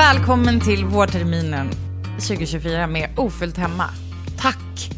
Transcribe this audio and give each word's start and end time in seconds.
Välkommen 0.00 0.60
till 0.60 0.84
vårterminen 0.84 1.70
2024 2.14 2.86
med 2.86 3.10
Ofullt 3.16 3.56
hemma. 3.56 3.84
Tack 4.38 4.90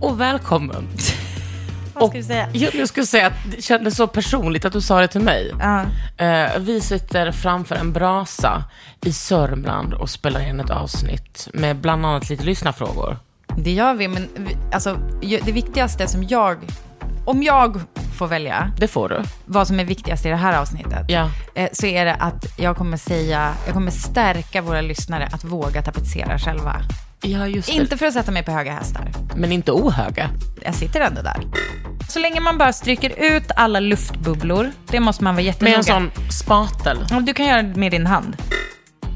och 0.00 0.20
välkommen. 0.20 0.88
Vad 1.94 2.08
ska 2.08 2.18
du 2.18 2.24
säga? 2.24 2.48
Jag, 2.52 2.74
jag 2.74 2.88
skulle 2.88 3.06
säga 3.06 3.26
att 3.26 3.32
det 3.56 3.62
kändes 3.62 3.96
så 3.96 4.06
personligt 4.06 4.64
att 4.64 4.72
du 4.72 4.80
sa 4.80 5.00
det 5.00 5.08
till 5.08 5.20
mig. 5.20 5.52
Eh, 6.16 6.58
vi 6.58 6.80
sitter 6.80 7.32
framför 7.32 7.74
en 7.74 7.92
brasa 7.92 8.64
i 9.04 9.12
Sörmland 9.12 9.94
och 9.94 10.10
spelar 10.10 10.48
in 10.48 10.60
ett 10.60 10.70
avsnitt 10.70 11.48
med 11.52 11.76
bland 11.76 12.06
annat 12.06 12.30
lite 12.30 12.44
lyssnarfrågor. 12.44 13.18
Det 13.56 13.72
gör 13.72 13.94
vi, 13.94 14.08
men 14.08 14.28
vi, 14.36 14.56
alltså, 14.72 14.98
det 15.20 15.52
viktigaste 15.52 16.08
som 16.08 16.22
jag, 16.22 16.58
om 17.24 17.42
jag 17.42 17.80
får 18.14 18.26
välja 18.26 18.72
Det 18.78 18.88
får 18.88 19.08
du. 19.08 19.22
vad 19.44 19.66
som 19.66 19.80
är 19.80 19.84
viktigast 19.84 20.26
i 20.26 20.28
det 20.28 20.36
här 20.36 20.58
avsnittet, 20.58 21.04
Ja. 21.08 21.30
eh, 21.54 21.68
så 21.72 21.86
är 21.86 22.04
det 22.04 22.14
att 22.14 22.44
jag 22.58 22.76
kommer 22.76 22.96
säga, 22.96 23.54
jag 23.66 23.74
kommer 23.74 23.90
stärka 23.90 24.62
våra 24.62 24.80
lyssnare 24.80 25.28
att 25.32 25.44
våga 25.44 25.82
tapetsera 25.82 26.38
själva. 26.38 26.76
Ja, 27.22 27.46
just 27.48 27.68
det. 27.68 27.74
Inte 27.74 27.96
för 27.96 28.06
att 28.06 28.12
sätta 28.14 28.30
mig 28.32 28.42
på 28.42 28.50
höga 28.52 28.72
hästar. 28.72 29.10
Men 29.36 29.52
inte 29.52 29.72
ohöga. 29.72 30.30
Jag 30.64 30.74
sitter 30.74 31.00
ändå 31.00 31.22
där. 31.22 31.40
Så 32.08 32.18
länge 32.18 32.40
man 32.40 32.58
bara 32.58 32.72
stryker 32.72 33.12
ut 33.34 33.50
alla 33.56 33.80
luftbubblor, 33.80 34.72
det 34.90 35.00
måste 35.00 35.24
man 35.24 35.34
vara 35.34 35.42
Med 35.42 35.44
jättenoga. 35.44 35.76
en 35.76 35.84
sån 35.84 36.10
spatel. 36.30 36.98
Du 37.22 37.34
kan 37.34 37.46
göra 37.46 37.62
det 37.62 37.76
med 37.80 37.90
din 37.92 38.06
hand. 38.06 38.36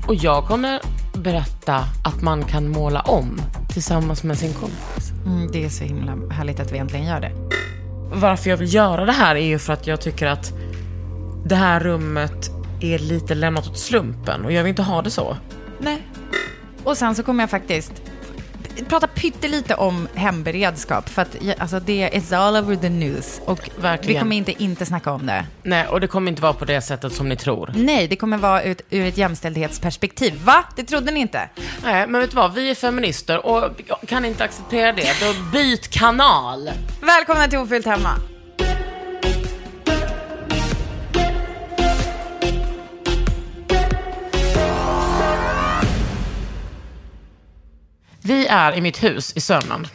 Och 0.06 0.14
jag 0.14 0.44
kommer 0.46 0.80
berätta 1.14 1.76
att 2.04 2.22
man 2.22 2.44
kan 2.44 2.68
måla 2.68 3.00
om 3.00 3.40
tillsammans 3.72 4.22
med 4.22 4.38
sin 4.38 4.54
kompis. 4.54 5.10
Mm, 5.26 5.48
det 5.52 5.64
är 5.64 5.68
så 5.68 5.84
himla 5.84 6.12
härligt 6.34 6.60
att 6.60 6.72
vi 6.72 6.78
äntligen 6.78 7.06
gör 7.06 7.20
det. 7.20 7.32
Varför 8.12 8.50
jag 8.50 8.56
vill 8.56 8.74
göra 8.74 9.04
det 9.04 9.12
här 9.12 9.34
är 9.34 9.46
ju 9.46 9.58
för 9.58 9.72
att 9.72 9.86
jag 9.86 10.00
tycker 10.00 10.26
att 10.26 10.52
det 11.44 11.54
här 11.54 11.80
rummet 11.80 12.50
är 12.80 12.98
lite 12.98 13.34
lämnat 13.34 13.66
åt 13.66 13.78
slumpen 13.78 14.44
och 14.44 14.52
jag 14.52 14.62
vill 14.62 14.70
inte 14.70 14.82
ha 14.82 15.02
det 15.02 15.10
så. 15.10 15.36
Nej. 15.78 16.06
Och 16.84 16.96
sen 16.96 17.14
så 17.14 17.22
kommer 17.22 17.42
jag 17.42 17.50
faktiskt 17.50 18.02
prata 18.84 19.06
pyttelite 19.06 19.74
om 19.74 20.08
hemberedskap. 20.14 21.08
För 21.08 21.22
att 21.22 21.36
alltså, 21.58 21.80
det 21.80 22.02
är 22.02 22.34
all 22.34 22.56
over 22.56 22.76
the 22.76 22.88
news. 22.88 23.40
Och 23.44 23.70
Verkligen. 23.80 24.14
vi 24.14 24.20
kommer 24.20 24.36
inte 24.36 24.62
inte 24.62 24.86
snacka 24.86 25.12
om 25.12 25.26
det. 25.26 25.44
Nej, 25.62 25.86
och 25.86 26.00
det 26.00 26.06
kommer 26.06 26.30
inte 26.30 26.42
vara 26.42 26.52
på 26.52 26.64
det 26.64 26.80
sättet 26.80 27.12
som 27.12 27.28
ni 27.28 27.36
tror. 27.36 27.72
Nej, 27.74 28.08
det 28.08 28.16
kommer 28.16 28.38
vara 28.38 28.62
ut, 28.62 28.80
ur 28.90 29.06
ett 29.06 29.16
jämställdhetsperspektiv. 29.16 30.44
Va? 30.44 30.64
Det 30.76 30.84
trodde 30.84 31.12
ni 31.12 31.20
inte? 31.20 31.48
Nej, 31.82 32.06
men 32.06 32.20
vet 32.20 32.30
du 32.30 32.36
vad? 32.36 32.54
Vi 32.54 32.70
är 32.70 32.74
feminister 32.74 33.46
och 33.46 33.80
kan 34.06 34.24
inte 34.24 34.44
acceptera 34.44 34.92
det. 34.92 35.16
Då 35.20 35.50
byt 35.52 35.88
kanal. 35.88 36.70
Välkomna 37.00 37.48
till 37.48 37.58
Ofyllt 37.58 37.86
hemma. 37.86 38.10
Vi 48.28 48.46
är 48.46 48.76
i 48.76 48.80
mitt 48.80 49.02
hus 49.02 49.32
i 49.36 49.40
Sörmland. 49.40 49.88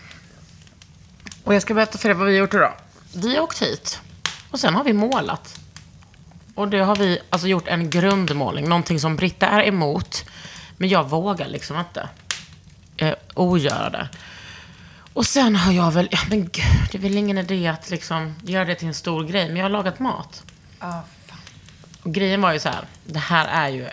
Och 1.43 1.55
jag 1.55 1.61
ska 1.61 1.73
berätta 1.73 1.97
för 1.97 2.09
er 2.09 2.13
vad 2.13 2.27
vi 2.27 2.33
har 2.33 2.39
gjort 2.39 2.53
idag. 2.53 2.73
Vi 3.15 3.35
har 3.35 3.43
åkt 3.43 3.61
hit 3.61 4.01
och 4.51 4.59
sen 4.59 4.75
har 4.75 4.83
vi 4.83 4.93
målat. 4.93 5.59
Och 6.55 6.67
det 6.67 6.79
har 6.79 6.95
vi 6.95 7.19
alltså 7.29 7.47
gjort 7.47 7.67
en 7.67 7.89
grundmålning, 7.89 8.69
någonting 8.69 8.99
som 8.99 9.15
Britta 9.15 9.47
är 9.47 9.67
emot. 9.67 10.25
Men 10.77 10.89
jag 10.89 11.09
vågar 11.09 11.47
liksom 11.47 11.79
inte 11.79 12.09
eh, 12.97 13.13
ogöra 13.33 13.89
det. 13.89 14.09
Och 15.13 15.25
sen 15.25 15.55
har 15.55 15.73
jag 15.73 15.91
väl, 15.91 16.07
ja 16.11 16.19
men 16.29 16.41
gud, 16.41 16.65
det 16.91 16.97
är 16.97 17.01
väl 17.01 17.17
ingen 17.17 17.37
idé 17.37 17.67
att 17.67 17.89
liksom 17.89 18.35
göra 18.43 18.65
det 18.65 18.75
till 18.75 18.87
en 18.87 18.93
stor 18.93 19.23
grej. 19.23 19.47
Men 19.47 19.57
jag 19.57 19.65
har 19.65 19.69
lagat 19.69 19.99
mat. 19.99 20.43
Och 22.03 22.13
grejen 22.13 22.41
var 22.41 22.53
ju 22.53 22.59
så 22.59 22.69
här, 22.69 22.85
det 23.05 23.19
här 23.19 23.47
är 23.47 23.69
ju 23.69 23.87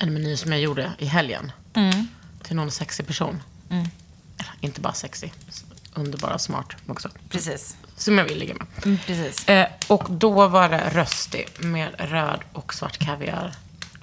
en 0.00 0.12
meny 0.12 0.36
som 0.36 0.52
jag 0.52 0.60
gjorde 0.60 0.92
i 0.98 1.06
helgen. 1.06 1.52
Till 2.48 2.56
någon 2.56 2.70
sexig 2.70 3.06
person. 3.06 3.42
Eller, 3.70 4.54
inte 4.60 4.80
bara 4.80 4.92
sexig, 4.92 5.32
underbara, 5.94 6.38
smart 6.38 6.66
också. 6.86 7.08
Precis. 7.30 7.76
Som 7.96 8.18
jag 8.18 8.24
vill 8.24 8.38
ligga 8.38 8.54
med. 8.54 8.66
Mm, 8.84 8.98
precis. 9.06 9.48
Eh, 9.48 9.66
och 9.86 10.10
då 10.10 10.46
var 10.46 10.68
det 10.68 10.90
rösti 10.92 11.44
med 11.58 11.88
röd 11.98 12.40
och 12.52 12.74
svart 12.74 12.98
kaviar. 12.98 13.54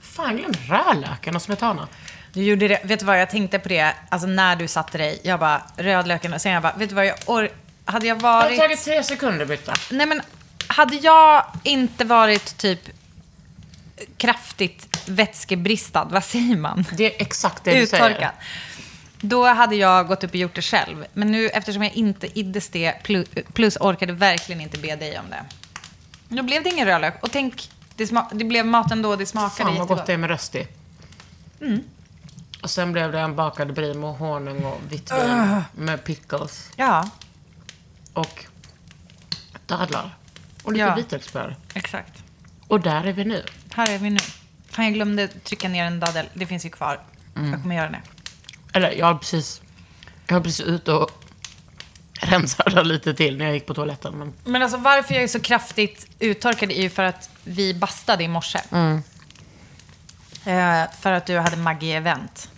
Fan, 0.02 0.26
jag 0.28 0.38
glömde 0.38 0.60
rödlöken 0.60 1.36
och 1.36 1.42
smetana. 1.42 1.88
Du 2.34 2.44
gjorde 2.44 2.68
det. 2.68 2.82
Vet 2.84 3.00
du 3.00 3.06
vad, 3.06 3.22
jag 3.22 3.30
tänkte 3.30 3.60
på 3.60 3.70
det, 3.70 3.94
alltså 4.10 4.28
när 4.28 4.56
du 4.56 4.68
satte 4.68 4.98
dig. 4.98 5.20
Jag 5.24 5.40
bara, 5.40 5.62
rödlöken. 5.78 6.34
Och 6.34 6.42
sen 6.42 6.52
jag 6.52 6.64
bara, 6.64 6.76
vet 6.76 6.90
du 6.90 6.96
vad, 6.96 7.06
jag 7.06 7.18
or- 7.26 7.52
hade 7.86 8.08
jag 8.08 8.20
Det 8.20 8.28
har 8.28 8.44
varit... 8.44 8.60
tagit 8.60 8.84
tre 8.84 9.04
sekunder, 9.04 9.46
Britta. 9.46 9.74
Nej 9.92 10.08
men, 10.08 10.22
hade 10.68 10.96
jag 10.96 11.46
inte 11.64 12.06
varit 12.06 12.58
typ 12.58 12.80
kraftigt 14.18 14.95
vätskebristad, 15.10 16.06
vad 16.06 16.24
säger 16.24 16.58
man? 16.58 16.86
Det 16.92 17.16
är 17.16 17.22
exakt 17.22 17.64
det 17.64 17.72
du 17.72 17.78
Uttorkad. 17.80 18.10
säger. 18.16 18.32
Då 19.22 19.46
hade 19.48 19.76
jag 19.76 20.08
gått 20.08 20.24
upp 20.24 20.30
och 20.32 20.36
gjort 20.36 20.56
det 20.56 20.62
själv. 20.62 21.06
Men 21.14 21.32
nu, 21.32 21.50
eftersom 21.50 21.84
jag 21.84 21.94
inte 21.94 22.40
iddes 22.40 22.70
det, 22.70 22.94
plus, 23.54 23.78
orkade 23.79 24.14
verkligen 24.14 24.62
inte 24.62 24.78
be 24.78 24.96
dig 24.96 25.20
om 25.20 25.26
det. 25.29 25.46
Då 26.35 26.44
blev 26.44 26.64
det 26.64 26.70
ingen 26.70 26.85
rödlök. 26.88 27.24
Och 27.24 27.32
tänk, 27.32 27.70
det, 27.96 28.12
det 28.34 28.46
blev 28.46 28.66
mat 28.66 28.91
ändå, 28.91 29.16
det 29.16 29.26
smakade 29.26 29.52
Fan 29.56 29.66
vad 29.66 29.74
jättegott. 29.76 29.97
gott 29.97 30.06
det 30.08 30.14
är 30.14 30.18
med 30.18 30.29
rösti. 30.29 30.68
Och 32.64 32.70
sen 32.70 32.91
blev 32.94 33.12
det 33.12 33.20
en 33.20 33.35
bakad 33.35 33.74
brie 33.74 33.94
med 33.94 34.09
honung 34.09 34.64
och 34.64 34.82
vitt 34.90 35.12
vin 35.12 35.62
med 35.76 36.03
pickles 36.03 36.70
Ja, 36.76 37.09
och 38.14 38.46
dadlar. 39.68 40.16
Och 40.64 40.72
lite 40.74 40.85
Ja. 40.85 40.96
vitlöksbröd. 40.96 41.56
exakt. 41.74 42.14
Och 42.68 42.79
där 42.82 43.03
är 43.03 43.14
vi 43.14 43.26
nu. 43.26 43.44
Här 43.76 43.90
är 43.91 43.97
vi 43.97 44.09
nu. 44.09 44.20
Fan, 44.76 44.86
jag 44.86 44.94
glömde 44.94 45.28
trycka 45.28 45.70
ner 45.70 45.86
en 45.86 46.00
daddel. 46.00 46.26
Det 46.34 46.46
finns 46.46 46.66
ju 46.66 46.70
kvar. 46.70 47.00
Jag 47.34 47.62
kommer 47.62 47.76
göra 47.76 47.90
det. 47.90 48.02
Eller 48.74 48.92
jag 48.92 49.06
har 49.06 49.16
precis, 49.16 49.62
jag 50.28 50.36
har 50.36 50.42
precis 50.42 50.66
ut 50.66 50.88
och 50.88 51.12
rensade 52.22 52.84
lite 52.84 53.14
till 53.14 53.38
när 53.38 53.46
jag 53.46 53.54
gick 53.54 53.66
på 53.66 53.74
toaletten. 53.74 54.14
Men 54.18 54.34
Men 54.44 54.62
alltså 54.62 54.78
varför 54.78 55.14
jag 55.14 55.24
är 55.24 55.28
så 55.28 55.40
kraftigt 55.40 56.08
uttorkad 56.20 56.72
är 56.72 56.82
ju 56.82 56.90
för 56.90 57.04
att 57.04 57.30
vi 57.44 57.74
bastade 57.74 58.24
i 58.24 58.28
morse. 58.28 58.60
Eh, 60.46 60.84
för 61.02 61.12
att 61.12 61.26
du 61.26 61.38
hade 61.38 61.56
Maggie-event. 61.56 62.50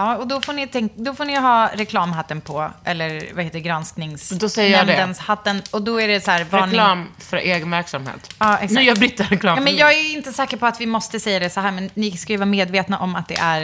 Ja, 0.00 0.16
och 0.16 0.26
då 0.28 0.40
får, 0.40 0.52
ni 0.52 0.66
tänk, 0.66 0.92
då 0.96 1.14
får 1.14 1.24
ni 1.24 1.36
ha 1.36 1.70
reklamhatten 1.74 2.40
på, 2.40 2.70
eller 2.84 3.22
vad 3.34 3.44
heter 3.44 3.60
det, 3.60 4.36
Då 4.38 4.48
säger 4.48 4.76
jag 4.78 4.86
det. 4.86 4.92
granskningsnämndens 4.94 5.18
hatten. 5.18 5.62
Och 5.70 5.82
då 5.82 6.00
är 6.00 6.08
det 6.08 6.20
så 6.24 6.30
här, 6.30 6.44
varning. 6.50 6.68
Reklam 6.70 7.08
för 7.18 7.36
egen 7.36 7.70
verksamhet. 7.70 8.34
Ja, 8.38 8.54
exakt. 8.54 8.72
Nu 8.72 8.82
gör 8.82 8.96
Britta 8.96 9.24
reklam 9.24 9.58
Ja, 9.58 9.64
men 9.64 9.76
jag 9.76 9.92
är 9.92 10.12
inte 10.12 10.32
säker 10.32 10.56
på 10.56 10.66
att 10.66 10.80
vi 10.80 10.86
måste 10.86 11.20
säga 11.20 11.38
det 11.38 11.50
så 11.50 11.60
här, 11.60 11.70
men 11.70 11.90
ni 11.94 12.16
ska 12.16 12.32
ju 12.32 12.36
vara 12.36 12.46
medvetna 12.46 12.98
om 12.98 13.16
att 13.16 13.28
det 13.28 13.38
är, 13.38 13.60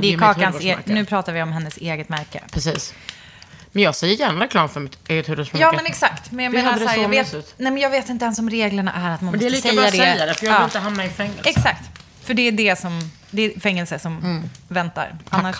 det 0.00 0.12
är 0.14 0.18
kakans, 0.18 0.56
e- 0.64 0.76
nu 0.84 1.04
pratar 1.04 1.32
vi 1.32 1.42
om 1.42 1.52
hennes 1.52 1.76
eget 1.76 2.08
märke. 2.08 2.40
Precis. 2.52 2.94
Men 3.72 3.82
jag 3.82 3.94
säger 3.94 4.14
gärna 4.16 4.44
reklam 4.44 4.68
för 4.68 4.80
mitt 4.80 4.98
eget 5.08 5.26
hudvårdsmärke. 5.28 5.62
Ja, 5.64 5.72
men 5.76 5.86
exakt. 5.86 6.30
Men 6.30 6.44
jag 6.44 6.52
Vi 6.52 6.56
menar 6.58 6.72
hade 6.72 6.84
så 6.84 6.88
här, 6.90 6.96
det 6.96 7.02
så 7.02 7.04
jag 7.04 7.08
vet, 7.24 7.32
mysigt. 7.32 7.54
nej, 7.56 7.72
men 7.72 7.82
jag 7.82 7.90
vet 7.90 8.08
inte 8.08 8.24
ens 8.24 8.38
om 8.38 8.50
reglerna 8.50 8.92
är 8.92 9.10
att 9.14 9.20
man 9.20 9.30
Men 9.30 9.40
det 9.40 9.46
är 9.46 9.50
måste 9.50 9.68
lika 9.68 9.68
säga 9.68 9.80
bra 9.80 9.86
att 9.86 9.92
det. 9.92 9.98
säga 9.98 10.26
det, 10.26 10.34
för 10.34 10.46
jag 10.46 10.54
vill 10.58 10.64
inte 10.64 10.78
hamna 10.78 11.04
i 11.04 11.08
fängelse. 11.08 11.42
Exakt. 11.50 11.82
För 12.24 12.34
det 12.34 12.42
är 12.48 12.52
det 12.52 12.78
som, 12.78 13.10
det 13.30 13.42
är 13.42 13.60
fängelse 13.60 13.98
som 13.98 14.18
Mm. 14.18 14.50
väntar. 14.68 15.14
Annars... 15.28 15.56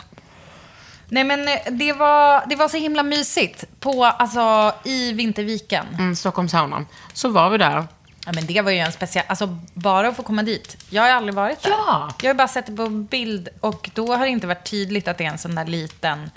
Nej 1.11 1.25
men 1.25 1.49
eh, 1.49 1.55
det 1.71 1.93
var, 1.93 2.45
det 2.47 2.57
var 2.57 2.69
så 2.69 2.77
himla 2.77 3.03
mysigt 3.03 3.65
på, 3.81 4.05
alltså 4.05 4.75
i 4.85 5.13
Vinterviken. 5.13 5.87
Mm, 5.99 6.17
Stockholmshaunan. 6.17 6.87
Så 7.13 7.29
var 7.29 7.51
vi 7.51 7.59
där. 7.59 7.87
Ja 8.27 8.33
men 8.35 8.47
det 8.47 8.61
var 8.63 8.71
ju 8.71 8.79
en 8.79 8.93
speciell, 8.93 9.25
alltså 9.29 9.59
bara 9.75 10.09
att 10.09 10.17
få 10.17 10.23
komma 10.23 10.43
dit. 10.43 10.77
Jag 10.91 11.03
har 11.03 11.11
aldrig 11.11 11.35
varit 11.35 11.63
där. 11.63 11.71
Ja. 11.71 12.11
Jag 12.23 12.29
har 12.31 12.35
bara 12.35 12.49
sett 12.49 12.67
det 12.67 12.73
på 12.73 12.89
bild 12.89 13.49
och 13.61 13.91
då 13.95 14.15
har 14.15 14.25
det 14.25 14.29
inte 14.31 14.47
varit 14.47 14.71
tydligt 14.71 15.09
att 15.09 15.19
det 15.19 15.25
är 15.25 15.31
en 15.31 15.39
sån 15.39 15.55
där 15.55 15.65
liten, 15.65 16.31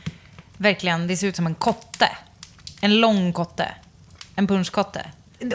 verkligen, 0.58 1.08
det 1.08 1.18
ser 1.18 1.28
ut 1.28 1.36
som 1.36 1.46
en 1.48 1.56
kotte. 1.56 2.10
En 2.82 3.00
lång 3.00 3.34
kotte. 3.34 3.72
En 4.36 4.48
punschkotte. 4.48 5.06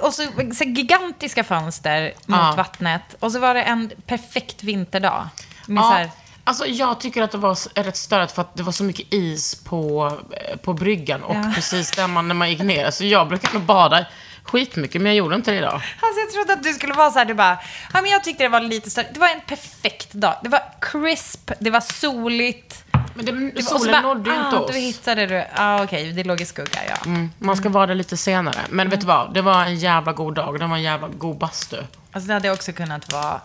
Och 0.02 0.14
så, 0.14 0.22
så 0.54 0.64
gigantiska 0.64 1.44
fönster 1.44 2.12
mot 2.26 2.38
Ja. 2.38 2.54
vattnet. 2.56 3.02
Och 3.20 3.32
så 3.32 3.38
var 3.38 3.54
det 3.54 3.62
en 3.62 3.90
perfekt 4.06 4.62
vinterdag. 4.62 5.28
Med 5.66 5.84
så 5.84 5.90
Ja, 5.90 5.94
här, 5.96 6.10
alltså 6.48 6.66
jag 6.66 7.00
tycker 7.00 7.22
att 7.22 7.30
det 7.30 7.38
var 7.38 7.82
rätt 7.82 7.96
störigt 7.96 8.32
för 8.32 8.42
att 8.42 8.56
det 8.56 8.62
var 8.62 8.72
så 8.72 8.84
mycket 8.84 9.12
is 9.14 9.54
på, 9.64 10.12
eh, 10.30 10.56
på 10.56 10.72
bryggan 10.74 11.22
och 11.22 11.34
Ja. 11.34 11.52
precis 11.54 11.90
där 11.90 12.06
man, 12.06 12.28
när 12.28 12.34
man 12.34 12.50
gick 12.50 12.60
ner. 12.60 12.90
Så 12.90 13.04
jag 13.04 13.28
brukar 13.28 13.52
nog 13.54 13.62
bada 13.62 14.06
skitmycket, 14.42 15.02
men 15.02 15.10
jag 15.12 15.16
gjorde 15.16 15.36
inte 15.36 15.50
det 15.50 15.56
idag. 15.56 15.72
Alltså 16.00 16.20
jag 16.20 16.32
trodde 16.32 16.52
att 16.52 16.62
du 16.62 16.72
skulle 16.72 16.94
vara 16.94 17.10
så 17.10 17.18
här, 17.18 17.26
du 17.26 17.34
bara, 17.34 17.58
ja 17.92 18.00
men 18.02 18.10
jag 18.10 18.24
tyckte 18.24 18.42
det 18.44 18.48
var 18.48 18.60
lite 18.60 18.90
större. 18.90 19.06
Det 19.14 19.20
var 19.20 19.28
en 19.28 19.40
perfekt 19.40 20.12
dag. 20.12 20.34
Det 20.42 20.48
var 20.48 20.62
crisp, 20.80 21.50
det 21.58 21.70
var 21.70 21.80
soligt. 21.80 22.84
Men 23.14 23.24
det, 23.26 23.50
Det 23.50 23.62
solen 23.62 23.92
bara, 23.92 24.14
nådde 24.14 24.30
ju 24.30 24.36
inte 24.36 24.56
ah, 24.56 24.60
oss. 24.60 24.70
Du 24.72 24.78
hittade. 24.78 25.34
Ja, 25.34 25.44
ah, 25.56 25.82
okej, 25.84 26.12
det 26.12 26.24
låg 26.24 26.40
i 26.40 26.44
skugga, 26.46 26.78
ja. 26.88 26.96
Mm, 27.06 27.30
man 27.38 27.56
ska 27.56 27.68
vara 27.68 27.86
där 27.86 27.94
lite 27.94 28.16
senare. 28.16 28.58
Men 28.70 28.88
vet 28.88 29.00
du 29.00 29.06
vad? 29.06 29.34
Det 29.34 29.42
var 29.42 29.62
en 29.64 29.76
jävla 29.76 30.12
god 30.12 30.34
dag. 30.34 30.60
Det 30.60 30.66
var 30.66 30.76
en 30.76 30.82
jävla 30.82 31.08
god 31.08 31.38
bastu. 31.38 31.76
Alltså 32.12 32.28
det 32.28 32.34
hade 32.34 32.50
också 32.50 32.72
kunnat 32.72 33.12
vara... 33.12 33.40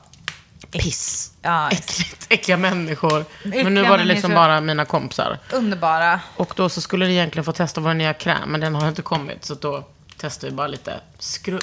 Piss. 0.71 1.31
Ja, 1.41 1.71
Äckligt, 1.71 2.25
äckliga 2.29 2.57
människor. 2.57 3.25
Äckliga 3.45 3.63
men 3.63 3.73
nu 3.73 3.83
var 3.83 3.97
det 3.97 4.03
liksom 4.03 4.31
människor. 4.31 4.47
bara 4.47 4.61
mina 4.61 4.85
kompisar. 4.85 5.39
underbara. 5.51 6.19
Och 6.37 6.53
då 6.55 6.69
så 6.69 6.81
skulle 6.81 7.05
det 7.05 7.11
egentligen 7.11 7.43
få 7.43 7.51
testa 7.51 7.81
vår 7.81 7.93
nya 7.93 8.13
kräm, 8.13 8.49
men 8.49 8.61
den 8.61 8.75
har 8.75 8.87
inte 8.87 9.01
kommit. 9.01 9.45
Så 9.45 9.53
då 9.53 9.83
testar 10.17 10.47
vi 10.47 10.53
bara 10.53 10.67
lite 10.67 10.99
skru... 11.19 11.59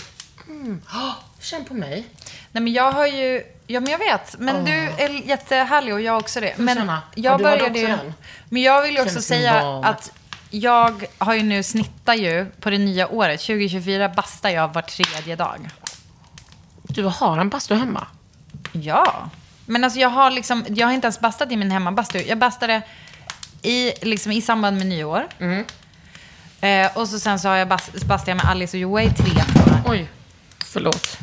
Mm. 0.49 0.83
Oh, 0.93 1.15
känn 1.41 1.65
på 1.65 1.75
mig. 1.75 2.07
Nej 2.53 2.63
men 2.63 2.73
jag 2.73 2.93
har 2.93 3.07
ju... 3.07 3.43
Ja 3.67 3.81
men 3.81 3.91
jag 3.93 3.99
vet. 3.99 4.39
Men 4.39 4.65
du 4.65 4.73
är 4.73 5.29
jättehärlig 5.29 5.95
och 5.95 6.01
jag 6.01 6.19
också 6.19 6.41
det. 6.41 6.55
Men 6.59 6.77
känna. 6.77 7.03
jag 7.15 7.25
Ja, 7.33 7.37
du 7.39 7.45
började 7.45 7.79
ju... 7.79 7.97
Men 8.49 8.63
jag 8.63 8.83
vill 8.83 8.95
ju 8.95 9.03
också 9.03 9.23
säga 9.23 9.63
barn. 9.63 9.85
att 9.85 10.13
jag 10.51 11.07
har 11.19 11.35
ju 11.35 11.43
nu 11.43 11.63
snittar 11.63 12.15
ju 12.15 12.47
på 12.61 12.71
det 12.71 12.79
nya 12.79 13.09
året. 13.09 13.41
2024 13.41 14.09
bastar 14.09 14.51
jag 14.51 14.75
var 14.75 14.83
tredje 14.83 15.37
dag. 15.37 15.71
Du 16.83 17.05
har 17.05 17.39
en 17.39 17.49
bastu 17.49 17.75
hemma. 17.75 18.07
Ja. 18.73 19.31
Men 19.67 19.85
alltså 19.85 19.99
jag 20.01 20.09
har 20.09 20.31
liksom, 20.31 20.65
jag 20.69 20.87
har 20.87 20.95
inte 20.95 21.07
ens 21.07 21.21
bastat 21.21 21.53
i 21.53 21.57
min 21.57 21.71
hemmabastu. 21.71 22.19
Jag 22.19 22.39
bastade 22.39 22.83
i, 23.63 23.93
liksom, 24.03 24.33
i 24.33 24.43
samband 24.43 24.77
med 24.79 24.87
nyår. 24.87 25.27
Mm. 25.39 25.65
Eh, 26.61 26.97
och 26.97 27.09
så 27.09 27.19
sen 27.19 27.39
så 27.39 27.49
har 27.49 27.57
jag 27.57 27.69
bas, 27.69 27.91
bastat 28.07 28.37
med 28.37 28.45
Alice 28.47 28.77
och 28.77 28.81
Joa 28.81 29.03
i 29.03 29.11
tre 29.11 29.31
timmar. 29.31 29.83
Oj, 29.87 30.09
förlåt. 30.65 31.19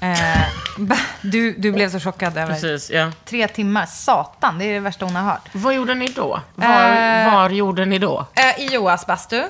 Eh, 0.00 0.42
ba- 0.78 0.96
du, 1.22 1.52
du 1.58 1.72
blev 1.72 1.90
så 1.90 2.00
chockad 2.00 2.36
över 2.38 2.52
Precis, 2.54 2.90
ja. 2.90 3.12
tre 3.24 3.48
timmar. 3.48 3.86
Satan, 3.86 4.58
det 4.58 4.64
är 4.64 4.72
det 4.72 4.80
värsta 4.80 5.04
hon 5.04 5.16
har 5.16 5.22
hört. 5.30 5.48
Vad 5.52 5.74
gjorde 5.74 5.94
ni 5.94 6.06
då? 6.08 6.40
Var, 6.54 6.88
Eh, 6.88 7.34
var 7.34 7.50
gjorde 7.50 7.84
ni 7.84 7.98
då? 7.98 8.26
Eh, 8.34 8.60
I 8.60 8.66
Joas 8.74 9.06
bastu. 9.06 9.44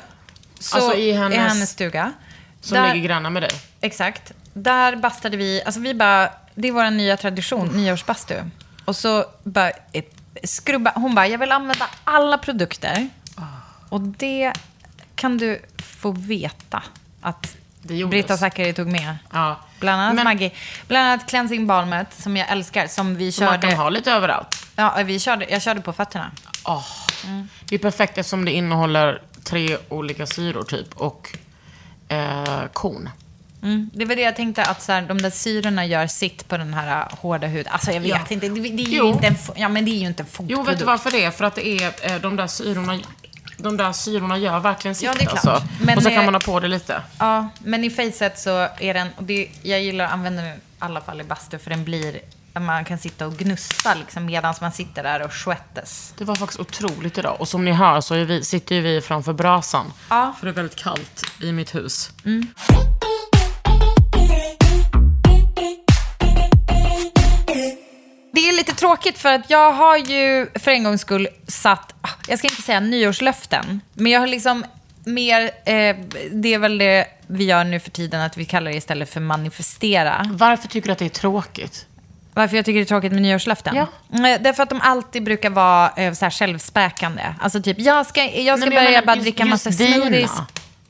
Så, 0.60 0.76
Alltså 0.76 0.94
i 0.94 1.12
hennes- 1.12 1.70
stuga. 1.70 2.12
Som 2.60 2.76
Där- 2.76 2.94
ligger 2.94 3.08
grannar 3.08 3.30
med 3.30 3.42
dig? 3.42 3.50
Exakt. 3.80 4.32
Där 4.52 4.96
bastade 4.96 5.36
vi, 5.36 5.62
alltså 5.66 5.80
vi 5.80 5.94
bara, 5.94 6.30
det 6.54 6.68
är 6.68 6.72
vår 6.72 6.90
nya 6.90 7.16
tradition, 7.16 7.68
nyårsbastu. 7.68 8.34
Och 8.84 8.96
så 8.96 9.24
bara 9.42 9.70
eh, 9.92 10.04
skrubba, 10.44 10.92
hon 10.94 11.14
bara, 11.14 11.26
jag 11.26 11.38
vill 11.38 11.52
använda 11.52 11.86
alla 12.04 12.38
produkter. 12.38 13.08
Och 13.88 14.00
det 14.00 14.52
kan 15.14 15.38
du 15.38 15.62
få 16.00 16.10
veta 16.10 16.82
att. 17.20 17.56
Britta 18.10 18.36
Zackari 18.36 18.72
tog 18.74 18.86
med. 18.86 19.16
Ja. 19.32 19.56
Bland 19.80 20.02
annat 20.02 20.14
Men- 20.14 20.24
Maggie. 20.24 20.52
Bland 20.88 21.06
annat 21.08 21.28
cleansing 21.28 21.66
balmet 21.66 22.06
som 22.22 22.36
jag 22.36 22.50
älskar, 22.50 22.86
som 22.86 23.16
vi 23.16 23.32
Som 23.32 23.44
man 23.44 23.54
körde. 23.54 23.68
kan 23.68 23.76
ha 23.78 23.88
lite 23.88 24.12
överallt. 24.12 24.66
Ja, 24.76 25.02
vi 25.04 25.18
körde, 25.20 25.46
jag 25.50 25.62
körde 25.62 25.80
på 25.80 25.92
fötterna. 25.92 26.30
Åh, 26.64 26.84
Mm. 27.24 27.48
Det 27.68 27.74
är 27.74 27.78
perfekt 27.78 28.18
eftersom 28.18 28.44
det 28.44 28.50
innehåller 28.52 29.22
tre 29.44 29.78
olika 29.88 30.26
syror 30.26 30.62
typ 30.62 30.96
och 30.96 31.38
eh, 32.08 32.62
korn. 32.72 33.08
Mm. 33.62 33.90
Det 33.94 34.04
var 34.04 34.16
det 34.16 34.22
jag 34.22 34.36
tänkte, 34.36 34.62
att 34.64 34.82
så 34.82 34.92
här, 34.92 35.02
de 35.02 35.22
där 35.22 35.30
syrorna 35.30 35.86
gör 35.86 36.06
sitt 36.06 36.48
på 36.48 36.56
den 36.56 36.74
här 36.74 37.00
uh, 37.00 37.14
hårda 37.20 37.46
huden. 37.46 37.72
Alltså 37.72 37.90
jag 37.92 38.00
vet 38.00 38.08
Ja. 38.10 38.18
inte, 38.28 38.48
det, 38.48 38.60
det 38.60 38.82
är 38.82 38.86
ju 38.86 38.96
Jo. 38.96 39.08
inte 39.08 39.26
en, 39.26 39.36
ja, 39.56 39.68
men 39.68 39.84
det 39.84 39.90
är 39.90 39.98
ju 40.00 40.06
inte 40.06 40.22
en. 40.38 40.46
Jo, 40.48 40.62
vet 40.62 40.78
du 40.78 40.84
varför 40.84 41.10
det 41.10 41.24
är? 41.24 41.30
För 41.30 41.44
att 41.44 41.54
det 41.54 41.66
är 41.68 41.92
eh, 42.02 42.20
de 42.20 42.36
där 42.36 42.46
syrorna 42.46 42.98
de 43.58 43.76
där 43.76 43.92
syrorna 43.92 44.38
gör 44.38 44.60
verkligen 44.60 44.94
sitt 44.94 45.04
Ja, 45.04 45.14
det 45.18 45.22
är 45.24 45.26
klart. 45.26 45.46
alltså. 45.46 45.68
Men, 45.84 45.96
och 45.96 46.02
så 46.02 46.08
kan 46.08 46.18
eh, 46.18 46.24
man 46.24 46.34
ha 46.34 46.40
på 46.40 46.60
det 46.60 46.68
lite. 46.68 47.02
Ja, 47.18 47.48
men 47.58 47.84
i 47.84 47.90
facet 47.90 48.38
så 48.38 48.68
är 48.78 48.94
den, 48.94 49.08
och 49.16 49.24
det, 49.24 49.48
jag 49.62 49.82
gillar 49.82 50.04
att 50.04 50.12
använda 50.12 50.42
den 50.42 50.56
i 50.56 50.60
alla 50.78 51.00
fall 51.00 51.20
i 51.20 51.24
bastu, 51.24 51.58
för 51.58 51.70
den 51.70 51.84
blir, 51.84 52.20
man 52.60 52.84
kan 52.84 52.98
sitta 52.98 53.26
och 53.26 53.36
gnussa 53.36 53.94
liksom 53.94 54.24
medan 54.26 54.54
man 54.60 54.72
sitter 54.72 55.02
där 55.02 55.22
och 55.22 55.32
sweatas. 55.32 56.14
Det 56.18 56.24
var 56.24 56.34
faktiskt 56.34 56.60
otroligt 56.60 57.18
idag. 57.18 57.36
Och 57.40 57.48
som 57.48 57.64
ni 57.64 57.72
hör 57.72 58.00
så 58.00 58.14
vi, 58.24 58.44
sitter 58.44 58.74
ju 58.74 58.80
vi 58.80 59.00
framför 59.00 59.32
brasan. 59.32 59.92
Ja. 60.08 60.34
För 60.38 60.46
det 60.46 60.50
är 60.50 60.54
väldigt 60.54 60.76
kallt 60.78 61.22
i 61.40 61.52
mitt 61.52 61.74
hus. 61.74 62.10
Det 62.22 62.30
tråkigt 68.96 69.18
för 69.18 69.32
att 69.34 69.50
jag 69.50 69.72
har 69.72 69.96
ju 69.96 70.46
för 70.54 70.70
en 70.70 70.84
gångs 70.84 71.00
skull 71.00 71.28
satt, 71.48 71.94
ah, 72.00 72.08
jag 72.28 72.38
ska 72.38 72.48
inte 72.48 72.62
säga 72.62 72.80
nyårslöften, 72.80 73.80
men 73.94 74.12
jag 74.12 74.20
har 74.20 74.26
liksom 74.26 74.64
mer, 75.04 75.42
eh, 75.64 75.96
det 76.32 76.54
är 76.54 76.58
väl 76.58 76.78
det 76.78 77.06
vi 77.26 77.44
gör 77.44 77.64
nu 77.64 77.80
för 77.80 77.90
tiden, 77.90 78.20
att 78.20 78.36
vi 78.36 78.44
kallar 78.44 78.70
det 78.70 78.76
istället 78.76 79.10
för 79.12 79.20
manifestera. 79.20 80.26
Varför 80.32 80.68
tycker 80.68 80.86
du 80.88 80.92
att 80.92 80.98
det 80.98 81.04
är 81.04 81.08
tråkigt? 81.08 81.86
Varför 82.34 82.56
jag 82.56 82.64
tycker 82.64 82.78
det 82.78 82.84
är 82.84 82.86
tråkigt 82.86 83.12
med 83.12 83.22
nyårslöften? 83.22 83.76
Ja. 83.76 83.86
Mm, 84.18 84.42
Därför 84.42 84.62
att 84.62 84.68
de 84.70 84.80
alltid 84.80 85.22
brukar 85.22 85.50
vara 85.50 85.90
eh, 85.96 86.12
så 86.12 86.24
här 86.24 86.30
självspäkande. 86.30 87.22
Alltså 87.40 87.62
typ, 87.62 87.78
jag 87.80 88.06
ska, 88.06 88.24
jag 88.24 88.58
ska 88.58 88.66
Nej, 88.66 88.74
men 88.74 88.84
jag 88.84 88.84
börja 88.84 88.90
menar 88.90 89.06
bara 89.06 89.16
just- 89.16 89.24
dricka 89.24 89.44
massa 89.44 89.68
just 89.70 89.78
dina. 89.78 89.94
smoothies. 89.96 90.30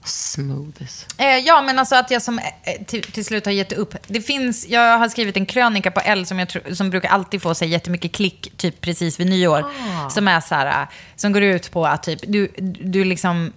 Smoothies. 0.04 1.06
Eh, 1.18 1.26
ja, 1.26 1.62
men 1.62 1.78
alltså 1.78 1.94
att 1.96 2.10
jag 2.10 2.22
som 2.22 2.38
eh, 2.38 2.44
till, 2.86 3.02
till 3.02 3.24
slut 3.24 3.44
har 3.44 3.52
gett 3.52 3.72
upp. 3.72 3.94
Det 4.06 4.20
finns, 4.20 4.66
jag 4.68 4.98
har 4.98 5.08
skrivit 5.08 5.36
en 5.36 5.46
krönika 5.46 5.90
på 5.90 6.00
L 6.00 6.26
som, 6.26 6.38
jag 6.38 6.48
tror, 6.48 6.74
som 6.74 6.90
brukar 6.90 7.08
alltid 7.08 7.42
få 7.42 7.54
sig 7.54 7.68
jättemycket 7.68 8.12
klick, 8.12 8.52
typ 8.56 8.80
precis 8.80 9.20
vid 9.20 9.26
nyår. 9.26 9.70
Ah. 10.04 10.10
Som 10.10 10.28
är 10.28 10.40
så 10.40 10.54
här, 10.54 10.82
eh, 10.82 10.88
som 11.16 11.32
går 11.32 11.42
ut 11.42 11.70
på 11.72 11.86
att 11.86 12.02
typ, 12.02 12.20
du, 12.22 12.52
du 12.80 13.04
liksom, 13.04 13.52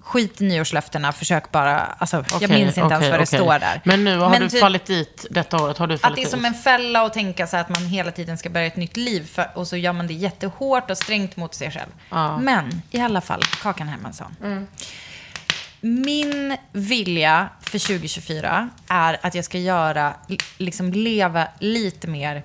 skit 0.00 0.40
i 0.40 0.44
nyårslöftena, 0.44 1.12
försök 1.12 1.50
bara, 1.52 1.78
alltså 1.80 2.16
jag 2.16 2.26
Okej, 2.36 2.48
minns 2.48 2.68
inte 2.68 2.80
ens 2.80 2.92
okej, 2.96 3.10
vad 3.10 3.20
det 3.20 3.26
står 3.26 3.58
där. 3.58 3.80
Men 3.84 4.04
nu 4.04 4.18
har 4.18 4.30
Men 4.30 4.40
du 4.42 4.48
typ- 4.48 4.60
fallit 4.60 4.86
dit 4.86 5.26
detta 5.30 5.62
året. 5.62 5.78
Har 5.78 5.86
du 5.86 5.94
Att 5.94 6.00
fallit 6.00 6.16
det 6.16 6.20
är 6.20 6.24
dit? 6.24 6.30
som 6.30 6.44
en 6.44 6.54
fälla 6.54 7.02
att 7.06 7.12
tänka 7.12 7.46
sig 7.46 7.60
att 7.60 7.68
man 7.68 7.86
hela 7.86 8.10
tiden 8.10 8.38
ska 8.38 8.50
börja 8.50 8.66
ett 8.66 8.76
nytt 8.76 8.96
liv. 8.96 9.26
För, 9.34 9.50
och 9.54 9.66
så 9.66 9.76
gör 9.76 9.92
man 9.92 10.06
det 10.06 10.14
jättehårt 10.14 10.90
och 10.90 10.98
strängt 10.98 11.36
mot 11.36 11.54
sig 11.54 11.70
själv. 11.70 11.90
Men 12.40 12.82
i 12.90 13.00
alla 13.00 13.20
fall, 13.20 13.42
Kakan 13.62 13.88
Hermansson. 13.88 14.36
Min 15.80 16.56
vilja 16.72 17.48
för 17.60 17.78
2024 17.78 18.68
är 18.88 19.18
att 19.22 19.34
jag 19.34 19.44
ska 19.44 19.58
göra, 19.58 20.14
liksom 20.58 20.92
leva 20.92 21.48
lite 21.58 22.06
mer 22.06 22.42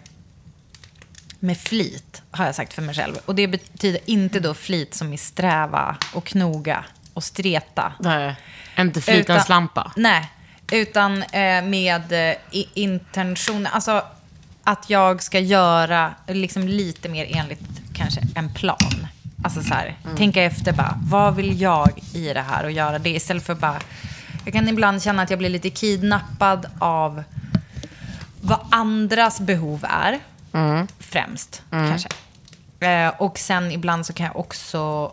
med 1.39 1.57
flit, 1.57 2.21
har 2.31 2.45
jag 2.45 2.55
sagt 2.55 2.73
för 2.73 2.81
mig 2.81 2.95
själv. 2.95 3.15
Och 3.25 3.35
det 3.35 3.47
betyder 3.47 4.01
inte 4.05 4.39
då 4.39 4.53
flit 4.53 4.93
som 4.93 5.13
i 5.13 5.17
sträva 5.17 5.97
och 6.13 6.25
knoga 6.25 6.85
och 7.13 7.23
streta. 7.23 7.93
Nej, 7.99 8.35
inte 8.77 9.01
flitens 9.01 9.23
Utan- 9.29 9.45
lampa. 9.49 9.91
Nej, 9.95 10.31
utan 10.71 11.23
eh, 11.23 11.63
med 11.63 12.31
eh, 12.31 12.35
intention. 12.73 13.67
Alltså 13.67 14.03
att 14.63 14.89
jag 14.89 15.23
ska 15.23 15.39
göra 15.39 16.13
liksom 16.27 16.67
lite 16.67 17.09
mer 17.09 17.27
enligt 17.29 17.59
kanske 17.93 18.21
en 18.35 18.53
plan. 18.53 19.07
Alltså 19.45 19.61
så 19.61 19.73
här, 19.73 19.95
tänka 20.17 20.43
efter 20.43 20.73
bara, 20.73 20.99
vad 21.03 21.35
vill 21.35 21.61
jag 21.61 21.89
i 22.13 22.33
det 22.33 22.41
här 22.41 22.63
och 22.63 22.71
göra 22.71 22.99
det 22.99 23.09
istället 23.09 23.43
för 23.43 23.55
bara, 23.55 23.79
jag 24.45 24.53
kan 24.53 24.67
ibland 24.69 25.03
känna 25.03 25.21
att 25.21 25.29
jag 25.29 25.39
blir 25.39 25.49
lite 25.49 25.69
kidnappad 25.69 26.65
av 26.79 27.23
vad 28.41 28.59
andras 28.71 29.39
behov 29.39 29.85
är, 29.89 30.19
främst 30.99 31.63
kanske. 31.89 32.09
Eh, 32.79 33.13
och 33.17 33.39
sen 33.39 33.71
ibland 33.71 34.05
så 34.05 34.13
kan 34.13 34.25
jag 34.25 34.35
också, 34.35 35.11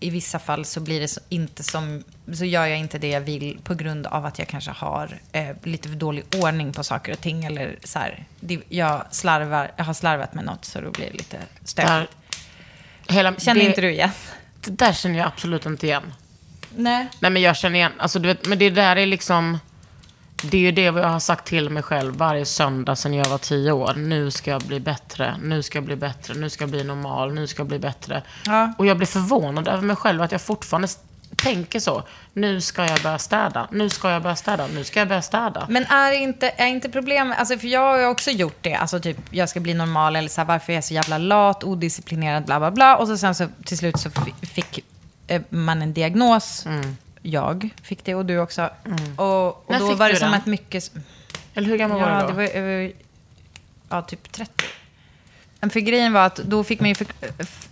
i 0.00 0.10
vissa 0.10 0.38
fall 0.38 0.64
så 0.64 0.80
blir 0.80 1.00
det 1.00 1.08
så, 1.08 1.20
inte 1.28 1.62
som, 1.62 2.02
så 2.34 2.44
gör 2.44 2.66
jag 2.66 2.78
inte 2.78 2.98
det 2.98 3.08
jag 3.08 3.20
vill 3.20 3.58
på 3.64 3.74
grund 3.74 4.06
av 4.06 4.26
att 4.26 4.38
jag 4.38 4.48
kanske 4.48 4.70
har 4.70 5.18
eh, 5.32 5.56
lite 5.62 5.88
för 5.88 5.96
dålig 5.96 6.24
ordning 6.42 6.72
på 6.72 6.84
saker 6.84 7.12
och 7.12 7.20
ting. 7.20 7.44
Eller 7.44 7.76
så 7.84 7.98
här, 7.98 8.24
det, 8.40 8.60
jag, 8.68 9.02
slarvar, 9.10 9.70
jag 9.76 9.84
har 9.84 9.94
slarvat 9.94 10.34
med 10.34 10.44
något 10.44 10.64
så 10.64 10.80
då 10.80 10.90
blir 10.90 11.06
det 11.06 11.12
lite 11.12 11.38
stökigt. 11.64 12.12
Hela, 13.08 13.34
Känner 13.34 13.60
det, 13.60 13.66
inte 13.66 13.80
du 13.80 13.90
igen? 13.90 14.10
Det 14.60 14.70
där 14.70 14.92
känner 14.92 15.18
jag 15.18 15.26
absolut 15.26 15.66
inte 15.66 15.86
igen. 15.86 16.12
Nej. 16.76 17.08
Nej, 17.20 17.30
men 17.30 17.42
jag 17.42 17.56
känner 17.56 17.76
igen. 17.76 17.92
Alltså, 17.98 18.18
du 18.18 18.28
vet, 18.28 18.46
men 18.46 18.58
det 18.58 18.70
där 18.70 18.96
är 18.96 19.06
liksom... 19.06 19.58
Det 20.42 20.56
är 20.56 20.60
ju 20.60 20.72
det 20.72 20.82
jag 20.82 20.92
har 20.92 21.20
sagt 21.20 21.46
till 21.46 21.70
mig 21.70 21.82
själv 21.82 22.16
varje 22.16 22.44
söndag 22.44 22.96
sedan 22.96 23.14
jag 23.14 23.28
var 23.28 23.38
tio 23.38 23.72
år. 23.72 23.94
Nu 23.96 24.30
ska 24.30 24.50
jag 24.50 24.62
bli 24.62 24.80
bättre, 24.80 25.36
nu 25.42 25.62
ska 25.62 25.78
jag 25.78 25.84
bli 25.84 25.96
bättre, 25.96 26.34
nu 26.34 26.50
ska 26.50 26.62
jag 26.62 26.70
bli 26.70 26.84
normal, 26.84 27.34
nu 27.34 27.46
ska 27.46 27.60
jag 27.60 27.66
bli 27.66 27.78
bättre. 27.78 28.22
Ja. 28.44 28.72
Och 28.78 28.86
jag 28.86 28.96
blir 28.96 29.06
förvånad 29.06 29.68
över 29.68 29.82
mig 29.82 29.96
själv 29.96 30.22
att 30.22 30.32
jag 30.32 30.40
fortfarande 30.40 30.88
tänker 31.54 31.80
så. 31.80 32.02
Nu 32.32 32.60
ska 32.60 32.86
jag 32.86 33.02
börja 33.02 33.18
städa, 33.18 33.68
nu 33.72 33.88
ska 33.90 34.10
jag 34.10 34.22
börja 34.22 34.36
städa, 34.36 34.66
nu 34.66 34.84
ska 34.84 34.98
jag 34.98 35.08
börja 35.08 35.22
städa. 35.22 35.66
Men 35.70 35.84
är 35.84 36.12
inte, 36.12 36.48
är 36.56 36.66
inte 36.66 36.88
problemet, 36.88 37.38
alltså 37.38 37.58
för 37.58 37.66
jag 37.68 37.80
har 37.80 38.06
också 38.06 38.30
gjort 38.30 38.58
det, 38.60 38.74
alltså 38.74 39.00
typ 39.00 39.16
jag 39.30 39.48
ska 39.48 39.60
bli 39.60 39.74
normal 39.74 40.16
eller 40.16 40.28
så 40.28 40.40
här, 40.40 40.48
varför 40.48 40.72
är 40.72 40.74
jag 40.76 40.84
så 40.84 40.94
jävla 40.94 41.18
lat, 41.18 41.64
odisciplinerad, 41.64 42.44
bla 42.44 42.58
bla 42.58 42.70
bla. 42.70 42.96
Och 42.96 43.06
så 43.08 43.18
sen 43.18 43.34
så 43.34 43.48
till 43.64 43.78
slut 43.78 43.98
så 44.00 44.10
fi- 44.10 44.46
fick 44.46 44.84
eh, 45.26 45.42
man 45.48 45.82
en 45.82 45.92
diagnos. 45.92 46.66
Jag 47.22 47.68
fick 47.82 48.04
det 48.04 48.14
och 48.14 48.26
du 48.26 48.38
också. 48.38 48.70
Och, 49.16 49.46
och 49.48 49.64
När 49.68 49.78
då 49.80 49.88
fick 49.88 49.98
var 49.98 50.06
det 50.06 50.12
du 50.14 50.18
som 50.18 50.30
den? 50.30 50.40
att 50.40 50.46
mycket... 50.46 50.90
Eller 51.54 51.68
hur 51.68 51.76
gammal 51.76 52.00
var 52.00 52.08
Ja, 52.08 52.14
du 52.14 52.20
då? 52.22 52.26
det 52.28 52.34
var 52.34 52.60
eh, 52.62 52.90
ja, 53.88 54.02
typ 54.02 54.32
30. 54.32 54.52
Men 55.60 55.70
för 55.70 55.80
grejen 55.80 56.12
var 56.12 56.26
att 56.26 56.36
då 56.36 56.64
fick, 56.64 56.80
man 56.80 56.88
ju 56.88 56.94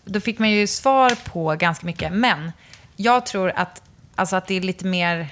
då 0.05 0.21
fick 0.21 0.39
man 0.39 0.51
ju 0.51 0.67
svar 0.67 1.13
på 1.25 1.55
ganska 1.55 1.87
mycket. 1.87 2.13
Men 2.13 2.53
jag 2.97 3.27
tror 3.27 3.53
att, 3.57 3.83
alltså 4.15 4.37
att 4.37 4.47
det 4.47 4.55
är 4.55 4.61
lite 4.61 4.87
mer, 4.87 5.29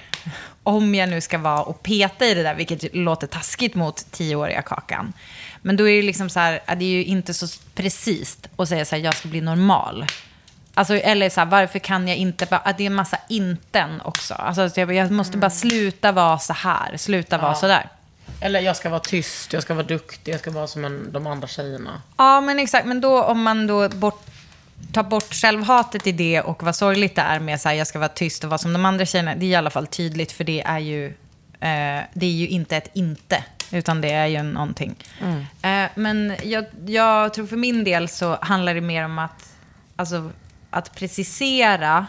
om 0.63 0.95
jag 0.95 1.09
nu 1.09 1.21
ska 1.21 1.37
vara 1.37 1.61
och 1.61 1.83
peta 1.83 2.25
i 2.25 2.33
det 2.33 2.43
där, 2.43 2.55
vilket 2.55 2.95
låter 2.95 3.27
taskigt 3.27 3.75
mot 3.75 4.11
tioåriga 4.11 4.61
Kakan. 4.61 5.13
Men 5.61 5.77
då 5.77 5.89
är 5.89 5.95
det 5.95 6.01
liksom 6.01 6.29
så 6.29 6.39
här, 6.39 6.61
det 6.75 6.85
är 6.85 6.89
ju 6.89 7.05
inte 7.05 7.33
så 7.33 7.47
precis 7.75 8.37
att 8.55 8.69
säga 8.69 8.85
så 8.85 8.95
här, 8.95 9.03
jag 9.03 9.15
ska 9.15 9.27
bli 9.27 9.41
normal. 9.41 10.05
Alltså, 10.73 10.95
eller 10.95 11.29
så 11.29 11.39
här, 11.39 11.47
varför 11.47 11.79
kan 11.79 12.07
jag 12.07 12.17
inte 12.17 12.45
bara... 12.45 12.73
Det 12.77 12.83
är 12.83 12.87
en 12.87 12.95
massa 12.95 13.17
inten 13.29 14.01
också. 14.01 14.33
Alltså, 14.33 14.69
så 14.69 14.79
jag, 14.79 14.93
jag 14.93 15.11
måste 15.11 15.37
bara 15.37 15.51
sluta 15.51 16.11
vara 16.11 16.39
så 16.39 16.53
här, 16.53 16.97
sluta 16.97 17.37
vara 17.37 17.55
så 17.55 17.67
där. 17.67 17.89
Eller 18.39 18.59
jag 18.59 18.75
ska 18.75 18.89
vara 18.89 18.99
tyst, 18.99 19.53
jag 19.53 19.63
ska 19.63 19.73
vara 19.73 19.85
duktig, 19.85 20.33
jag 20.33 20.39
ska 20.39 20.51
vara 20.51 20.67
som 20.67 20.85
en, 20.85 21.11
de 21.11 21.27
andra 21.27 21.47
tjejerna. 21.47 22.01
Ja, 22.17 22.41
men 22.41 22.59
exakt. 22.59 22.85
Men 22.85 23.01
då 23.01 23.23
om 23.23 23.43
man 23.43 23.67
då 23.67 23.89
bort, 23.89 24.25
tar 24.93 25.03
bort 25.03 25.33
självhatet 25.33 26.07
i 26.07 26.11
det 26.11 26.41
och 26.41 26.63
vad 26.63 26.75
sorgligt 26.75 27.15
det 27.15 27.21
är 27.21 27.39
med 27.39 27.61
så 27.61 27.69
här, 27.69 27.75
jag 27.75 27.87
ska 27.87 27.99
vara 27.99 28.09
tyst 28.09 28.43
och 28.43 28.49
vara 28.49 28.57
som 28.57 28.73
de 28.73 28.85
andra 28.85 29.05
tjejerna. 29.05 29.35
Det 29.35 29.45
är 29.45 29.49
i 29.49 29.55
alla 29.55 29.69
fall 29.69 29.87
tydligt, 29.87 30.31
för 30.31 30.43
det 30.43 30.61
är 30.61 30.79
ju, 30.79 31.05
eh, 31.59 32.01
det 32.13 32.25
är 32.25 32.31
ju 32.31 32.47
inte 32.47 32.77
ett 32.77 32.89
inte, 32.93 33.43
utan 33.71 34.01
det 34.01 34.11
är 34.11 34.27
ju 34.27 34.43
någonting. 34.43 34.95
Eh, 35.61 35.89
men 35.95 36.35
jag, 36.43 36.65
jag 36.85 37.33
tror 37.33 37.47
för 37.47 37.57
min 37.57 37.83
del 37.83 38.09
så 38.09 38.37
handlar 38.41 38.75
det 38.75 38.81
mer 38.81 39.05
om 39.05 39.19
att, 39.19 39.53
alltså, 39.95 40.31
att 40.69 40.95
precisera, 40.95 42.05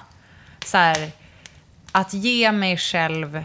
så 0.64 0.76
här, 0.76 1.10
att 1.92 2.14
ge 2.14 2.52
mig 2.52 2.76
själv 2.76 3.44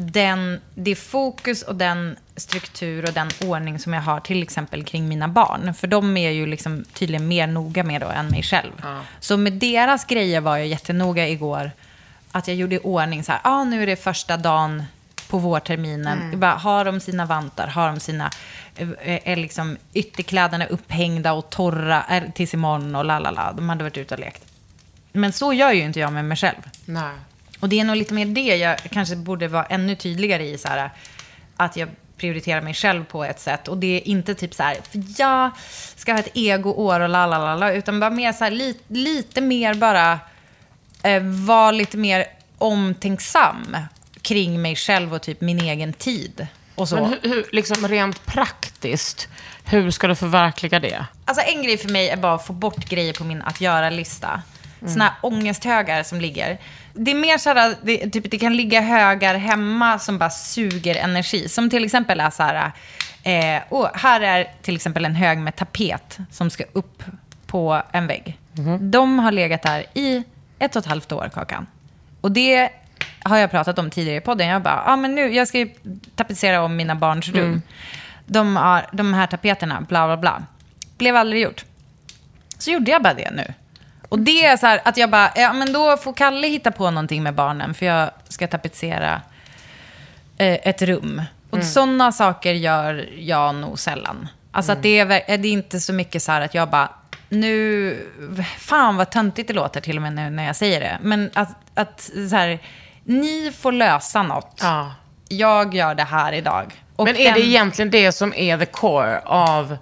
den, 0.00 0.60
det 0.74 0.94
fokus 0.94 1.62
och 1.62 1.74
den 1.74 2.16
struktur 2.36 3.04
och 3.04 3.12
den 3.12 3.30
ordning 3.44 3.78
som 3.78 3.92
jag 3.92 4.00
har 4.00 4.20
till 4.20 4.42
exempel 4.42 4.84
kring 4.84 5.08
mina 5.08 5.28
barn. 5.28 5.74
För 5.74 5.86
de 5.86 6.16
är 6.16 6.30
ju 6.30 6.46
liksom 6.46 6.84
tydligen 6.92 7.28
mer 7.28 7.46
noga 7.46 7.84
med 7.84 8.00
då 8.00 8.06
än 8.06 8.26
mig 8.26 8.42
själv. 8.42 8.72
Så 9.20 9.36
med 9.36 9.52
deras 9.52 10.04
grejer 10.04 10.40
var 10.40 10.56
jag 10.56 10.66
jättenoga 10.66 11.28
igår. 11.28 11.70
Att 12.32 12.48
jag 12.48 12.56
gjorde 12.56 12.74
i 12.74 12.78
ordning 12.78 13.24
så 13.24 13.32
här, 13.32 13.40
ah, 13.44 13.64
nu 13.64 13.82
är 13.82 13.86
det 13.86 13.96
första 13.96 14.36
dagen 14.36 14.84
på 15.28 15.38
vårterminen. 15.38 16.18
Jag 16.30 16.38
Bara, 16.40 16.54
har 16.54 16.84
de 16.84 17.00
sina 17.00 17.26
vantar, 17.26 17.66
har 17.66 17.88
de 17.88 18.00
sina, 18.00 18.30
eh, 18.76 18.88
är 19.24 19.36
liksom 19.36 19.76
ytterkläderna 19.92 20.66
upphängda 20.66 21.32
och 21.32 21.50
torra 21.50 22.02
är, 22.02 22.30
tills 22.34 22.54
imorgon 22.54 22.94
och 22.94 23.04
la 23.04 23.18
la 23.18 23.30
la. 23.30 23.52
De 23.52 23.68
hade 23.68 23.84
varit 23.84 23.96
ute 23.96 24.14
och 24.14 24.20
lekt. 24.20 24.42
Men 25.12 25.32
så 25.32 25.52
gör 25.52 25.72
ju 25.72 25.82
inte 25.82 26.00
jag 26.00 26.12
med 26.12 26.24
mig 26.24 26.36
själv. 26.36 26.70
Nej. 26.84 27.12
Och 27.60 27.68
det 27.68 27.80
är 27.80 27.84
nog 27.84 27.96
lite 27.96 28.14
mer 28.14 28.26
det 28.26 28.56
jag 28.56 28.78
kanske 28.90 29.16
borde 29.16 29.48
vara 29.48 29.64
ännu 29.64 29.94
tydligare 29.94 30.48
i. 30.48 30.58
Så 30.58 30.68
här, 30.68 30.90
att 31.56 31.76
jag 31.76 31.88
prioriterar 32.16 32.60
mig 32.60 32.74
själv 32.74 33.04
på 33.04 33.24
ett 33.24 33.40
sätt. 33.40 33.68
Och 33.68 33.76
det 33.76 33.96
är 33.96 34.08
inte 34.08 34.34
typ 34.34 34.54
så 34.54 34.62
här, 34.62 34.74
för 34.90 35.02
jag 35.18 35.50
ska 35.96 36.12
ha 36.12 36.18
ett 36.18 36.36
egoår 36.36 37.00
och 37.00 37.08
la 37.08 37.26
la 37.26 37.38
la 37.38 37.54
la. 37.54 37.72
Utan 37.72 38.00
bara 38.00 38.10
mer 38.10 38.32
så 38.32 38.44
här, 38.44 38.50
li, 38.50 38.76
lite 38.88 39.40
mer 39.40 39.74
bara 39.74 40.18
eh, 41.02 41.22
vara 41.22 41.70
lite 41.70 41.96
mer 41.96 42.26
omtänksam 42.58 43.76
kring 44.22 44.62
mig 44.62 44.76
själv 44.76 45.14
och 45.14 45.22
typ 45.22 45.40
min 45.40 45.60
egen 45.60 45.92
tid. 45.92 46.46
Men 46.96 47.04
hur, 47.04 47.18
hur, 47.28 47.46
liksom 47.52 47.88
rent 47.88 48.26
praktiskt, 48.26 49.28
hur 49.64 49.90
ska 49.90 50.06
du 50.06 50.14
förverkliga 50.14 50.80
det? 50.80 51.06
Alltså 51.24 51.44
en 51.46 51.62
grej 51.62 51.78
för 51.78 51.88
mig 51.88 52.08
är 52.08 52.16
bara 52.16 52.34
att 52.34 52.46
få 52.46 52.52
bort 52.52 52.84
grejer 52.88 53.12
på 53.12 53.24
min 53.24 53.42
att 53.42 53.60
göra-lista. 53.60 54.42
Såna 54.92 55.04
här 55.04 55.14
ångesthögar 55.20 56.02
som 56.02 56.20
ligger. 56.20 56.58
Det 56.92 57.10
är 57.10 57.14
mer 57.14 57.38
så 57.38 57.50
här, 57.50 57.74
det, 57.82 58.10
typ, 58.10 58.30
det 58.30 58.38
kan 58.38 58.56
ligga 58.56 58.80
högar 58.80 59.34
hemma 59.34 59.98
som 59.98 60.18
bara 60.18 60.30
suger 60.30 60.94
energi. 60.94 61.48
Som 61.48 61.70
till 61.70 61.84
exempel 61.84 62.20
är 62.20 62.30
så 62.30 62.42
här, 62.42 62.72
eh, 63.22 63.62
oh, 63.70 63.88
här 63.94 64.20
är 64.20 64.46
till 64.62 64.76
exempel 64.76 65.04
en 65.04 65.14
hög 65.14 65.38
med 65.38 65.56
tapet 65.56 66.18
som 66.30 66.50
ska 66.50 66.64
upp 66.72 67.02
på 67.46 67.82
en 67.92 68.06
vägg. 68.06 68.38
De 68.80 69.18
har 69.18 69.32
legat 69.32 69.62
där 69.62 69.84
i 69.94 70.24
ett 70.58 70.76
och 70.76 70.80
ett 70.80 70.88
halvt 70.88 71.12
år, 71.12 71.30
Kakan. 71.34 71.66
Och 72.20 72.32
det 72.32 72.70
har 73.22 73.36
jag 73.36 73.50
pratat 73.50 73.78
om 73.78 73.90
tidigare 73.90 74.16
i 74.16 74.20
podden. 74.20 74.48
Jag 74.48 74.62
bara, 74.62 74.82
ah, 74.86 74.96
men 74.96 75.14
nu, 75.14 75.34
jag 75.34 75.48
ska 75.48 75.66
tapetsera 76.14 76.62
om 76.62 76.76
mina 76.76 76.94
barns 76.94 77.28
rum. 77.28 77.62
De, 78.26 78.56
har, 78.56 78.86
de 78.92 79.14
här 79.14 79.26
tapeterna, 79.26 79.80
bla 79.80 80.06
bla 80.06 80.16
bla. 80.16 80.42
Blev 80.98 81.16
aldrig 81.16 81.42
gjort. 81.42 81.64
Så 82.58 82.70
gjorde 82.70 82.90
jag 82.90 83.02
bara 83.02 83.14
det 83.14 83.30
nu. 83.30 83.54
Och 84.10 84.18
det 84.18 84.44
är 84.44 84.56
så 84.56 84.66
här 84.66 84.80
att 84.84 84.96
jag 84.96 85.10
bara, 85.10 85.32
ja 85.36 85.52
men 85.52 85.72
då 85.72 85.96
får 85.96 86.12
Kalle 86.12 86.46
hitta 86.48 86.70
på 86.70 86.90
någonting 86.90 87.22
med 87.22 87.34
barnen 87.34 87.74
för 87.74 87.86
jag 87.86 88.10
ska 88.28 88.46
tapetsera 88.46 89.22
eh, 90.38 90.58
ett 90.68 90.82
rum. 90.82 91.22
Och 91.50 91.64
sådana 91.64 92.12
saker 92.12 92.52
gör 92.52 93.08
jag 93.18 93.54
nog 93.54 93.78
sällan. 93.78 94.28
Alltså 94.52 94.72
att 94.72 94.82
det 94.82 94.98
är, 94.98 95.06
det 95.38 95.48
är 95.48 95.52
inte 95.52 95.80
så 95.80 95.92
mycket 95.92 96.22
så 96.22 96.32
här 96.32 96.40
att 96.40 96.54
jag 96.54 96.70
bara, 96.70 96.88
nu, 97.28 97.96
fan 98.58 98.96
vad 98.96 99.10
töntigt 99.10 99.48
det 99.48 99.54
låter 99.54 99.80
till 99.80 99.96
och 99.96 100.02
med 100.02 100.12
nu 100.12 100.30
när 100.30 100.46
jag 100.46 100.56
säger 100.56 100.80
det. 100.80 100.98
Men 101.02 101.30
att, 101.34 101.48
att 101.74 102.00
så 102.30 102.36
här, 102.36 102.58
ni 103.04 103.52
får 103.58 103.72
lösa 103.72 104.22
något. 104.22 104.58
Ja. 104.62 104.94
Jag 105.28 105.74
gör 105.74 105.94
det 105.94 106.04
här 106.04 106.32
idag. 106.32 106.84
Och 106.96 107.04
Men 107.04 107.16
är 107.16 107.32
det 107.32 107.40
den- 107.40 107.48
egentligen 107.48 107.90
det 107.90 108.12
som 108.12 108.34
är 108.34 108.58
the 108.58 108.66
core 108.66 109.20
av 109.24 109.76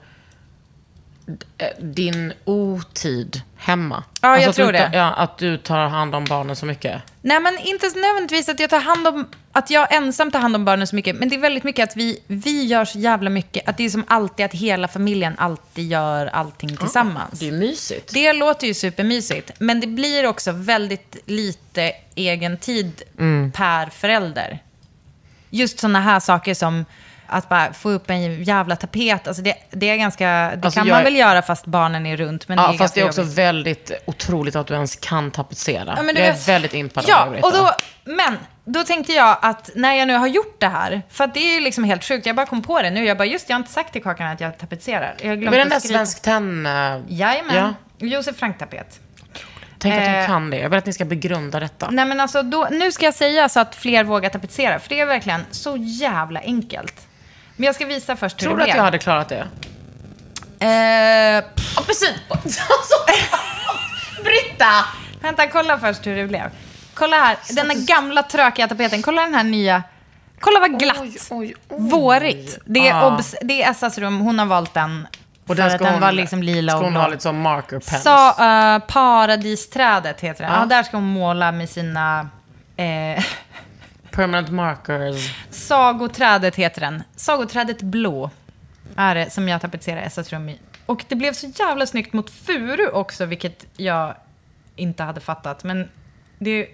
eh, 1.58 1.68
din 1.80 2.32
otid 2.44 3.42
hemma? 3.58 4.04
Ja, 4.20 4.38
jag 4.40 4.48
att 4.48 4.56
tror 4.56 4.66
du, 4.66 4.72
det. 4.72 4.90
Ja, 4.92 5.04
att 5.14 5.38
du 5.38 5.56
tar 5.56 5.88
hand 5.88 6.14
om 6.14 6.24
barnen 6.24 6.56
så 6.56 6.66
mycket? 6.66 7.02
Nej, 7.22 7.40
men 7.40 7.58
inte 7.58 7.86
nödvändigtvis 7.86 8.48
att 8.48 8.60
jag 8.60 8.70
tar 8.70 8.80
hand 8.80 9.06
om, 9.06 9.28
att 9.52 9.70
jag 9.70 9.94
ensam 9.94 10.30
tar 10.30 10.38
hand 10.38 10.56
om 10.56 10.64
barnen 10.64 10.86
så 10.86 10.96
mycket. 10.96 11.16
Men 11.16 11.28
det 11.28 11.36
är 11.36 11.40
väldigt 11.40 11.64
mycket 11.64 11.90
att 11.90 11.96
vi, 11.96 12.22
vi 12.26 12.64
gör 12.64 12.84
så 12.84 12.98
jävla 12.98 13.30
mycket. 13.30 13.68
Att 13.68 13.76
det 13.76 13.84
är 13.84 13.90
som 13.90 14.04
alltid 14.08 14.46
att 14.46 14.54
hela 14.54 14.88
familjen 14.88 15.34
alltid 15.38 15.90
gör 15.90 16.26
allting 16.26 16.76
tillsammans. 16.76 17.40
Det 17.40 17.48
är 17.48 17.52
mysigt. 17.52 18.14
Det 18.14 18.32
låter 18.32 18.66
ju 18.66 18.74
supermysigt, 18.74 19.50
men 19.58 19.80
det 19.80 19.86
blir 19.86 20.26
också 20.26 20.52
väldigt 20.52 21.16
lite 21.26 21.92
egen 22.14 22.56
tid 22.56 23.02
Mm. 23.18 23.52
per 23.52 23.86
förälder. 23.86 24.58
Just 25.50 25.78
sådana 25.78 26.00
här 26.00 26.20
saker 26.20 26.54
som 26.54 26.84
att 27.28 27.48
bara 27.48 27.72
få 27.72 27.90
upp 27.90 28.10
en 28.10 28.42
jävla 28.44 28.76
tapet. 28.76 29.28
Alltså 29.28 29.42
det, 29.42 29.54
det 29.70 29.90
är 29.90 29.96
ganska, 29.96 30.26
det 30.26 30.60
Alltså 30.64 30.80
kan 30.80 30.88
man 30.88 30.98
är- 31.00 31.04
väl 31.04 31.16
göra 31.16 31.42
fast 31.42 31.66
barnen 31.66 32.06
är 32.06 32.16
runt. 32.16 32.48
Men 32.48 32.56
det 32.56 32.62
Ja, 32.62 32.72
är 32.74 32.78
fast 32.78 32.94
det 32.94 33.00
är 33.00 33.04
också 33.06 33.20
jobbigt. 33.20 33.38
väldigt 33.38 33.90
otroligt 34.06 34.56
att 34.56 34.66
du 34.66 34.74
ens 34.74 34.96
kan 34.96 35.30
tapetsera. 35.30 35.94
Ja, 35.96 36.02
men 36.02 36.14
du 36.14 36.20
jag 36.20 36.28
är 36.28 36.32
vet- 36.32 36.48
väldigt 36.48 36.74
impad 36.74 37.04
Ja, 37.08 37.28
det, 37.34 37.40
och 37.42 37.52
då, 37.52 37.70
men 38.04 38.38
då 38.64 38.84
tänkte 38.84 39.12
jag 39.12 39.38
att 39.42 39.70
när 39.74 39.94
jag 39.94 40.08
nu 40.08 40.14
har 40.16 40.26
gjort 40.26 40.60
det 40.60 40.68
här, 40.68 41.02
för 41.10 41.24
att 41.24 41.34
det 41.34 41.40
är 41.40 41.54
ju 41.54 41.60
liksom 41.60 41.84
helt 41.84 42.04
sjukt, 42.04 42.26
jag 42.26 42.36
bara 42.36 42.46
kom 42.46 42.62
på 42.62 42.82
det 42.82 42.90
nu, 42.90 43.04
jag 43.04 43.16
bara 43.18 43.24
just 43.26 43.48
jag 43.48 43.54
har 43.56 43.60
inte 43.60 43.72
sagt 43.72 43.92
till 43.92 44.02
Kakan 44.02 44.26
att 44.26 44.40
jag 44.40 44.58
tapetserar. 44.58 45.14
Jag 45.22 45.28
har 45.28 45.36
glömt 45.36 45.50
Men 45.50 45.58
den 45.60 45.68
där. 45.68 45.80
Svensk 45.80 46.22
Tenn... 46.22 46.66
eh, 46.66 46.72
Jajamän, 47.08 47.56
Ja. 47.56 47.74
Josef 48.06 48.36
Frank-tapet. 48.36 49.00
Tänk 49.80 49.94
att 49.94 50.08
Eh, 50.08 50.14
hon 50.14 50.26
kan 50.26 50.50
det. 50.50 50.56
Jag 50.58 50.68
vill 50.70 50.78
att 50.78 50.86
ni 50.86 50.92
ska 50.92 51.04
begrunda 51.04 51.60
detta. 51.60 51.90
Nej 51.90 52.04
men 52.04 52.20
alltså, 52.20 52.42
då, 52.42 52.68
nu 52.70 52.92
ska 52.92 53.04
jag 53.04 53.14
säga 53.14 53.48
så 53.48 53.60
att 53.60 53.74
fler 53.74 54.04
vågar 54.04 54.30
tapetsera, 54.30 54.78
för 54.78 54.88
det 54.88 55.00
är 55.00 55.06
verkligen 55.06 55.44
så 55.50 55.76
jävla 55.76 56.40
enkelt. 56.40 56.94
Men 57.58 57.66
jag 57.66 57.74
ska 57.74 57.86
visa 57.86 58.16
först 58.16 58.42
hur 58.42 58.46
Tror 58.46 58.56
det 58.56 58.58
du 58.58 58.62
att 58.62 58.66
blev. 58.66 58.76
jag 58.76 58.84
hade 58.84 58.98
klarat 58.98 59.28
det? 59.28 59.46
Eh, 60.66 61.44
Apelsin! 61.78 62.14
Britta! 64.24 64.84
vänta, 65.20 65.46
kolla 65.46 65.78
först 65.78 66.06
hur 66.06 66.16
det 66.16 66.26
blev. 66.26 66.50
Kolla 66.94 67.16
här, 67.16 67.36
den 67.50 67.70
här 67.70 67.86
gamla 67.86 68.22
trökiga 68.22 68.68
tapeten, 68.68 69.02
kolla 69.02 69.22
den 69.22 69.34
här 69.34 69.44
nya. 69.44 69.82
Kolla 70.40 70.60
vad 70.60 70.78
glatt. 70.78 70.96
Oj, 71.00 71.16
oj, 71.30 71.54
oj. 71.68 71.80
Vårigt. 71.90 72.58
Det 72.64 72.88
är, 72.88 72.94
Ah. 72.94 73.06
obs, 73.16 73.34
det 73.42 73.62
är 73.62 73.70
Essas 73.70 73.98
rum, 73.98 74.18
hon 74.20 74.38
har 74.38 74.46
valt 74.46 74.74
den. 74.74 75.06
Och 75.46 75.58
att 75.58 75.72
ska 75.72 75.84
den 75.84 75.92
hon- 75.92 76.00
var 76.00 76.12
liksom 76.12 76.42
lila 76.42 76.72
och 76.74 76.78
Ska 76.78 76.84
hon 76.84 76.92
blå. 76.92 77.00
ha 77.00 77.08
lite 77.08 77.22
som 77.22 77.40
marker 77.40 77.78
pens? 77.78 78.02
Sa, 78.02 78.28
eh, 78.74 78.78
paradisträdet 78.78 80.20
heter 80.20 80.44
det. 80.44 80.50
Ja. 80.50 80.58
Ja. 80.60 80.66
där 80.66 80.82
ska 80.82 80.96
hon 80.96 81.06
måla 81.06 81.52
med 81.52 81.68
sina... 81.70 82.28
Eh, 82.76 83.24
Permanent 84.18 84.50
markers. 84.50 85.34
sagoträdet 85.50 86.56
heter 86.56 86.80
den. 86.80 87.02
Sagoträdet 87.16 87.82
blå 87.82 88.30
är 88.96 89.14
det 89.14 89.30
som 89.30 89.48
jag 89.48 89.60
tapetserar 89.60 90.00
Essas 90.00 90.32
rum 90.32 90.48
i. 90.48 90.58
Och 90.86 91.04
det 91.08 91.14
blev 91.14 91.32
så 91.32 91.46
jävla 91.46 91.86
snyggt 91.86 92.12
mot 92.12 92.30
furu 92.30 92.88
också, 92.88 93.24
vilket 93.24 93.66
jag 93.76 94.14
inte 94.76 95.02
hade 95.02 95.20
fattat. 95.20 95.64
Men 95.64 95.88
det 96.38 96.68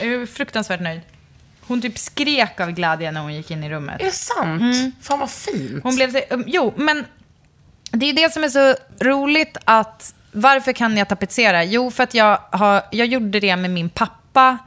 jag 0.00 0.08
är 0.08 0.26
fruktansvärt 0.26 0.80
nöjd. 0.80 1.00
Hon 1.60 1.82
typ 1.82 1.98
skrek 1.98 2.60
av 2.60 2.70
glädje 2.70 3.12
när 3.12 3.20
hon 3.20 3.34
gick 3.34 3.50
in 3.50 3.64
i 3.64 3.70
rummet. 3.70 4.00
Är 4.00 4.04
det 4.04 4.12
sant? 4.12 4.94
Fan 5.02 5.18
vad 5.18 5.30
fint. 5.30 5.70
Mm. 5.70 5.80
Hon 5.82 5.96
blev 5.96 6.12
så, 6.12 6.20
um, 6.30 6.44
jo, 6.46 6.74
men 6.76 7.06
det 7.90 8.06
är 8.06 8.12
det 8.12 8.32
som 8.32 8.44
är 8.44 8.48
så 8.48 8.74
roligt 9.00 9.56
att... 9.64 10.14
Varför 10.32 10.72
kan 10.72 10.96
jag 10.96 11.08
tapetsera? 11.08 11.64
Jo, 11.64 11.90
för 11.90 12.02
att 12.02 12.14
jag, 12.14 12.36
har, 12.50 12.82
jag 12.90 13.06
gjorde 13.06 13.40
det 13.40 13.56
med 13.56 13.70
min 13.70 13.88
pappa 13.88 14.58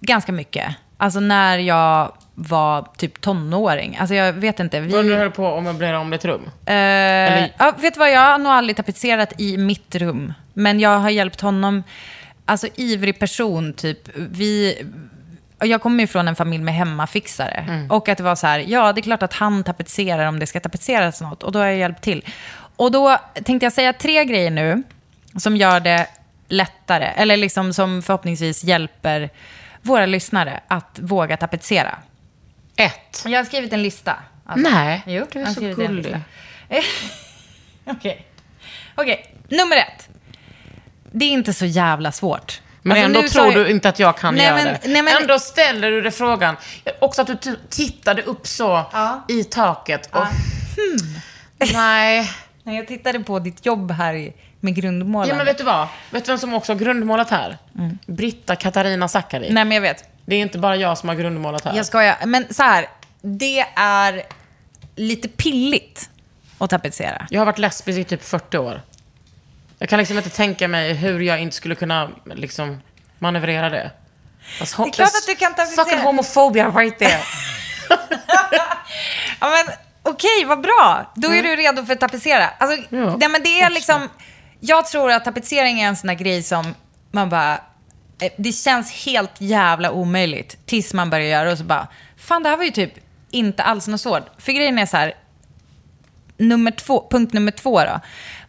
ganska 0.00 0.32
mycket. 0.32 0.76
Alltså 0.96 1.20
när 1.20 1.58
jag 1.58 2.12
var 2.34 2.86
typ 2.96 3.20
tonåring. 3.20 3.96
Alltså 4.00 4.14
jag 4.14 4.32
vet 4.32 4.60
inte. 4.60 4.80
Vi, 4.80 4.92
Var 4.92 5.02
du 5.02 5.14
höll 5.16 5.30
på 5.30 5.56
att 5.56 5.62
möblera 5.64 6.00
om 6.00 6.10
ditt 6.10 6.24
rum? 6.24 6.50
Eh, 6.66 6.74
ja, 7.58 7.74
vet 7.78 7.94
du 7.94 8.00
vad, 8.00 8.10
jag 8.12 8.20
har 8.20 8.38
nog 8.38 8.52
aldrig 8.52 8.76
tapetserat 8.76 9.40
i 9.40 9.56
mitt 9.56 9.94
rum. 9.94 10.32
Men 10.54 10.80
jag 10.80 10.98
har 10.98 11.10
hjälpt 11.10 11.40
honom, 11.40 11.82
alltså 12.44 12.68
ivrig 12.74 13.18
person, 13.18 13.72
typ. 13.72 13.98
Vi, 14.14 14.82
jag 15.58 15.82
kommer 15.82 16.00
ju 16.00 16.06
från 16.06 16.28
en 16.28 16.36
familj 16.36 16.64
med 16.64 16.74
hemmafixare. 16.74 17.86
Och 17.90 18.08
att 18.08 18.18
det 18.18 18.24
var 18.24 18.34
så 18.34 18.46
här, 18.46 18.58
ja 18.58 18.92
det 18.92 19.00
är 19.00 19.02
klart 19.02 19.22
att 19.22 19.32
han 19.32 19.64
tapetserar 19.64 20.26
om 20.28 20.38
det 20.38 20.46
ska 20.46 20.60
tapetseras 20.60 21.20
något. 21.20 21.42
Och 21.42 21.52
då 21.52 21.58
har 21.58 21.66
jag 21.66 21.76
hjälpt 21.76 22.02
till. 22.02 22.24
Och 22.76 22.92
då 22.92 23.18
tänkte 23.44 23.66
jag 23.66 23.72
säga 23.72 23.92
tre 23.92 24.24
grejer 24.24 24.50
nu 24.50 24.82
som 25.36 25.56
gör 25.56 25.80
det 25.80 26.06
lättare, 26.48 27.04
eller 27.16 27.36
liksom 27.36 27.72
som 27.72 28.02
förhoppningsvis 28.02 28.64
hjälper 28.64 29.30
våra 29.86 30.06
lyssnare 30.06 30.60
att 30.68 30.98
våga 31.02 31.36
tapetsera. 31.36 31.98
Ett. 32.76 33.22
Jag 33.26 33.38
har 33.38 33.44
skrivit 33.44 33.72
en 33.72 33.82
lista. 33.82 34.16
Alltså. 34.46 34.70
Nej, 34.70 35.02
Jo, 35.06 35.26
du 35.32 35.40
är 35.40 35.46
så 35.46 35.60
gullig. 35.60 36.16
Okej. 37.86 38.26
Okej, 38.94 39.34
nummer 39.48 39.76
ett. 39.76 40.08
Det 41.12 41.24
är 41.24 41.30
inte 41.30 41.52
så 41.52 41.66
jävla 41.66 42.12
svårt. 42.12 42.60
Men 42.82 42.92
Alltså, 42.92 43.04
ändå 43.06 43.28
tror 43.28 43.44
jag- 43.46 43.54
du 43.54 43.70
inte 43.70 43.88
att 43.88 43.98
jag 43.98 44.18
kan 44.18 44.34
Nej, 44.34 44.44
göra 44.44 44.54
men- 44.56 44.64
det. 44.66 44.78
nej, 44.88 45.02
men- 45.02 45.16
Ändå 45.22 45.38
ställer 45.38 45.90
du 45.90 46.00
dig 46.02 46.12
frågan. 46.12 46.56
Också 47.00 47.22
att 47.22 47.42
du 47.42 47.56
tittade 47.70 48.22
upp 48.22 48.46
så 48.46 48.84
Ja. 48.92 49.24
i 49.28 49.44
taket. 49.44 50.06
Och, 50.06 50.26
hmm. 50.26 51.20
Nej. 51.72 52.30
Nej, 52.62 52.76
jag 52.76 52.88
tittade 52.88 53.20
på 53.20 53.38
ditt 53.38 53.66
jobb 53.66 53.90
här 53.90 54.14
i- 54.14 54.32
med 54.60 54.74
grundmålande. 54.74 55.32
Ja, 55.32 55.36
men 55.36 55.46
vet 55.46 55.58
du 55.58 55.64
vad? 55.64 55.88
Vet 56.10 56.24
du 56.24 56.32
vem 56.32 56.38
som 56.38 56.54
också 56.54 56.72
har 56.72 56.78
grundmålat 56.78 57.30
här? 57.30 57.58
Britta 58.06 58.56
Katarina 58.56 59.08
Zackari. 59.08 59.50
Nej, 59.52 59.64
men 59.64 59.74
jag 59.74 59.82
vet. 59.82 60.04
Det 60.26 60.36
är 60.36 60.40
inte 60.40 60.58
bara 60.58 60.76
jag 60.76 60.98
som 60.98 61.08
har 61.08 61.16
grundmålat 61.16 61.64
här. 61.64 61.76
Jag 61.76 61.86
skojar. 61.86 62.16
Men 62.26 62.54
så 62.54 62.62
här, 62.62 62.86
det 63.22 63.60
är 63.76 64.22
lite 64.96 65.28
pilligt 65.28 66.10
att 66.58 66.70
tapetsera. 66.70 67.26
Jag 67.30 67.40
har 67.40 67.46
varit 67.46 67.58
lesbisk 67.58 67.98
i 67.98 68.04
typ 68.04 68.24
40 68.24 68.58
år. 68.58 68.82
Jag 69.78 69.88
kan 69.88 69.98
liksom 69.98 70.16
inte 70.16 70.30
tänka 70.30 70.68
mig 70.68 70.92
hur 70.94 71.20
jag 71.20 71.40
inte 71.40 71.56
skulle 71.56 71.74
kunna 71.74 72.10
liksom 72.34 72.80
manövrera 73.18 73.70
det. 73.70 73.90
Alltså, 74.60 74.82
Det 74.82 74.88
är 74.88 74.92
klart 74.92 75.08
att 75.08 75.26
du 75.26 75.34
kan 75.34 75.54
tapetsera. 75.54 75.84
Fucking 75.84 76.00
homophobia 76.00 76.70
right 76.70 76.98
there. 76.98 77.18
Ja, 79.40 79.48
men 79.50 79.74
okej, 80.02 80.44
vad 80.46 80.60
bra. 80.60 81.12
Då 81.14 81.32
är 81.32 81.42
du 81.42 81.56
redo 81.56 81.84
för 81.86 81.92
att 81.92 82.00
tapetsera. 82.00 82.48
Alltså, 82.58 82.86
Ja, 82.90 83.16
nej, 83.16 83.28
men 83.28 83.42
det 83.42 83.60
är 83.60 83.70
liksom... 83.70 84.08
Jag 84.68 84.86
tror 84.86 85.10
att 85.12 85.24
tapetsering 85.24 85.80
är 85.80 85.88
en 85.88 85.96
sån 85.96 86.06
där 86.08 86.14
grej 86.14 86.42
som 86.42 86.74
man 87.10 87.28
bara... 87.28 87.52
eh, 88.20 88.32
Det 88.36 88.52
känns 88.52 89.04
helt 89.06 89.40
jävla 89.40 89.90
omöjligt 89.92 90.66
tills 90.66 90.94
man 90.94 91.10
börjar 91.10 91.26
göra 91.26 91.52
och 91.52 91.58
så 91.58 91.64
bara... 91.64 91.88
Fan, 92.16 92.42
det 92.42 92.48
här 92.48 92.56
var 92.56 92.64
ju 92.64 92.70
typ 92.70 92.92
inte 93.30 93.62
alls 93.62 93.88
något 93.88 94.00
svårt. 94.00 94.26
För 94.38 94.52
grejen 94.52 94.78
är 94.78 94.86
så 94.86 94.96
här... 94.96 95.14
Nummer 96.38 96.70
två, 96.70 97.06
punkt 97.10 97.32
nummer 97.32 97.52
två 97.52 97.80
då. 97.80 98.00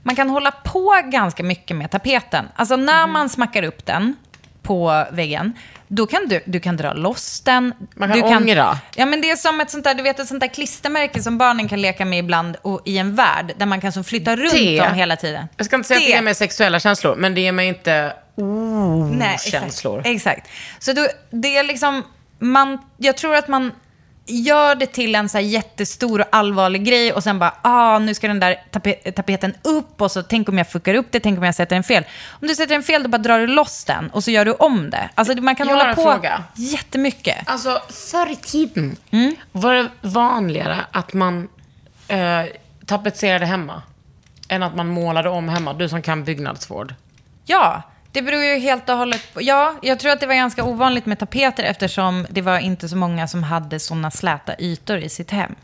Man 0.04 0.16
kan 0.16 0.30
hålla 0.30 0.52
på 0.52 1.02
ganska 1.06 1.44
mycket 1.44 1.78
med 1.78 1.92
tapeten. 1.92 2.46
Alltså 2.56 2.76
när 2.76 3.04
Mhm. 3.04 3.14
man 3.14 3.30
smackar 3.30 3.64
upp 3.64 3.86
den 3.86 4.16
på 4.62 5.06
väggen, 5.12 5.54
då 5.88 6.08
kan 6.08 6.28
du, 6.28 6.42
du 6.46 6.60
kan 6.60 6.78
dra 6.78 6.94
loss 6.94 7.42
den. 7.42 7.74
Man 7.96 8.10
kan 8.10 8.18
du 8.18 8.36
ångra. 8.36 8.78
Ja, 8.96 9.06
men 9.06 9.22
det 9.22 9.32
är 9.32 9.36
som 9.36 9.62
ett 9.62 9.72
sånt 9.72 9.84
där, 9.84 9.94
du 9.96 10.04
vet, 10.04 10.20
ett 10.20 10.28
sånt 10.28 10.40
där 10.40 10.48
klistermärke 10.48 11.24
som 11.24 11.38
barnen 11.38 11.68
kan 11.68 11.82
leka 11.82 12.06
med 12.06 12.20
ibland 12.20 12.56
och, 12.62 12.82
i 12.86 12.98
en 12.98 13.16
värld 13.16 13.54
där 13.58 13.66
man 13.66 13.82
kan 13.82 13.92
som 13.92 14.04
flytta 14.04 14.36
runt 14.36 14.52
Det- 14.52 14.78
dem 14.80 14.94
hela 14.94 15.16
tiden. 15.16 15.48
Jag 15.58 15.66
ska 15.66 15.76
inte 15.76 15.88
säga 15.88 15.98
att 15.98 16.04
det 16.06 16.10
ger 16.10 16.22
mig 16.22 16.36
sexuella 16.36 16.80
känslor, 16.80 17.16
men 17.16 17.36
det 17.36 17.42
ger 17.42 17.52
mig 17.52 17.68
inte 17.68 18.14
Nej, 19.12 19.34
exakt. 19.34 19.52
känslor. 19.52 20.02
Exakt. 20.06 20.48
Så 20.80 20.94
då, 20.94 21.08
det 21.30 21.58
är 21.58 21.64
liksom, 21.64 22.04
man, 22.40 22.78
jag 22.98 23.18
tror 23.18 23.36
att 23.36 23.48
man 23.48 23.72
gör 24.28 24.76
det 24.76 24.86
till 24.86 25.16
en 25.16 25.30
så 25.30 25.40
jättestor 25.40 26.20
och 26.22 26.28
allvarlig 26.32 26.86
grej 26.86 27.14
och 27.14 27.24
sen 27.24 27.40
bara, 27.40 27.54
ah, 27.62 28.00
nu 28.00 28.14
ska 28.14 28.28
den 28.28 28.40
där 28.40 28.56
tape- 28.72 29.12
tapeten 29.12 29.54
upp 29.64 30.02
och 30.02 30.12
så 30.12 30.24
tänk 30.24 30.50
om 30.50 30.58
jag 30.58 30.70
fuckar 30.72 30.94
upp 30.94 31.08
det, 31.12 31.20
tänk 31.20 31.38
om 31.38 31.44
jag 31.44 31.56
sätter 31.56 31.76
den 31.76 31.84
fel. 31.84 32.04
Om 32.30 32.48
du 32.48 32.56
sätter 32.56 32.74
den 32.74 32.84
fel, 32.84 33.04
då 33.04 33.10
bara 33.10 33.18
drar 33.18 33.40
du 33.40 33.48
loss 33.48 33.86
den 33.86 34.10
och 34.10 34.24
så 34.24 34.32
gör 34.32 34.46
du 34.46 34.52
om 34.52 34.90
det. 34.90 35.10
Alltså 35.16 35.42
man 35.42 35.56
kan 35.56 35.68
Jag 35.68 35.76
hålla 35.78 35.96
på 35.96 36.02
fråga. 36.02 36.44
jättemycket. 36.56 37.38
Alltså, 37.46 37.82
förr 38.12 38.32
i 38.32 38.36
tiden 38.36 38.96
Mm. 39.12 39.36
var 39.52 39.74
det 39.74 39.88
vanligare 40.02 40.78
att 40.92 41.14
man 41.14 41.48
eh, 42.08 42.42
tapetserade 42.86 43.46
hemma 43.46 43.82
än 44.50 44.64
att 44.64 44.76
man 44.76 44.88
målade 44.88 45.30
om 45.30 45.50
hemma. 45.50 45.74
Du 45.74 45.90
som 45.90 46.02
kan 46.02 46.24
byggnadsvård. 46.24 46.94
Ja, 47.46 47.82
det 48.18 48.22
beror 48.22 48.44
ju 48.44 48.60
helt 48.60 48.90
och 48.90 48.98
hållet 48.98 49.34
på... 49.34 49.42
Ja, 49.42 49.76
jag 49.82 50.00
tror 50.00 50.12
att 50.12 50.20
det 50.20 50.28
var 50.28 50.34
ganska 50.36 50.64
ovanligt 50.64 51.06
med 51.06 51.20
tapeter 51.20 51.64
eftersom 51.64 52.26
det 52.30 52.42
var 52.42 52.60
inte 52.60 52.90
så 52.90 52.96
många 52.98 53.28
som 53.28 53.44
hade 53.44 53.80
sådana 53.80 54.12
släta 54.12 54.56
ytor 54.60 54.98
i 54.98 55.10
sitt 55.10 55.32
hem. 55.32 55.56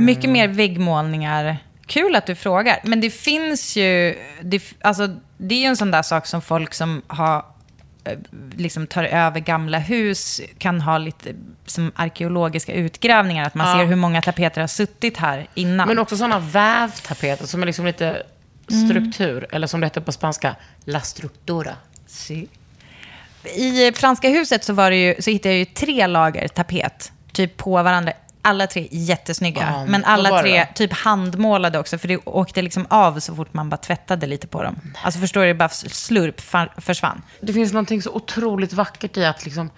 Mycket 0.00 0.30
mer 0.30 0.48
väggmålningar. 0.48 1.56
Kul 1.86 2.16
att 2.16 2.26
du 2.26 2.34
frågar. 2.34 2.78
Men 2.84 3.00
det 3.00 3.10
finns 3.10 3.76
ju... 3.76 4.18
Det, 4.42 4.62
alltså, 4.80 5.06
det 5.38 5.54
är 5.54 5.58
ju 5.58 5.64
en 5.66 5.76
sån 5.76 5.90
där 5.90 6.02
sak 6.02 6.26
som 6.26 6.42
folk 6.42 6.74
som 6.74 7.02
har 7.06 7.44
eh, 8.04 8.18
liksom 8.56 8.86
tar 8.86 9.04
över 9.04 9.40
gamla 9.40 9.78
hus 9.78 10.40
kan 10.58 10.80
ha 10.80 10.98
lite 10.98 11.30
som 11.66 11.92
arkeologiska 11.96 12.72
utgrävningar. 12.72 13.46
Att 13.46 13.54
man 13.54 13.68
Ja. 13.68 13.78
ser 13.78 13.86
hur 13.86 13.96
många 13.96 14.22
tapeter 14.22 14.60
har 14.60 14.68
suttit 14.68 15.16
här 15.16 15.46
innan. 15.54 15.88
Men 15.88 15.98
också 15.98 16.16
sådana 16.16 16.38
vävtapeter 16.38 17.46
som 17.46 17.62
är 17.62 17.66
liksom 17.66 17.86
lite 17.86 18.22
struktur. 18.72 19.46
Eller 19.52 19.66
som 19.66 19.80
det 19.80 19.86
heter 19.86 20.00
på 20.00 20.12
spanska, 20.12 20.56
la 20.84 21.00
structura. 21.00 21.76
Si. 22.06 22.48
I 23.44 23.92
franska 23.92 24.28
huset 24.28 24.64
så, 24.64 24.72
var 24.72 24.90
det 24.90 24.96
ju, 24.96 25.22
så 25.22 25.30
hittade 25.30 25.54
jag 25.54 25.58
ju 25.58 25.64
tre 25.64 26.06
lager 26.06 26.48
tapet, 26.48 27.12
typ 27.32 27.56
på 27.56 27.70
varandra. 27.70 28.12
Alla 28.42 28.66
tre 28.66 28.88
jättesnygga, 28.90 29.60
Ja, 29.60 29.86
men 29.86 30.04
alla 30.04 30.30
det 30.30 30.42
tre 30.42 30.66
typ 30.74 30.92
handmålade 30.92 31.78
också, 31.78 31.98
för 31.98 32.08
det 32.08 32.16
åkte 32.16 32.62
liksom 32.62 32.86
av 32.90 33.20
så 33.20 33.34
fort 33.34 33.54
man 33.54 33.70
bara 33.70 33.76
tvättade 33.76 34.26
lite 34.26 34.46
på 34.46 34.62
dem. 34.62 34.80
Alltså 35.02 35.20
förstår 35.20 35.40
du, 35.40 35.46
det 35.46 35.54
bara 35.54 35.68
slurp 35.68 36.40
försvann. 36.80 37.22
Det 37.40 37.52
finns 37.52 37.72
någonting 37.72 38.02
så 38.02 38.10
otroligt 38.10 38.72
vackert 38.72 39.16
i 39.16 39.24
att 39.24 39.44
liksom 39.44 39.70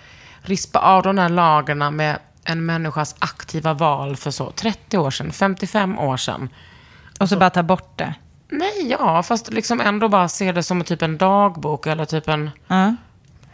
rispa 0.43 0.79
av 0.79 1.03
de 1.03 1.19
här 1.19 1.29
lagerna 1.29 1.91
med 1.91 2.19
en 2.45 2.67
människas 2.67 3.17
aktiva 3.19 3.75
val 3.75 4.17
för 4.17 4.31
så 4.31 4.51
30 4.51 4.99
år 4.99 5.11
sedan, 5.11 5.33
55 5.33 5.99
år 5.99 6.17
sedan. 6.17 6.49
Och 7.21 7.29
så 7.29 7.37
bara 7.37 7.51
ta 7.51 7.63
bort 7.63 7.99
det. 7.99 8.15
Nej, 8.51 8.87
ja, 8.91 9.23
fast 9.23 9.53
liksom 9.53 9.81
ändå 9.81 10.09
bara 10.09 10.29
se 10.29 10.53
det 10.53 10.63
som 10.63 10.85
typ 10.85 11.03
en 11.03 11.19
dagbok 11.19 11.87
eller 11.87 12.05
typ 12.05 12.29
en... 12.29 12.51
Ja, 12.67 12.95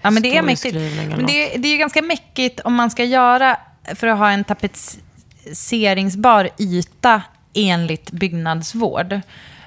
ja 0.02 0.10
men 0.10 0.22
det 0.22 0.36
är 0.36 0.42
mäktigt. 0.42 0.74
Men 1.16 1.26
det, 1.26 1.54
är- 1.54 1.58
det 1.58 1.68
är 1.68 1.72
ju 1.72 1.78
ganska 1.78 2.02
mäckigt 2.02 2.60
om 2.60 2.74
man 2.74 2.90
ska 2.90 3.04
göra, 3.04 3.56
för 3.94 4.06
att 4.06 4.18
ha 4.18 4.30
en 4.30 4.44
tapetseringsbar 4.44 6.48
yta 6.58 7.22
enligt 7.54 8.10
byggnadsvård. 8.10 9.12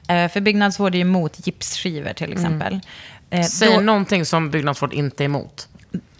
Eh, 0.08 0.32
för 0.32 0.42
byggnadsvård 0.42 0.94
är 0.94 0.98
ju 0.98 1.02
emot 1.02 1.48
gipsskivor 1.48 2.14
till 2.14 2.34
exempel. 2.34 2.80
Eh, 3.30 3.44
Säg 3.46 3.74
då- 3.76 3.82
någonting 3.82 4.26
som 4.26 4.50
byggnadsvård 4.52 4.94
inte 4.94 5.24
är 5.24 5.26
emot. 5.26 5.68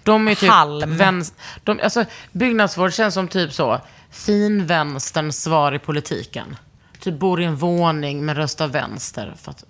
De 0.04 0.28
är 0.28 0.36
typ 0.36 0.50
Halm. 0.50 0.98
Väns, 0.98 1.34
de, 1.64 1.80
alltså, 1.84 2.06
byggnadsvård 2.32 2.94
känns 2.94 3.14
som 3.14 3.28
typ 3.28 3.54
så, 3.54 3.82
finvänsterns 4.12 5.44
svar 5.44 5.76
i 5.76 5.80
politiken. 5.80 6.56
Typ 7.00 7.20
bor 7.20 7.42
i 7.42 7.46
en 7.46 7.56
våning 7.56 8.26
men 8.26 8.36
röstar 8.36 8.68
vänster. 8.68 9.34
För 9.38 9.52
att, 9.52 9.64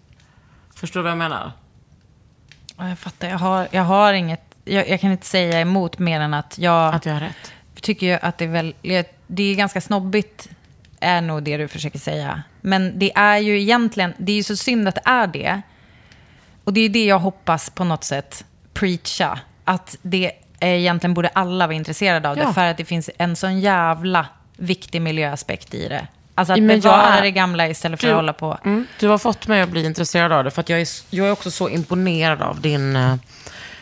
förstår 0.75 0.99
du 0.99 1.03
vad 1.03 1.11
jag 1.11 1.17
menar? 1.17 1.51
Ja, 2.77 2.89
Jag 2.89 2.99
fattar, 2.99 3.27
jag 3.29 3.37
har, 3.37 3.67
jag 3.71 3.83
har 3.83 4.13
inget, 4.13 4.41
jag, 4.65 4.89
jag 4.89 5.01
kan 5.01 5.11
inte 5.11 5.25
säga 5.25 5.61
emot 5.61 5.99
mer 5.99 6.19
än 6.21 6.33
att 6.33 6.57
jag 6.57 6.93
Att 6.95 7.05
jag 7.05 7.13
har 7.13 7.19
rätt. 7.19 7.53
tycker 7.81 8.07
ju 8.07 8.13
att 8.21 8.37
det 8.37 8.45
är 8.45 8.49
väl, 8.49 8.73
det 9.27 9.43
är 9.43 9.55
ganska 9.55 9.81
snobbigt, 9.81 10.49
är 10.99 11.21
nog 11.21 11.43
det 11.43 11.57
du 11.57 11.67
försöker 11.67 11.99
säga. 11.99 12.43
Men 12.61 12.99
det 12.99 13.11
är 13.15 13.37
ju 13.37 13.61
egentligen, 13.61 14.13
det 14.17 14.31
är 14.31 14.35
ju 14.35 14.43
så 14.43 14.55
synd 14.55 14.87
att 14.87 14.95
det 14.95 15.01
är 15.05 15.27
det. 15.27 15.61
Och 16.63 16.73
det 16.73 16.81
är 16.81 16.89
det 16.89 17.05
jag 17.05 17.19
hoppas 17.19 17.69
på 17.69 17.83
något 17.83 18.03
sätt 18.03 18.45
preacha. 18.73 19.39
Att 19.63 19.97
det 20.01 20.31
är 20.59 20.73
egentligen 20.75 21.13
borde 21.13 21.27
alla 21.27 21.67
vara 21.67 21.75
intresserade 21.75 22.29
av 22.29 22.35
det. 22.35 22.41
Ja. 22.41 22.53
För 22.53 22.65
att 22.65 22.77
det 22.77 22.85
finns 22.85 23.09
en 23.17 23.35
sån 23.35 23.59
jävla 23.59 24.25
viktig 24.57 25.01
miljöaspekt 25.01 25.73
i 25.73 25.87
det. 25.87 26.07
Alltså 26.39 26.53
att 26.53 26.59
men 26.59 26.69
jag 26.75 26.81
bevara 26.83 27.17
är- 27.17 27.21
det 27.21 27.31
gamla 27.31 27.67
istället 27.67 28.01
för 28.01 28.09
att 28.09 28.15
hålla 28.15 28.33
på. 28.33 28.57
Mm, 28.65 28.87
du 28.99 29.07
har 29.07 29.17
fått 29.17 29.47
mig 29.47 29.61
att 29.61 29.69
bli 29.69 29.85
intresserad 29.85 30.31
av 30.31 30.43
det, 30.43 30.51
för 30.51 30.61
att 30.61 30.69
jag 30.69 30.81
är, 30.81 30.87
jag 31.09 31.27
är 31.27 31.31
också 31.31 31.51
så 31.51 31.69
imponerad 31.69 32.41
av 32.41 32.61
din 32.61 32.95
eh, 32.95 33.15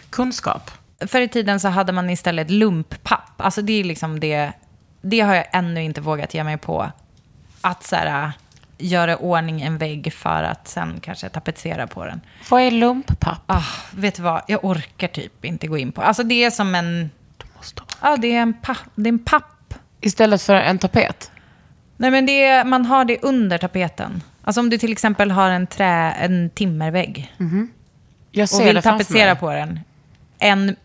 kunskap. 0.10 0.72
Förr 1.08 1.22
i 1.22 1.28
tiden 1.28 1.60
så 1.60 1.67
hade 1.67 1.91
man 1.93 2.10
istället 2.10 2.50
lumppapp. 2.52 3.41
Alltså 3.41 3.62
det 3.62 3.80
är 3.80 3.84
liksom 3.84 4.20
det, 4.20 4.52
det 5.02 5.20
har 5.20 5.36
jag 5.36 5.46
ännu 5.54 5.84
inte 5.84 6.02
vågat 6.02 6.34
ge 6.34 6.43
mig 6.43 6.58
på. 6.58 6.91
Att 7.62 7.84
så 7.84 7.96
här, 7.96 8.32
göra 8.78 9.12
i 9.12 9.15
ordning 9.15 9.62
en 9.62 9.78
vägg 9.78 10.13
för 10.13 10.43
att 10.43 10.67
sen 10.67 11.00
kanske 11.02 11.30
tapetsera 11.30 11.88
på 11.88 12.06
den. 12.06 12.22
Vad 12.50 12.62
är 12.62 12.72
lumppapp? 12.72 13.41
Ah, 13.48 13.63
vet 13.91 14.15
du 14.15 14.22
vad, 14.22 14.41
jag 14.48 14.65
orkar 14.65 15.08
typ 15.08 15.46
inte 15.46 15.67
gå 15.67 15.78
in 15.78 15.91
på. 15.91 16.02
Alltså 16.02 16.24
det 16.24 16.43
är 16.43 16.52
som 16.52 16.76
en, 16.76 17.10
ja 18.02 18.17
det 18.17 18.28
är 18.36 18.41
en, 18.41 18.54
pa, 18.54 18.76
det 18.96 19.08
är 19.10 19.13
en 19.13 19.20
papp. 19.26 19.74
Istället 20.02 20.41
för 20.41 20.56
en 20.56 20.80
tapet? 20.80 21.32
Nej 21.98 22.12
men 22.12 22.26
det 22.26 22.64
man 22.64 22.86
har 22.86 23.06
det 23.06 23.18
under 23.22 23.58
tapeten. 23.58 24.24
Alltså 24.44 24.62
om 24.62 24.70
du 24.70 24.78
till 24.78 24.92
exempel 24.92 25.32
har 25.32 25.50
en 25.50 25.68
trä, 25.68 26.12
en 26.12 26.50
timmervägg. 26.50 27.34
Jag 28.32 28.44
och 28.44 28.50
ser 28.50 28.66
vill 28.66 28.76
det 28.76 28.82
framför 28.82 29.04
tapetsera 29.04 29.36
på 29.36 29.52
den. 29.52 29.80
En, 30.40 30.76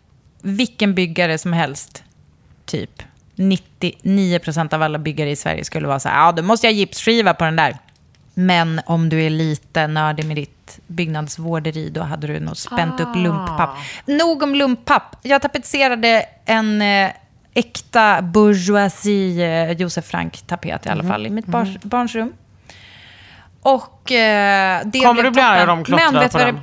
vilken 0.42 0.94
byggare 0.94 1.38
som 1.38 1.53
helst, 1.53 2.05
typ 2.64 3.03
99% 3.37 4.75
av 4.75 4.83
alla 4.83 4.98
byggare 4.98 5.31
i 5.31 5.37
Sverige 5.37 5.64
skulle 5.64 5.87
vara 5.88 6.01
så 6.01 6.09
här, 6.09 6.27
ja 6.27 6.33
då 6.33 6.42
måste 6.42 6.66
jag 6.66 6.75
gipsskiva 6.75 7.35
på 7.35 7.44
den 7.44 7.57
där. 7.57 7.77
Men 8.35 8.81
om 8.87 9.09
du 9.09 9.22
är 9.22 9.31
lite 9.31 9.87
nördig 9.87 10.25
med 10.27 10.37
ditt 10.37 10.79
byggnadsvårderi, 10.87 11.90
då 11.90 12.03
hade 12.03 12.27
du 12.27 12.40
nog 12.40 12.57
spänt 12.57 13.01
upp 13.01 13.16
lumppapp. 13.16 13.70
Nog 14.07 14.42
om 14.42 14.55
lumppapp. 14.55 15.16
Jag 15.22 15.42
tapetserade 15.42 16.25
en 16.44 16.83
eh, 16.83 17.11
äkta 17.54 18.22
bourgeoisie 18.22 19.70
eh, 19.70 19.72
Josef 19.72 20.04
Frank-tapet 20.04 20.86
i 20.86 20.88
alla 20.88 21.04
fall 21.04 21.26
i 21.26 21.30
mitt 21.30 21.46
bars, 21.46 21.68
barns 21.82 22.14
rum. 22.14 22.32
Och 23.62 24.12
eh, 24.12 24.80
det 24.84 25.00
Kommer 25.00 25.22
du 25.22 25.30
bli 25.30 25.42
arg 25.42 25.62
om 25.70 25.78
de 25.78 25.84
klottrar 25.84 26.28
på 26.28 26.38
den? 26.38 26.60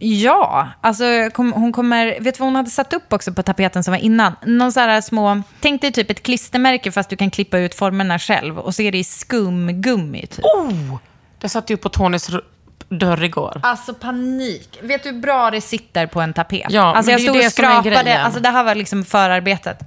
Ja, 0.00 0.68
alltså 0.80 1.04
kom, 1.34 1.52
hon 1.52 1.72
kommer... 1.72 2.06
Vet 2.20 2.34
du 2.34 2.38
vad 2.38 2.46
hon 2.46 2.56
hade 2.56 2.70
satt 2.70 2.92
upp 2.92 3.12
också 3.12 3.32
på 3.32 3.42
tapeten 3.42 3.84
som 3.84 3.92
var 3.92 3.98
innan? 3.98 4.32
Någon 4.46 4.72
så 4.72 4.80
här 4.80 5.00
små... 5.00 5.42
Tänk 5.60 5.80
dig 5.80 5.92
typ 5.92 6.10
ett 6.10 6.22
klistermärke 6.22 6.92
fast 6.92 7.10
du 7.10 7.16
kan 7.16 7.30
klippa 7.30 7.58
ut 7.58 7.74
formerna 7.74 8.18
själv 8.18 8.58
och 8.58 8.74
så 8.74 8.82
är 8.82 8.92
det 8.92 8.98
i 8.98 9.04
skumgummi 9.04 10.26
typ. 10.26 10.44
Oh! 10.44 10.96
Det 11.40 11.48
satt 11.48 11.70
ju 11.70 11.76
på 11.76 11.88
Tonys 11.88 12.28
r- 12.30 12.40
dörr 12.88 13.24
igår. 13.24 13.60
Alltså 13.62 13.94
panik. 13.94 14.78
Vet 14.82 15.02
du 15.02 15.10
hur 15.10 15.20
bra 15.20 15.50
det 15.50 15.60
sitter 15.60 16.06
på 16.06 16.20
en 16.20 16.32
tapet? 16.32 16.66
Ja, 16.68 16.82
alltså 16.96 17.12
men 17.12 17.22
jag 17.24 17.34
det 17.34 17.44
är 17.44 17.50
stod 17.50 17.64
och 17.64 17.70
det 17.70 17.74
som 17.80 17.80
är 17.80 17.82
skrapade. 17.82 18.02
grejen. 18.04 18.20
Alltså 18.24 18.40
det 18.40 18.48
här 18.48 18.64
var 18.64 18.74
liksom 18.74 19.04
förarbetet. 19.04 19.78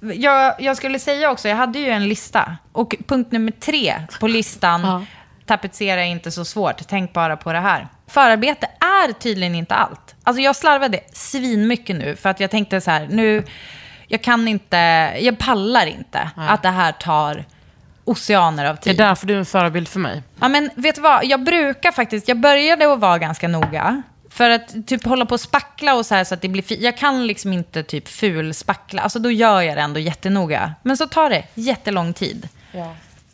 Jag, 0.00 0.54
jag 0.58 0.76
skulle 0.76 0.98
säga 0.98 1.30
också, 1.30 1.48
jag 1.48 1.56
hade 1.56 1.78
ju 1.78 1.90
en 1.90 2.08
lista. 2.08 2.56
Och 2.72 2.94
punkt 3.06 3.32
nummer 3.32 3.52
tre 3.52 3.94
på 4.20 4.28
listan, 4.28 5.06
tapetsera 5.46 6.00
är 6.04 6.08
inte 6.08 6.30
så 6.30 6.44
svårt, 6.44 6.76
tänk 6.88 7.12
bara 7.12 7.36
på 7.36 7.52
det 7.52 7.60
här. 7.60 7.88
Förarbete 8.06 8.66
är 8.80 9.12
tydligen 9.12 9.54
inte 9.54 9.74
allt. 9.74 10.14
Alltså 10.22 10.42
jag 10.42 10.56
slarvade 10.56 11.00
svinmycket 11.12 11.96
nu, 11.96 12.16
för 12.16 12.28
att 12.28 12.40
jag 12.40 12.50
tänkte 12.50 12.80
så 12.80 12.90
här, 12.90 13.08
nu, 13.10 13.44
jag 14.06 14.22
kan 14.22 14.48
inte, 14.48 14.76
jag 15.20 15.38
pallar 15.38 15.86
inte 15.86 16.30
att 16.36 16.62
det 16.62 16.68
här 16.68 16.92
tar 16.92 17.44
oceaner 18.04 18.64
av 18.64 18.74
Det 18.76 18.80
är 18.80 18.82
tid. 18.92 18.96
därför 18.98 19.26
du 19.26 19.34
är 19.34 19.38
en 19.38 19.46
förebild 19.46 19.88
för 19.88 20.00
mig. 20.00 20.22
Ja, 20.40 20.48
men 20.48 20.70
vet 20.74 20.94
du 20.94 21.00
vad? 21.00 21.24
Jag 21.24 21.44
brukar 21.44 21.92
faktiskt, 21.92 22.28
jag 22.28 22.40
började 22.40 22.92
att 22.92 23.00
vara 23.00 23.18
ganska 23.18 23.48
noga. 23.48 24.02
För 24.32 24.50
att 24.50 24.86
typ 24.86 25.04
hålla 25.04 25.26
på 25.26 25.32
och 25.34 25.40
spackla 25.40 25.94
och 25.94 26.06
så 26.06 26.14
här 26.14 26.24
så 26.24 26.34
att 26.34 26.40
det 26.42 26.48
blir 26.48 26.62
fint. 26.62 26.80
Jag 26.80 26.96
kan 26.96 27.26
liksom 27.26 27.52
inte 27.52 27.82
typ 27.82 28.08
ful 28.08 28.54
spackla. 28.54 29.02
Alltså 29.02 29.18
då 29.18 29.30
gör 29.30 29.60
jag 29.62 29.76
det 29.76 29.80
ändå 29.80 30.00
jättenoga. 30.00 30.74
Men 30.82 30.96
så 30.96 31.06
tar 31.06 31.30
det 31.30 31.44
jättelång 31.54 32.12
tid. 32.12 32.48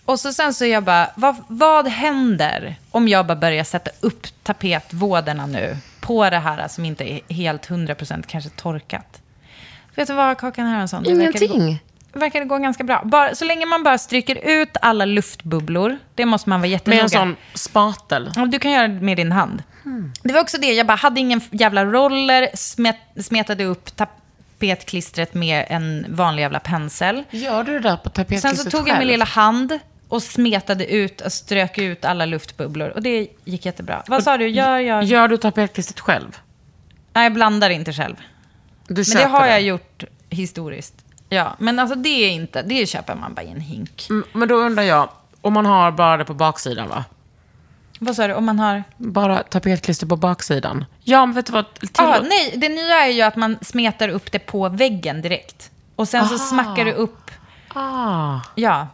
Och 0.05 0.21
så 0.21 0.33
sen 0.33 0.55
så 0.55 0.65
är 0.65 0.69
jag 0.69 0.85
bara, 0.85 1.11
vad, 1.15 1.37
vad 1.49 1.89
händer 1.89 2.77
om 2.91 3.09
jag 3.09 3.27
bara 3.27 3.37
börjar 3.37 3.65
sätta 3.65 3.91
upp 4.01 4.27
tapetvåderna 4.43 5.47
nu 5.47 5.77
på 6.01 6.31
det 6.31 6.39
här 6.39 6.69
som 6.69 6.85
inte 6.85 7.13
är 7.13 7.21
helt 7.35 7.69
100% 7.69 8.25
kanske 8.27 8.51
torkat? 8.51 9.21
Vet 9.95 10.09
du 10.09 10.15
vad, 10.15 10.39
Kakan 10.39 10.67
Hermansson? 10.67 11.07
Ingenting. 11.07 11.83
Verkar 12.13 12.41
det 12.41 12.47
gå 12.47 12.59
ganska 12.59 12.85
bra. 12.85 13.03
Bara, 13.05 13.35
så 13.35 13.45
länge 13.45 13.67
man 13.67 13.83
bara 13.83 13.99
stryker 13.99 14.39
ut 14.49 14.77
alla 14.83 15.05
luftbubblor, 15.05 15.99
det 16.15 16.27
måste 16.27 16.49
man 16.49 16.61
vara 16.61 16.69
Med 16.69 16.71
jättenoga. 16.71 17.03
en 17.03 17.09
sån 17.11 17.37
spatel. 17.55 18.31
Du 18.49 18.59
kan 18.59 18.71
göra 18.71 18.89
det 18.89 19.01
med 19.01 19.17
din 19.17 19.33
hand. 19.33 19.63
Det 20.23 20.33
var 20.33 20.41
också 20.41 20.59
det, 20.59 20.73
jag 20.73 20.87
bara 20.87 20.97
hade 20.97 21.21
ingen 21.21 21.41
jävla 21.51 21.85
roller, 21.85 22.49
smet, 22.55 22.97
smetade 23.21 23.65
upp 23.65 23.97
tapetklistret 23.97 25.35
med 25.35 25.67
en 25.69 26.07
vanlig 26.09 26.43
jävla 26.43 26.61
pensel. 26.61 27.25
Gör 27.31 27.65
du 27.65 27.73
det 27.73 27.89
där 27.89 27.97
på 27.97 28.03
Sen 28.03 28.13
tapetklistret 28.13 28.59
så 28.59 28.71
tog 28.71 28.89
jag 28.89 28.99
min 28.99 29.09
lilla 29.09 29.25
hand 29.25 29.79
och 30.09 30.23
smetade 30.23 30.87
ut 30.87 31.21
och 31.21 31.33
strök 31.33 31.79
ut 31.79 32.05
alla 32.05 32.27
luftbubblor. 32.27 32.89
Och 32.89 33.03
det 33.03 33.29
gick 33.45 33.67
jättebra. 33.67 34.03
Vad 34.07 34.25
sa 34.25 34.37
du? 34.37 34.49
Gör 34.49 34.79
jag? 34.79 35.05
Gör 35.05 35.29
du 35.29 35.37
tapetklistret 35.37 36.01
själv? 36.01 36.39
Nej, 37.13 37.25
jag 37.25 37.33
blandar 37.33 37.71
inte 37.71 37.93
själv. 37.93 38.17
Du 38.89 39.05
Men 39.09 39.17
det 39.17 39.29
har 39.29 39.47
jag 39.47 39.61
gjort 39.61 40.05
historiskt. 40.31 40.95
Ja, 41.29 41.55
men 41.59 41.79
alltså 41.79 41.97
det 41.97 42.09
är 42.09 42.31
inte, 42.31 42.63
det 42.63 42.87
köper 42.89 43.15
man 43.15 43.35
bara 43.35 43.43
i 43.43 43.51
en 43.51 43.61
hink. 43.61 44.07
Mm, 44.11 44.25
Men 44.33 44.49
då 44.49 44.55
undrar 44.55 44.83
jag, 44.83 45.09
om 45.41 45.53
man 45.53 45.67
har 45.67 45.91
bara 45.93 46.17
det 46.17 46.25
på 46.25 46.35
baksidan 46.35 46.89
va? 46.89 47.05
Vad 48.01 48.17
sa 48.17 48.27
du? 48.27 48.35
Om 48.35 48.45
man 48.45 48.59
har... 48.59 48.85
Bara 48.97 49.43
tapetklister 49.43 50.07
på 50.07 50.17
baksidan. 50.17 50.85
Ja, 51.05 51.27
men 51.27 51.35
vet 51.35 51.47
du 51.47 51.53
vad? 51.53 51.65
Ah, 51.99 52.21
nej, 52.21 52.55
det 52.57 52.69
nya 52.69 52.95
är 53.07 53.11
ju 53.11 53.23
att 53.23 53.37
man 53.37 53.59
smetar 53.63 54.09
upp 54.09 54.33
det 54.33 54.39
på 54.39 54.69
väggen 54.69 55.23
direkt. 55.23 55.71
Och 55.97 56.09
sen 56.09 56.29
så 56.29 56.39
smackar 56.39 56.85
du 56.85 56.93
upp 56.93 57.31
Ah. 57.75 58.41
Ja. 58.55 58.87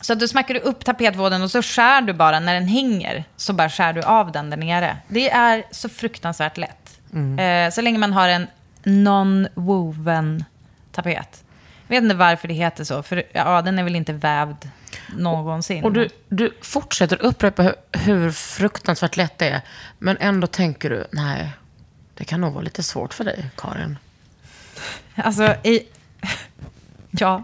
Så 0.00 0.12
att 0.12 0.20
du 0.20 0.28
smackar 0.28 0.54
du 0.54 0.60
upp 0.60 0.84
tapetvåden 0.84 1.42
och 1.42 1.50
så 1.50 1.62
skär 1.62 2.02
du 2.02 2.12
bara 2.12 2.40
när 2.40 2.54
den 2.54 2.68
hänger. 2.68 3.24
Så 3.36 3.52
bara 3.52 3.70
skär 3.70 3.92
du 3.92 4.02
av 4.02 4.32
den 4.32 4.50
där 4.50 4.56
nere. 4.56 4.96
Det 5.08 5.30
är 5.30 5.64
så 5.70 5.88
fruktansvärt 5.88 6.56
lätt. 6.56 7.00
Mm. 7.12 7.38
Eh, 7.38 7.72
så 7.72 7.80
länge 7.80 7.98
man 7.98 8.12
har 8.12 8.28
en 8.28 8.46
non-woven 8.82 10.44
tapet. 10.94 11.44
Jag 11.86 11.96
vet 11.96 12.02
inte 12.02 12.14
varför 12.14 12.48
det 12.48 12.54
heter 12.54 12.84
så. 12.84 13.02
För 13.02 13.22
ja, 13.32 13.62
den 13.62 13.78
är 13.78 13.82
väl 13.82 13.96
inte 13.96 14.12
vävd 14.12 14.68
någonsin. 15.16 15.84
Och 15.84 15.92
du, 15.92 16.08
du 16.28 16.56
fortsätter 16.62 17.22
upprepa 17.22 17.62
hur, 17.62 17.74
hur 17.92 18.30
fruktansvärt 18.30 19.16
lätt 19.16 19.38
det 19.38 19.48
är. 19.48 19.60
Men 19.98 20.16
ändå 20.20 20.46
tänker 20.46 20.90
du, 20.90 21.06
nej, 21.10 21.52
det 22.14 22.24
kan 22.24 22.40
nog 22.40 22.52
vara 22.52 22.64
lite 22.64 22.82
svårt 22.82 23.14
för 23.14 23.24
dig, 23.24 23.50
Karin. 23.56 23.98
Alltså, 25.14 25.42
i... 25.62 25.80
ja. 27.10 27.42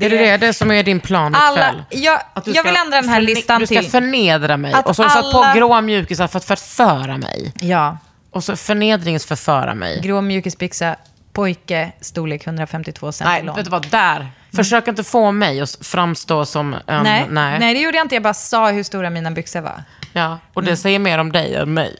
är 0.00 0.10
det 0.10 0.18
det, 0.18 0.36
det 0.36 0.52
som 0.52 0.70
är 0.70 0.82
din 0.82 1.00
plan 1.00 1.34
Alla, 1.34 1.58
ikväll? 1.58 1.84
jag, 1.90 2.20
Att 2.34 2.44
du 2.44 2.52
jag 2.52 2.64
vill 2.64 2.76
ändra 2.76 3.00
den 3.00 3.08
här 3.08 3.20
listan 3.20 3.60
Du 3.60 3.66
ska 3.66 3.80
till... 3.80 3.90
förnedra 3.90 4.56
mig. 4.56 4.72
Att 4.72 4.86
och 4.86 4.96
så 4.96 5.02
har 5.02 5.08
du 5.08 5.22
satt 5.22 5.32
på 5.54 5.58
gråa 5.58 5.80
mjukisar 5.80 6.28
för 6.28 6.38
att 6.38 6.44
förföra 6.44 7.16
mig. 7.16 7.52
Ja. 7.60 7.98
Och 8.30 8.44
så 8.44 8.56
förnedringsförföra 8.56 9.74
mig. 9.74 10.00
Grå 10.00 10.20
mjukisbyxa, 10.20 10.96
pojke, 11.38 11.92
storlek 12.00 12.46
152 12.46 13.12
cm 13.12 13.28
Nej, 13.28 13.42
lång. 13.42 13.56
vet 13.56 13.64
du 13.64 13.70
vad? 13.70 13.90
Där. 13.90 14.30
Försök 14.56 14.88
inte 14.88 15.04
få 15.04 15.32
mig 15.32 15.60
att 15.60 15.78
framstå 15.80 16.44
som 16.44 16.74
en... 16.74 17.02
nej, 17.02 17.26
nej. 17.30 17.58
nej. 17.58 17.74
det 17.74 17.80
gjorde 17.80 17.96
jag 17.96 18.04
inte. 18.04 18.14
Jag 18.14 18.22
bara 18.22 18.34
sa 18.34 18.70
hur 18.70 18.82
stora 18.82 19.10
mina 19.10 19.30
byxor 19.30 19.60
var. 19.60 19.82
Ja, 20.12 20.38
och 20.54 20.64
det 20.64 20.76
säger 20.76 20.98
mer 20.98 21.18
om 21.18 21.32
dig 21.32 21.54
än 21.54 21.74
mig. 21.74 21.96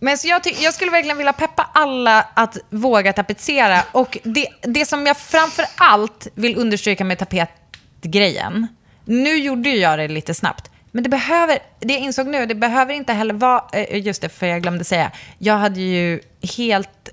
Men 0.00 0.18
så 0.18 0.28
jag, 0.28 0.40
jag 0.60 0.74
skulle 0.74 0.90
verkligen 0.90 1.16
vilja 1.16 1.32
peppa 1.32 1.70
alla 1.72 2.26
att 2.34 2.58
våga 2.70 3.12
tapetsera. 3.12 3.82
Och 3.92 4.18
det, 4.22 4.46
det 4.62 4.86
som 4.86 5.06
jag 5.06 5.16
framför 5.16 5.64
allt 5.76 6.28
vill 6.34 6.56
understryka 6.56 7.04
med 7.04 7.18
tapetgrejen. 7.18 8.66
Nu 9.04 9.36
gjorde 9.36 9.70
jag 9.70 9.98
det 9.98 10.08
lite 10.08 10.34
snabbt. 10.34 10.70
Men 10.90 11.02
det 11.02 11.08
behöver, 11.08 11.58
det 11.78 11.92
jag 11.92 12.02
insåg 12.02 12.26
nu, 12.26 12.46
det 12.46 12.54
behöver 12.54 12.94
inte 12.94 13.12
heller 13.12 13.34
vara, 13.34 13.62
eh, 13.72 14.06
just 14.06 14.22
det, 14.22 14.28
för 14.28 14.46
jag 14.46 14.62
glömde 14.62 14.84
säga. 14.84 15.10
Jag 15.38 15.56
hade 15.56 15.80
ju 15.80 16.20
helt 16.56 17.10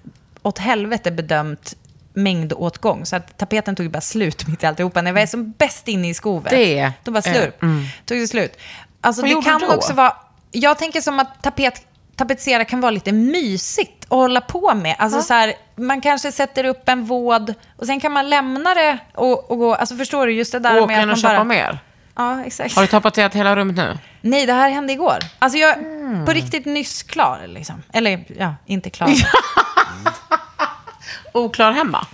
åt 0.48 0.58
helvete 0.60 1.12
bedömt 1.12 1.74
mängdåtgång. 2.14 3.06
Så 3.06 3.16
att 3.16 3.38
tapeten 3.38 3.76
tog 3.76 3.92
bara 3.92 4.02
slut 4.02 4.48
mitt 4.48 4.64
i 4.64 4.66
alltihopa. 4.66 5.02
När 5.02 5.12
jag 5.12 5.20
var 5.20 5.26
som 5.26 5.52
bäst 5.52 5.88
inne 5.88 6.10
i 6.10 6.14
skovet. 6.14 6.50
Det 6.50 6.92
Då 7.04 7.12
bara 7.12 7.18
är- 7.20 7.34
slurp. 7.34 7.60
Tog 8.06 8.18
det 8.20 8.28
slut. 8.28 8.58
Alltså 9.02 9.22
Vad 9.22 9.32
det 9.32 9.42
kan 9.42 9.62
då? 9.62 9.74
också 9.76 9.94
vara... 9.94 10.14
Jag 10.52 10.78
tänker 10.78 11.02
som 11.02 11.20
att 11.20 11.44
tapet, 11.44 11.82
tapetsera 12.16 12.66
kan 12.66 12.82
vara 12.82 12.92
lite 12.92 13.12
mysigt 13.12 14.04
att 14.04 14.10
hålla 14.10 14.42
på 14.42 14.74
med. 14.76 14.96
Alltså 15.00 15.22
så 15.22 15.34
här, 15.34 15.54
man 15.76 16.02
kanske 16.02 16.32
sätter 16.32 16.64
upp 16.64 16.90
en 16.90 17.06
våd 17.06 17.54
och 17.78 17.86
sen 17.86 18.00
kan 18.00 18.12
man 18.12 18.30
lämna 18.30 18.74
det 18.74 18.98
och, 19.16 19.52
och 19.52 19.58
gå. 19.58 19.76
Alltså 19.76 19.96
förstår 19.96 20.28
du, 20.28 20.34
just 20.34 20.52
det 20.52 20.60
där 20.60 20.78
Åka 20.78 20.88
med 20.88 20.98
att 20.98 21.04
och 21.04 21.08
man 21.08 21.16
köpa 21.18 21.34
bara... 21.36 21.44
mer. 21.44 21.80
Ja, 22.16 22.44
exakt. 22.46 22.76
Har 22.76 22.82
du 22.82 22.88
tapeterat 22.88 23.34
hela 23.34 23.56
rummet 23.56 23.76
nu? 23.76 23.98
Nej, 24.22 24.46
det 24.46 24.54
här 24.54 24.70
hände 24.70 24.94
igår. 24.94 25.18
Alltså 25.40 25.58
jag 25.60 25.70
är 25.70 25.98
Mm. 26.08 26.26
på 26.26 26.32
riktigt 26.34 26.66
nyss 26.66 27.04
klar 27.04 27.44
liksom. 27.48 27.84
Eller 27.94 28.26
ja, 28.40 28.56
inte 28.66 28.90
klar. 28.90 29.10
Oklar 31.34 31.72
hemma? 31.72 32.08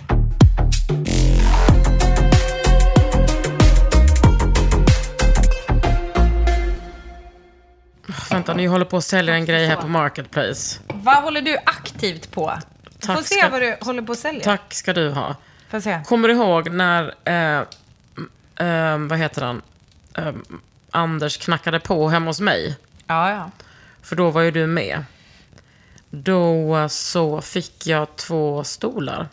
Vänta, 8.30 8.54
ni 8.54 8.66
håller 8.66 8.84
på 8.84 8.96
att 8.96 9.04
sälja 9.04 9.34
en 9.34 9.44
grej 9.44 9.66
här 9.66 9.76
på 9.76 9.88
Marketplace. 9.88 10.80
vad 10.88 11.16
håller 11.22 11.40
du 11.42 11.56
aktivt 11.66 12.30
på? 12.30 12.52
Tack 13.00 13.16
Får 13.16 13.22
se 13.24 13.34
ska- 13.34 13.48
vad 13.48 13.60
du 13.60 13.76
håller 13.80 14.02
på 14.02 14.12
att 14.12 14.18
sälja. 14.18 14.40
Tack 14.44 14.74
ska 14.74 14.92
du 14.92 15.10
ha. 15.10 15.36
Får 15.70 15.80
se. 15.80 16.00
Kommer 16.06 16.28
du 16.28 16.34
ihåg 16.34 16.70
när, 16.70 17.14
eh, 17.24 17.58
eh, 18.68 18.98
vad 18.98 19.18
heter 19.18 19.42
han, 19.42 19.62
ehm, 20.14 20.42
Anders 20.90 21.36
knackade 21.38 21.80
på 21.80 22.08
hemma 22.08 22.26
hos 22.26 22.40
mig. 22.40 22.76
Ja, 23.06 23.30
ja. 23.30 23.50
För 24.02 24.16
då 24.16 24.30
var 24.30 24.40
ju 24.42 24.50
du 24.50 24.66
med. 24.66 25.04
Då 26.14 26.88
så 26.88 27.40
fick 27.40 27.86
jag 27.86 28.16
två 28.16 28.64
stolar 28.64 29.28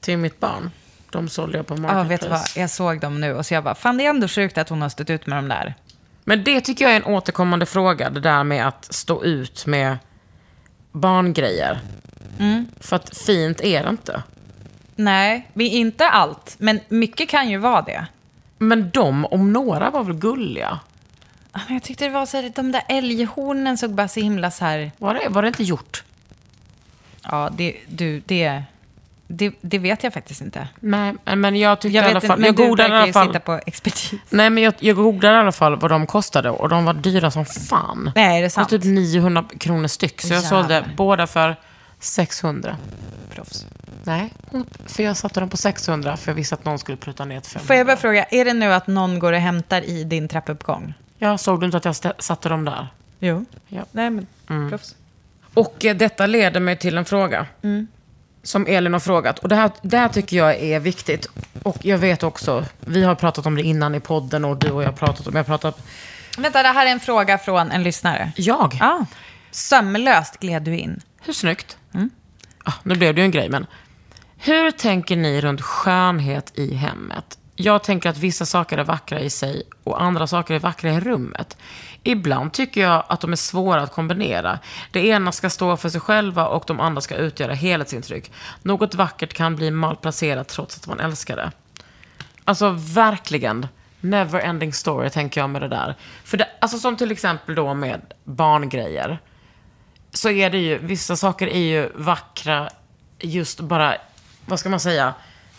till 0.00 0.18
mitt 0.18 0.40
barn. 0.40 0.70
De 1.10 1.28
sålde 1.28 1.56
jag 1.56 1.66
på 1.66 1.74
Ja, 1.74 1.78
Marketplace. 1.80 2.08
vet 2.08 2.20
du 2.20 2.28
vad? 2.28 2.40
Jag 2.56 2.70
såg 2.70 3.00
dem 3.00 3.20
nu 3.20 3.34
och 3.34 3.46
så 3.46 3.54
jag 3.54 3.64
bara, 3.64 3.74
fan 3.74 3.96
det 3.96 4.06
är 4.06 4.10
ändå 4.10 4.28
sjukt 4.28 4.58
att 4.58 4.68
hon 4.68 4.82
har 4.82 4.88
stått 4.88 5.10
ut 5.10 5.26
med 5.26 5.38
dem 5.38 5.48
där. 5.48 5.74
Men 6.24 6.44
det 6.44 6.60
tycker 6.60 6.84
jag 6.84 6.92
är 6.92 6.96
en 6.96 7.04
återkommande 7.14 7.66
fråga. 7.66 8.10
Det 8.10 8.20
där 8.20 8.44
med 8.44 8.68
att 8.68 8.92
stå 8.94 9.24
ut 9.24 9.66
med 9.66 9.98
barngrejer. 10.92 11.80
Mm. 12.38 12.66
För 12.80 12.96
att 12.96 13.16
fint 13.16 13.60
är 13.60 13.82
det 13.82 13.88
inte. 13.90 14.22
Nej, 14.96 15.48
vi 15.52 15.68
inte 15.68 16.08
allt, 16.08 16.54
men 16.58 16.80
mycket 16.88 17.28
kan 17.28 17.50
ju 17.50 17.58
vara 17.58 17.82
det. 17.82 18.06
Men 18.58 18.90
de, 18.90 19.24
om 19.26 19.52
några, 19.52 19.90
var 19.90 20.04
väl 20.04 20.14
gulliga? 20.16 20.78
Ja, 21.52 21.60
Jag 21.68 21.82
tyckte 21.82 22.04
det 22.04 22.10
var 22.10 22.26
så 22.26 22.36
här, 22.36 22.52
de 22.54 22.72
där 22.72 22.82
älghornen 22.88 23.78
såg 23.78 23.90
bara 23.90 24.08
så 24.08 24.20
himla 24.20 24.50
så 24.50 24.64
här, 24.64 24.92
Var 24.98 25.14
det, 25.14 25.28
var 25.28 25.42
det 25.42 25.48
inte 25.48 25.62
gjort? 25.62 26.04
Ja, 27.30 27.50
det, 27.52 27.76
du, 27.88 28.22
det, 28.26 28.62
det, 29.26 29.52
det 29.60 29.78
vet 29.78 30.02
jag 30.04 30.12
faktiskt 30.12 30.40
inte. 30.40 30.68
Nej, 30.80 31.14
men 31.36 31.56
jag 31.56 31.80
tyckte 31.80 31.96
Jag 31.96 32.04
i 32.04 32.06
alla 32.08 32.14
inte, 32.16 32.26
fall... 32.26 32.38
men 32.38 32.46
Jag 32.46 32.56
du 32.56 32.82
verkar 32.82 33.06
ju 33.06 33.12
fall... 33.12 33.26
sitta 33.26 33.40
på 33.40 33.60
expertis. 33.66 34.20
Nej, 34.30 34.50
men 34.50 34.62
jag, 34.62 34.74
jag 34.78 34.96
googlade 34.96 35.36
i 35.36 35.40
alla 35.40 35.52
fall 35.52 35.76
vad 35.76 35.90
de 35.90 36.06
kostade 36.06 36.50
och 36.50 36.68
de 36.68 36.84
var 36.84 36.94
dyra 36.94 37.30
som 37.30 37.44
fan. 37.44 38.10
Nej, 38.14 38.38
är 38.38 38.42
det 38.42 38.50
sant? 38.50 38.64
Kostade 38.68 38.82
typ 38.82 38.94
900 38.94 39.44
kronor 39.58 39.86
styck. 39.88 40.20
Så 40.20 40.34
jag 40.34 40.42
sålde 40.42 40.74
Jävlar. 40.74 40.94
båda 40.96 41.26
för 41.26 41.56
600. 41.98 42.76
Proffs. 43.34 43.66
Nej, 44.04 44.32
för 44.86 45.02
jag 45.02 45.16
satte 45.16 45.40
dem 45.40 45.48
på 45.48 45.56
600 45.56 46.16
för 46.16 46.30
jag 46.30 46.36
visste 46.36 46.54
att 46.54 46.64
någon 46.64 46.78
skulle 46.78 46.96
prutta 46.96 47.24
ner 47.24 47.40
till 47.40 47.50
500. 47.50 47.66
Får 47.66 47.76
jag 47.76 47.86
bara 47.86 47.96
fråga, 47.96 48.24
är 48.24 48.44
det 48.44 48.52
nu 48.52 48.72
att 48.72 48.86
någon 48.86 49.18
går 49.18 49.32
och 49.32 49.38
hämtar 49.38 49.82
i 49.82 50.04
din 50.04 50.28
trappuppgång? 50.28 50.94
Jag 51.18 51.40
såg 51.40 51.60
du 51.60 51.66
inte 51.66 51.76
att 51.76 51.84
jag 51.84 51.96
satte 52.22 52.48
dem 52.48 52.64
där? 52.64 52.86
Jo. 53.18 53.44
Ja. 53.68 53.82
Nej, 53.92 54.10
men 54.10 54.26
Mm. 54.50 54.70
proffs. 54.70 54.94
Och 55.54 55.84
eh, 55.84 55.96
detta 55.96 56.26
leder 56.26 56.60
mig 56.60 56.78
till 56.78 56.98
en 56.98 57.04
fråga. 57.04 57.46
Som 58.42 58.66
Elin 58.66 58.92
har 58.92 59.00
frågat. 59.00 59.38
Och 59.38 59.48
det 59.48 59.56
här, 59.56 59.70
det 59.82 59.98
här 59.98 60.08
tycker 60.08 60.36
jag 60.36 60.56
är 60.56 60.80
viktigt. 60.80 61.26
Och 61.62 61.76
jag 61.80 61.98
vet 61.98 62.22
också, 62.22 62.64
vi 62.80 63.04
har 63.04 63.14
pratat 63.14 63.46
om 63.46 63.54
det 63.54 63.62
innan 63.62 63.94
i 63.94 64.00
podden 64.00 64.44
och 64.44 64.56
du 64.56 64.70
och 64.70 64.82
jag 64.82 64.88
har 64.88 64.96
pratat 64.96 65.26
om, 65.26 65.36
jag 65.36 65.46
pratat... 65.46 65.86
Vänta, 66.38 66.62
det 66.62 66.68
här 66.68 66.86
är 66.86 66.90
en 66.90 67.00
fråga 67.00 67.38
från 67.38 67.70
en 67.70 67.82
lyssnare. 67.82 68.32
Jag? 68.36 68.76
Ja. 68.80 69.06
Sömlöst 69.50 70.40
gled 70.40 70.62
du 70.62 70.78
in. 70.78 71.00
Hur 71.20 71.32
snyggt? 71.32 71.76
Ah, 72.64 72.72
nu 72.82 72.94
blev 72.94 73.14
det 73.14 73.20
ju 73.20 73.24
en 73.24 73.30
grej, 73.30 73.48
men... 73.48 73.66
Hur 74.38 74.70
tänker 74.70 75.16
ni 75.16 75.40
runt 75.40 75.60
skönhet 75.60 76.52
i 76.54 76.74
hemmet? 76.74 77.38
Jag 77.56 77.82
tänker 77.82 78.10
att 78.10 78.18
vissa 78.18 78.46
saker 78.46 78.78
är 78.78 78.84
vackra 78.84 79.20
i 79.20 79.30
sig 79.30 79.62
och 79.84 80.02
andra 80.02 80.26
saker 80.26 80.54
är 80.54 80.58
vackra 80.58 80.92
i 80.92 81.00
rummet. 81.00 81.56
Ibland 82.02 82.52
tycker 82.52 82.80
jag 82.80 83.04
att 83.08 83.20
de 83.20 83.32
är 83.32 83.36
svåra 83.36 83.82
att 83.82 83.92
kombinera. 83.92 84.58
Det 84.90 85.06
ena 85.06 85.32
ska 85.32 85.50
stå 85.50 85.76
för 85.76 85.88
sig 85.88 86.00
själva 86.00 86.46
och 86.46 86.64
de 86.66 86.80
andra 86.80 87.00
ska 87.00 87.14
utgöra 87.14 87.54
helhetsintryck. 87.54 88.32
Något 88.62 88.94
vackert 88.94 89.34
kan 89.34 89.56
bli 89.56 89.70
malplacerat 89.70 90.48
trots 90.48 90.76
att 90.76 90.86
man 90.86 91.00
älskar 91.00 91.36
det. 91.36 91.52
Alltså 92.44 92.70
verkligen. 92.78 93.66
Never 94.00 94.40
ending 94.40 94.72
story 94.72 95.10
tänker 95.10 95.40
jag 95.40 95.50
med 95.50 95.62
det 95.62 95.68
där. 95.68 95.94
För 96.24 96.36
det, 96.36 96.48
alltså 96.60 96.78
som 96.78 96.96
till 96.96 97.10
exempel 97.10 97.54
då 97.54 97.74
med 97.74 98.00
barngrejer. 98.24 99.18
Så 100.10 100.30
är 100.30 100.50
det 100.50 100.58
ju, 100.58 100.78
vissa 100.78 101.16
saker 101.16 101.46
är 101.46 101.58
ju 101.58 101.90
vackra 101.94 102.68
just 103.18 103.60
bara, 103.60 103.94
vad 104.46 104.60
ska 104.60 104.68
man 104.68 104.80
säga? 104.80 105.14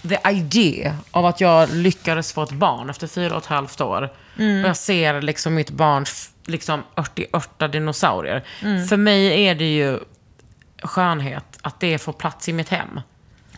The 0.10 0.18
idea 0.30 0.98
av 1.12 1.26
att 1.26 1.42
jag 1.42 1.74
lyckades 1.74 2.34
få 2.34 2.44
ett 2.44 2.52
barn 2.52 2.90
efter 2.90 3.08
fyra 3.08 3.36
och 3.36 3.42
ett 3.42 3.48
halvt 3.48 3.82
år. 3.82 4.04
Och 4.36 4.70
jag 4.70 4.78
ser 4.78 5.22
liksom 5.22 5.56
mitt 5.56 5.70
barns 5.70 6.33
liksom 6.46 6.84
80 6.96 7.68
dinosaurier. 7.68 8.44
För 8.90 8.98
mig 8.98 9.48
är 9.48 9.56
det 9.56 9.76
ju 9.76 10.00
skönhet 10.84 11.46
att 11.62 11.80
det 11.80 11.98
får 11.98 12.14
plats 12.14 12.50
i 12.50 12.54
mitt 12.54 12.70
hem. 12.70 13.02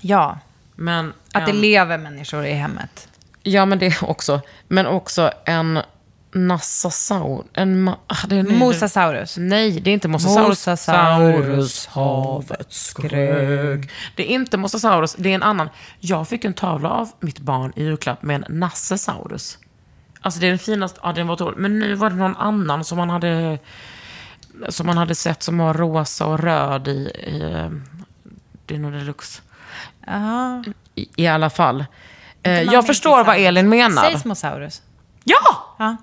Ja. 0.01 0.39
Men 0.75 1.13
Att 1.33 1.45
det 1.45 1.51
en- 1.51 1.61
lever 1.61 1.97
människor 1.97 2.45
i 2.45 2.53
hemmet. 2.53 3.07
Ja, 3.43 3.65
men 3.65 3.79
det 3.79 4.01
också. 4.01 4.41
Men 4.67 4.85
också 4.87 5.31
en 5.45 5.79
Nassasaur. 6.31 7.43
En 7.53 7.87
ah, 7.87 8.15
det 8.27 8.35
är 8.35 8.43
Mosasaurus. 8.43 9.37
Nej, 9.37 9.79
det 9.79 9.89
är 9.89 9.93
inte 9.93 10.07
Mosasaurus. 10.07 10.47
Mosasaurus, 10.49 11.85
havets 11.87 12.85
skrök. 12.85 13.89
Det 14.15 14.23
är 14.31 14.35
inte 14.35 14.57
Mosasaurus, 14.57 15.15
det 15.17 15.29
är 15.29 15.35
en 15.35 15.43
annan. 15.43 15.69
Jag 15.99 16.27
fick 16.27 16.45
en 16.45 16.53
tavla 16.53 16.89
av 16.89 17.11
mitt 17.19 17.39
barn 17.39 17.73
i 17.75 17.83
julklapp 17.83 18.21
med 18.23 18.35
en 18.35 18.59
Nassesaurus. 18.59 19.57
Alltså 20.25 20.39
det 20.39 20.47
är 20.47 20.49
den 20.49 20.59
finaste, 20.59 20.99
ja 21.03 21.11
den 21.11 21.27
var 21.27 21.33
otrolig. 21.33 21.57
Men 21.57 21.79
nu 21.79 21.95
var 21.95 22.09
det 22.09 22.15
någon 22.15 22.35
annan 22.37 22.83
som 22.83 22.97
man 22.97 23.09
hade, 23.09 23.59
som 24.69 24.87
man 24.87 24.97
hade 24.97 25.15
sett 25.15 25.43
som 25.43 25.57
var 25.57 25.73
rosa 25.73 26.25
och 26.25 26.39
röd 26.39 26.87
i, 26.87 26.91
i 27.27 27.41
eh, 27.53 27.69
Dino 28.65 28.91
Deluxe. 28.91 29.41
Ja. 30.07 30.63
I, 30.95 31.07
I 31.15 31.27
alla 31.27 31.49
fall. 31.49 31.85
Eh, 32.43 32.61
jag 32.61 32.87
förstår 32.87 33.23
vad. 33.23 33.37
Elin 33.37 33.69
menar. 33.69 34.01
Seismosaurus. 34.03 34.81
Ja! 35.23 35.75
Ja. 35.79 35.97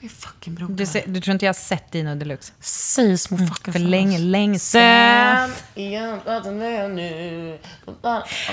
Min 0.00 0.10
fucking 0.10 0.54
broder. 0.54 0.74
Du, 0.94 1.12
du 1.12 1.20
tror 1.20 1.32
inte 1.32 1.44
jag 1.44 1.48
har 1.48 1.54
sett 1.54 1.92
Dino 1.92 2.14
Deluxe? 2.14 2.52
Säg 2.60 3.18
små 3.18 3.38
fucking 3.38 3.72
För 3.72 3.80
fans. 3.80 3.90
länge, 3.90 4.18
länge. 4.18 4.58
Sen. 4.58 5.50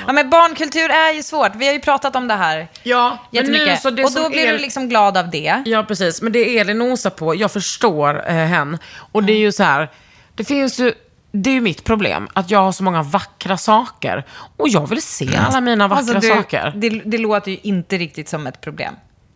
Ja, 0.08 0.14
men 0.14 0.30
barnkultur 0.30 0.90
är 0.92 1.14
ju 1.14 1.24
svårt. 1.24 1.52
Vi 1.56 1.66
har 1.68 1.74
ju 1.74 1.80
pratat 1.80 2.16
om 2.16 2.28
det 2.28 2.34
här 2.34 2.68
Ja, 2.84 3.18
men 3.32 3.46
nu 3.46 3.52
jättemycket. 3.52 3.82
så 3.82 3.90
det 3.90 4.04
och 4.06 4.12
då 4.12 4.30
blir 4.30 4.46
El- 4.46 4.56
du 4.56 4.62
liksom 4.62 4.90
glad 4.90 5.18
av 5.18 5.30
det. 5.30 5.64
Ja, 5.66 5.84
precis. 5.84 6.22
Men 6.22 6.32
det 6.32 6.58
Elin 6.60 6.78
nosar 6.78 7.10
på, 7.10 7.36
jag 7.36 7.52
förstår 7.52 8.30
eh, 8.30 8.34
hen. 8.36 8.78
Och 9.12 9.24
det 9.24 9.34
är 9.34 9.38
ju 9.40 9.52
så 9.52 9.64
här, 9.64 9.92
det 10.36 10.44
finns 10.44 10.80
ju, 10.80 10.94
det 11.32 11.50
är 11.50 11.54
ju 11.54 11.62
mitt 11.62 11.84
problem, 11.84 12.28
att 12.34 12.52
jag 12.52 12.60
har 12.60 12.72
så 12.72 12.84
många 12.84 13.04
vackra 13.04 13.58
saker. 13.58 14.24
Och 14.58 14.70
jag 14.70 14.90
vill 14.90 15.02
se 15.02 15.30
alla 15.38 15.62
mina 15.62 15.88
vackra 15.88 16.00
Alltså, 16.16 16.20
du, 16.20 16.36
saker. 16.36 16.74
Det, 16.76 16.90
det 16.90 17.18
låter 17.18 17.52
ju 17.52 17.58
inte 17.64 17.98
riktigt 17.98 18.30
som 18.30 18.48
ett 18.48 18.62
problem. 18.62 18.94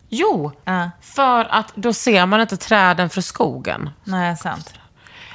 Jo, 0.10 0.52
Ja. 0.66 0.90
för 1.02 1.46
att 1.50 1.76
då 1.76 1.94
ser 1.94 2.26
man 2.26 2.42
inte 2.42 2.58
träden 2.58 3.10
för 3.10 3.22
skogen. 3.22 3.90
Nej, 4.04 4.38
sant. 4.38 4.74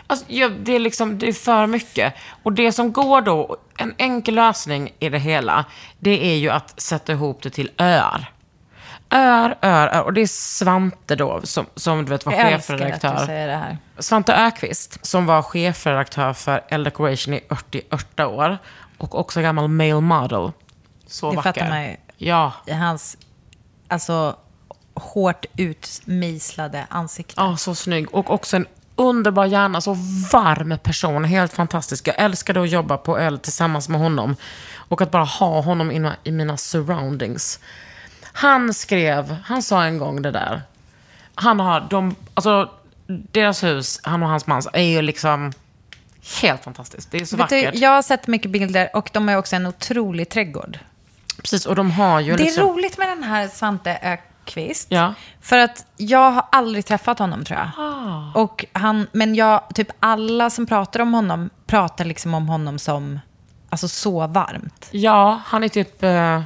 Alltså, 0.07 0.25
ja, 0.29 0.49
det, 0.49 0.73
är 0.73 0.79
liksom, 0.79 1.19
det 1.19 1.29
är 1.29 1.33
för 1.33 1.67
mycket. 1.67 2.15
Och 2.43 2.53
det 2.53 2.73
som 2.73 2.93
går 2.93 3.21
då, 3.21 3.57
en 3.77 3.95
enkel 3.99 4.35
lösning 4.35 4.91
i 4.99 5.09
det 5.09 5.19
hela, 5.19 5.65
det 5.99 6.25
är 6.33 6.37
ju 6.37 6.51
att 6.51 6.81
sätta 6.81 7.13
ihop 7.13 7.43
det 7.43 7.51
till 7.51 7.71
öar. 7.79 8.33
Öar, 9.11 9.59
öar, 9.63 9.89
öar. 9.89 10.03
Och 10.03 10.13
det 10.13 10.21
är 10.21 10.27
Svante 10.27 11.17
då, 11.17 11.41
som, 11.45 11.67
som 11.75 12.05
du 12.05 12.11
vet 12.11 12.27
var 12.27 12.33
Jag 12.33 12.47
chefredaktör. 12.49 13.27
säger 13.27 13.49
det 13.49 13.57
här. 13.57 13.79
Svante 13.99 14.35
Ökvist, 14.35 15.07
som 15.07 15.27
var 15.27 15.43
chefredaktör 15.43 16.33
för 16.33 16.65
Elle 16.69 16.85
Decoration 16.85 17.35
i 17.35 17.41
48 17.49 18.27
år. 18.29 18.59
Och 18.99 19.19
också 19.21 19.41
gammal 19.43 19.69
male 19.69 20.01
model. 20.01 20.51
Så 21.07 21.31
Det 21.31 21.37
vacker. 21.37 21.53
fattar 21.53 21.69
man 21.69 21.85
ju. 21.85 21.97
Ja, 22.17 22.53
I 22.67 22.73
hans, 22.73 23.17
alltså, 23.89 24.37
hårt 24.95 25.47
utmejslade 25.57 26.87
ansikte. 26.91 27.35
Ja, 27.37 27.57
så 27.57 27.75
snygg. 27.75 28.15
Och 28.15 28.31
också 28.31 28.57
en 28.57 28.67
underbar 28.97 29.45
hjärna, 29.45 29.81
så 29.81 29.93
varm 30.33 30.79
person. 30.83 31.25
Helt 31.25 31.53
fantastisk. 31.53 32.09
Jag 32.09 32.19
älskade 32.19 32.63
att 32.63 32.71
jobba 32.71 32.97
på 32.97 33.19
L 33.19 33.39
tillsammans 33.39 33.89
med 33.89 34.01
honom. 34.01 34.37
Och 34.75 35.03
att 35.03 35.11
bara 35.11 35.25
ha 35.25 35.61
honom 35.61 36.15
i 36.25 36.31
mina, 36.31 36.57
surroundings. 36.57 37.61
Han 38.23 38.75
skrev, 38.75 39.37
han 39.45 39.63
sa 39.63 39.85
en 39.85 39.99
gång 39.99 40.23
det 40.23 40.31
där. 40.31 40.63
Han 41.35 41.61
har, 41.61 41.87
de, 41.91 42.15
alltså 42.35 42.71
deras 43.07 43.65
hus, 43.65 44.01
han 44.03 44.23
och 44.23 44.29
hans 44.29 44.47
mans, 44.47 44.69
är 44.73 44.83
ju 44.83 45.03
liksom 45.03 45.53
helt 46.43 46.65
fantastiskt. 46.65 47.11
Det 47.11 47.19
är 47.19 47.25
så 47.25 47.37
Vet 47.37 47.49
du, 47.49 47.65
vackert. 47.65 47.81
jag 47.81 47.91
har 47.91 48.03
sett 48.03 48.27
mycket 48.27 48.51
bilder 48.51 48.91
och 48.95 49.11
de 49.13 49.29
har 49.29 49.37
också 49.37 49.57
en 49.57 49.67
otrolig 49.67 50.29
trädgård. 50.29 50.79
Precis, 51.43 51.67
och 51.67 51.75
de 51.75 51.91
har 51.91 52.21
ju 52.21 52.37
Det 52.37 52.43
är 52.43 52.45
liksom... 52.45 52.69
roligt 52.69 52.99
med 52.99 53.09
den 53.09 53.23
här 53.23 53.49
Svante 53.49 53.91
Ökvist. 54.53 54.87
Ja. 54.91 55.15
För 55.41 55.59
att 55.59 55.87
jag 55.97 56.31
har 56.31 56.45
aldrig 56.53 56.87
träffat 56.87 57.19
honom 57.19 57.45
tror 57.45 57.59
jag. 57.59 57.69
Ah. 57.79 58.33
Och 58.41 58.65
han, 58.73 59.07
men 59.13 59.35
jag, 59.35 59.63
typ 59.75 59.89
alla 60.01 60.51
som 60.51 60.67
pratar 60.67 61.01
om 61.01 61.15
honom 61.15 61.51
pratar 61.67 62.05
liksom 62.05 62.35
om 62.35 62.49
honom 62.49 62.79
som, 62.79 63.21
alltså 63.71 63.89
så 63.89 64.27
varmt. 64.27 64.89
Ja, 64.91 65.41
han 65.47 65.65
är 65.65 65.69
typ, 65.69 66.03
eh, 66.03 66.11
Ja, 66.11 66.45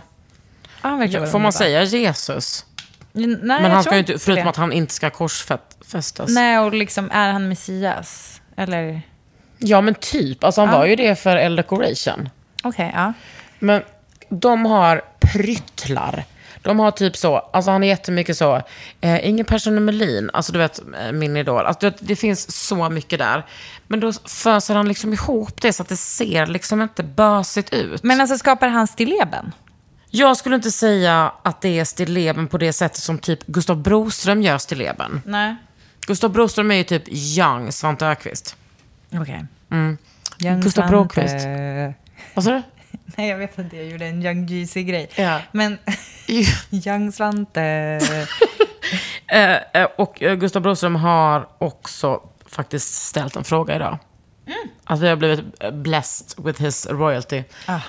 han 0.90 0.98
verkar 0.98 1.26
får 1.26 1.38
man 1.38 1.52
säga 1.52 1.82
Jesus? 1.82 2.64
Nej, 3.12 3.36
Men 3.42 3.70
han 3.70 3.82
ska 3.82 3.92
ju 3.92 3.98
inte, 3.98 4.18
förutom 4.18 4.44
det. 4.44 4.50
att 4.50 4.56
han 4.56 4.72
inte 4.72 4.94
ska 4.94 5.10
korsfästas. 5.10 6.28
Nej, 6.28 6.58
och 6.58 6.74
liksom, 6.74 7.10
är 7.12 7.32
han 7.32 7.48
Messias? 7.48 8.40
Eller? 8.56 9.02
Ja, 9.58 9.80
men 9.80 9.94
typ. 9.94 10.44
Alltså 10.44 10.60
han 10.60 10.70
var 10.70 10.86
ju 10.86 10.96
det 10.96 11.16
för 11.16 11.36
Elle 11.36 11.56
Decoration. 11.56 12.28
Okej, 12.62 12.92
ja. 12.94 13.12
Men 13.58 13.82
de 14.28 14.66
har 14.66 15.02
pryttlar. 15.20 16.24
De 16.66 16.78
har 16.78 16.90
typ 16.90 17.16
så, 17.16 17.36
alltså 17.36 17.70
han 17.70 17.82
är 17.82 17.88
jättemycket 17.88 18.36
så, 18.36 18.62
eh, 19.00 19.28
ingen 19.28 19.46
Persson 19.46 19.84
Melin, 19.84 20.30
alltså 20.32 20.52
du 20.52 20.58
vet, 20.58 20.78
eh, 20.78 21.12
min 21.12 21.36
idol. 21.36 21.66
Alltså, 21.66 21.86
vet, 21.86 21.96
det 22.00 22.16
finns 22.16 22.66
så 22.66 22.88
mycket 22.88 23.18
där. 23.18 23.46
Men 23.86 24.00
då 24.00 24.12
föser 24.12 24.74
han 24.74 24.88
liksom 24.88 25.12
ihop 25.12 25.62
det 25.62 25.72
så 25.72 25.82
att 25.82 25.88
det 25.88 25.96
ser 25.96 26.46
liksom 26.46 26.82
inte 26.82 27.02
bösigt 27.02 27.72
ut. 27.72 28.02
Men 28.02 28.20
alltså 28.20 28.38
skapar 28.38 28.68
han 28.68 28.86
stilleben? 28.86 29.52
Jag 30.10 30.36
skulle 30.36 30.56
inte 30.56 30.70
säga 30.70 31.32
att 31.42 31.60
det 31.60 31.78
är 31.78 31.84
stilleben 31.84 32.48
på 32.48 32.58
det 32.58 32.72
sättet 32.72 33.02
som 33.02 33.18
typ 33.18 33.46
Gustav 33.46 33.82
Broström 33.82 34.42
gör 34.42 34.58
stilleben. 34.58 35.22
Nej. 35.26 35.56
Gustav 36.06 36.30
Broström 36.30 36.70
är 36.70 36.74
ju 36.74 36.84
typ 36.84 37.02
young 37.08 37.72
Svante 37.72 38.06
Öqvist. 38.06 38.56
Okej. 39.12 39.44
Mm. 39.70 39.98
Young 40.38 40.60
Gustav. 40.60 40.88
Bråkvist. 40.88 41.46
Vad 42.34 42.44
sa 42.44 42.50
du? 42.50 42.62
Nej, 43.16 43.28
jag 43.28 43.38
vet 43.38 43.58
inte. 43.58 43.76
Jag 43.76 43.86
gjorde 43.86 44.06
en 44.06 44.22
Young 44.22 44.46
Jeezy-grej. 44.46 45.10
Ja. 45.16 45.40
Men 45.52 45.78
Young 46.70 47.12
Svante. 47.12 48.00
Eh, 49.28 49.56
eh, 49.72 49.88
och 49.96 50.22
eh, 50.22 50.34
Gustav 50.34 50.62
Broström 50.62 50.96
har 50.96 51.48
också 51.58 52.20
faktiskt 52.46 52.94
ställt 52.94 53.36
en 53.36 53.44
fråga 53.44 53.76
idag. 53.76 53.98
Mm. 54.46 54.58
Att 54.84 55.00
vi 55.00 55.08
har 55.08 55.16
blivit 55.16 55.40
blessed 55.72 56.44
with 56.44 56.62
his 56.62 56.86
royalty. 56.86 57.44
ah. 57.66 57.80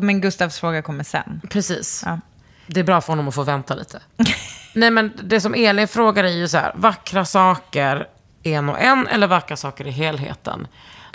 Men 0.00 0.20
Gustavs 0.20 0.60
fråga 0.60 0.82
kommer 0.82 1.04
sen. 1.04 1.40
Precis. 1.50 2.02
Ja. 2.06 2.20
Det 2.66 2.80
är 2.80 2.84
bra 2.84 3.00
för 3.00 3.12
honom 3.12 3.28
att 3.28 3.34
få 3.34 3.42
vänta 3.42 3.74
lite. 3.74 4.02
Nej, 4.74 4.90
men 4.90 5.12
det 5.22 5.40
som 5.40 5.54
Elin 5.54 5.88
frågar 5.88 6.24
är 6.24 6.28
ju 6.28 6.48
så 6.48 6.58
här, 6.58 6.72
vackra 6.74 7.24
saker 7.24 8.08
en 8.42 8.68
och 8.68 8.80
en 8.80 9.06
eller 9.06 9.26
vackra 9.26 9.56
saker 9.56 9.86
i 9.86 9.90
helheten? 9.90 10.66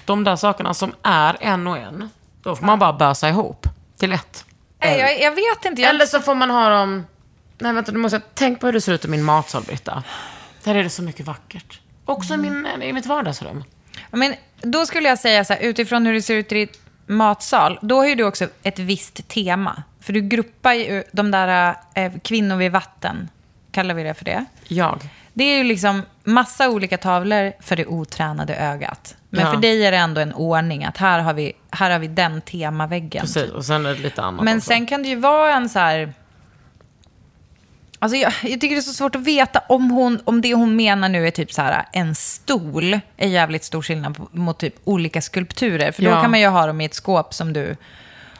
De 0.06 0.24
där 0.24 0.36
sakerna 0.36 0.74
som 0.74 0.94
är 1.04 1.38
en 1.40 1.68
och 1.68 1.78
en, 1.78 2.10
då 2.42 2.56
får 2.56 2.66
man 2.66 2.80
bara 2.80 2.94
bösa 2.94 3.30
ihop 3.30 3.68
till 3.98 4.12
ett. 4.14 4.46
Nej, 4.80 5.00
jag, 5.00 5.22
jag 5.22 5.32
vet 5.32 5.66
inte. 5.66 5.82
Jag... 5.82 5.90
Eller 5.90 6.06
så 6.06 6.22
får 6.22 6.36
man 6.36 6.50
ha 6.50 6.70
dem... 6.70 7.06
Nej, 7.58 7.74
vänta, 7.74 7.92
nu 7.92 8.00
måste. 8.00 8.22
Tänk 8.34 8.60
på 8.60 8.68
hur 8.68 8.74
det 8.74 8.82
ser 8.82 8.94
ut 8.94 9.06
i 9.06 9.08
min 9.08 9.24
matsal, 9.24 9.64
Britta. 9.64 10.04
Där 10.64 10.76
är 10.76 10.84
det 10.84 10.90
så 10.90 11.04
mycket 11.04 11.26
vackert. 11.26 11.80
Också 12.06 12.34
i, 12.34 12.38
min, 12.38 12.82
i 12.82 12.94
mitt 12.94 13.06
vardagsrum. 13.06 13.64
Men 14.12 14.36
då 14.62 14.86
skulle 14.86 15.10
jag 15.10 15.20
säga 15.20 15.46
så 15.46 15.54
här, 15.54 15.62
utifrån 15.62 16.06
hur 16.06 16.14
det 16.14 16.22
ser 16.22 16.36
ut 16.36 16.52
i 16.52 16.56
ditt 16.56 16.82
matsal, 17.06 17.80
då 17.82 17.98
har 17.98 18.08
ju 18.08 18.16
du 18.16 18.24
också 18.24 18.48
ett 18.64 18.80
visst 18.80 19.28
tema. 19.28 19.84
För 20.00 20.14
du 20.14 20.22
gruppar 20.22 20.74
ju 20.74 21.04
de 21.12 21.32
där 21.32 21.76
eh, 21.94 22.12
kvinnor 22.24 22.56
vid 22.56 22.72
vatten, 22.72 23.30
kallar 23.72 23.96
vi 23.96 24.04
det 24.04 24.14
för 24.14 24.26
det. 24.26 24.46
Jag. 24.68 25.10
Det 25.38 25.44
är 25.44 25.58
ju 25.58 25.64
liksom 25.64 26.02
massa 26.24 26.70
olika 26.70 26.98
tavlor 26.98 27.54
för 27.60 27.76
det 27.76 27.86
otränade 27.86 28.56
ögat. 28.56 29.18
Men 29.30 29.46
Ja. 29.46 29.52
för 29.54 29.58
dig 29.62 29.86
är 29.86 29.92
det 29.92 29.98
ändå 29.98 30.22
en 30.22 30.34
ordning 30.34 30.84
att 30.86 30.98
här 30.98 31.20
har 31.20 31.34
vi, 31.34 31.54
här 31.72 31.92
har 31.92 32.00
vi 32.00 32.08
den 32.08 32.42
temaväggen. 32.42 33.22
Precis, 33.22 33.52
och 33.52 33.66
sen 33.66 33.86
är 33.86 33.90
det 33.96 34.00
lite 34.02 34.22
annat 34.22 34.44
Men 34.46 34.58
också. 34.58 34.68
sen 34.68 34.86
kan 34.88 35.04
det 35.04 35.10
ju 35.10 35.16
vara 35.16 35.54
en 35.54 35.70
så 35.70 35.80
här... 35.80 36.14
Alltså 38.00 38.18
jag, 38.18 38.34
jag 38.44 38.62
tycker 38.62 38.70
det 38.76 38.80
är 38.80 38.82
så 38.82 38.94
svårt 38.94 39.16
att 39.16 39.22
veta 39.22 39.62
om, 39.70 39.92
hon, 39.92 40.20
om 40.24 40.42
det 40.42 40.54
hon 40.54 40.76
menar 40.76 41.10
nu 41.10 41.28
är 41.28 41.32
typ 41.32 41.52
så 41.54 41.62
här 41.62 41.86
en 41.94 42.16
stol 42.16 43.00
är 43.18 43.28
jävligt 43.28 43.64
stor 43.64 43.82
skillnad 43.82 44.18
mot 44.32 44.60
typ 44.60 44.76
olika 44.84 45.22
skulpturer. 45.22 45.92
För 45.92 46.04
då 46.04 46.10
Ja. 46.10 46.22
kan 46.22 46.32
man 46.32 46.40
ju 46.40 46.48
ha 46.48 46.66
dem 46.68 46.82
i 46.82 46.86
ett 46.86 46.94
skåp 46.94 47.34
som 47.34 47.54
du 47.54 47.76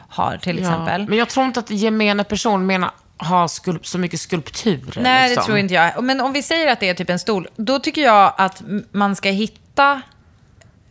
har 0.08 0.36
till 0.36 0.58
exempel. 0.58 1.08
Men 1.08 1.18
jag 1.18 1.28
tror 1.28 1.46
inte 1.46 1.60
att 1.60 1.70
gemene 1.70 2.24
person 2.24 2.66
menar 2.66 2.90
ha 3.18 3.48
så 3.82 3.98
mycket 3.98 4.20
skulpturer. 4.20 5.02
Nej, 5.02 5.28
liksom. 5.28 5.42
det 5.42 5.46
tror 5.46 5.58
inte 5.58 5.74
jag. 5.74 6.04
Men 6.04 6.20
om 6.20 6.32
vi 6.32 6.42
säger 6.42 6.72
att 6.72 6.80
det 6.80 6.88
är 6.88 6.94
typ 6.94 7.10
en 7.10 7.18
stol, 7.18 7.48
då 7.56 7.78
tycker 7.78 8.02
jag 8.02 8.34
att 8.38 8.62
man 8.92 9.16
ska 9.16 9.28
hitta 9.30 10.02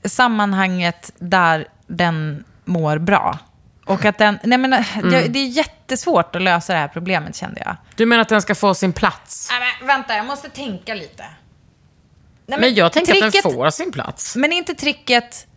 sammanhanget 0.04 1.12
där 1.18 1.68
den 1.88 2.44
mår 2.66 2.98
bra. 2.98 3.38
Och 3.86 4.06
att 4.06 4.18
den... 4.18 4.40
Nej, 4.44 4.58
men, 4.58 4.74
Mm. 4.74 5.10
det, 5.12 5.28
det 5.28 5.40
är 5.40 5.48
jättesvårt 5.48 6.36
att 6.36 6.42
lösa 6.42 6.74
det 6.74 6.80
här 6.80 6.88
problemet, 6.88 7.36
kände 7.36 7.62
jag. 7.66 7.76
Du 7.96 8.06
menar 8.06 8.22
att 8.22 8.30
den 8.30 8.42
ska 8.42 8.56
få 8.56 8.74
sin 8.74 8.94
plats? 8.94 9.48
Nej, 9.52 9.60
men, 9.80 9.88
vänta, 9.88 10.16
jag 10.16 10.26
måste 10.26 10.50
tänka 10.50 10.94
lite. 10.94 11.26
Nej, 12.46 12.60
Men 12.60 12.74
jag 12.76 12.92
tänker 12.92 13.12
att 13.14 13.20
tricket- 13.20 13.44
den 13.44 13.54
får 13.54 13.70
sin 13.70 13.92
plats. 13.92 14.36
Men 14.36 14.54
är 14.54 14.58
inte 14.58 14.74
tricket 14.76 15.48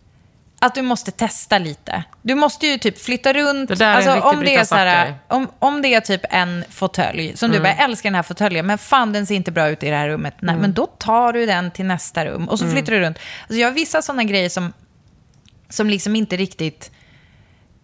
att 0.61 0.75
du 0.75 0.81
måste 0.81 1.11
testa 1.11 1.57
lite? 1.57 2.03
Du 2.21 2.35
måste 2.35 2.67
ju 2.67 2.77
typ 2.77 3.01
flytta 3.01 3.33
runt. 3.33 3.69
Det 3.69 3.75
där 3.75 3.85
är 3.85 3.89
en 3.91 3.95
alltså, 3.97 4.11
riktig 4.15 4.37
om, 4.39 4.45
det 4.45 4.55
är 4.55 4.63
så 4.63 4.75
här, 4.75 5.15
om, 5.27 5.47
om 5.59 5.81
det 5.81 5.93
är 5.93 6.01
typ 6.01 6.21
en 6.29 6.63
fåtölj, 6.69 7.37
som 7.37 7.45
Mm. 7.51 7.57
du 7.57 7.63
bara, 7.63 7.75
jag 7.75 7.83
älskar 7.83 8.09
den 8.09 8.15
här 8.15 8.23
fåtöljen, 8.23 8.65
men 8.67 8.77
fan 8.77 9.13
den 9.13 9.25
ser 9.25 9.35
inte 9.35 9.51
bra 9.51 9.69
ut 9.69 9.83
i 9.83 9.89
det 9.89 9.95
här 9.95 10.09
rummet. 10.09 10.33
Nej, 10.39 10.53
Mm. 10.53 10.61
men 10.61 10.73
då 10.73 10.85
tar 10.85 11.33
du 11.33 11.45
den 11.45 11.71
till 11.71 11.85
nästa 11.85 12.25
rum 12.25 12.49
och 12.49 12.59
så 12.59 12.71
flyttar 12.71 12.91
du 12.91 12.99
runt. 12.99 13.17
Alltså, 13.41 13.55
jag 13.59 13.67
har 13.67 13.73
vissa 13.73 14.01
sådana 14.01 14.23
grejer 14.23 14.49
som, 14.49 14.73
som 15.69 15.89
liksom 15.89 16.15
inte 16.15 16.37
riktigt 16.37 16.91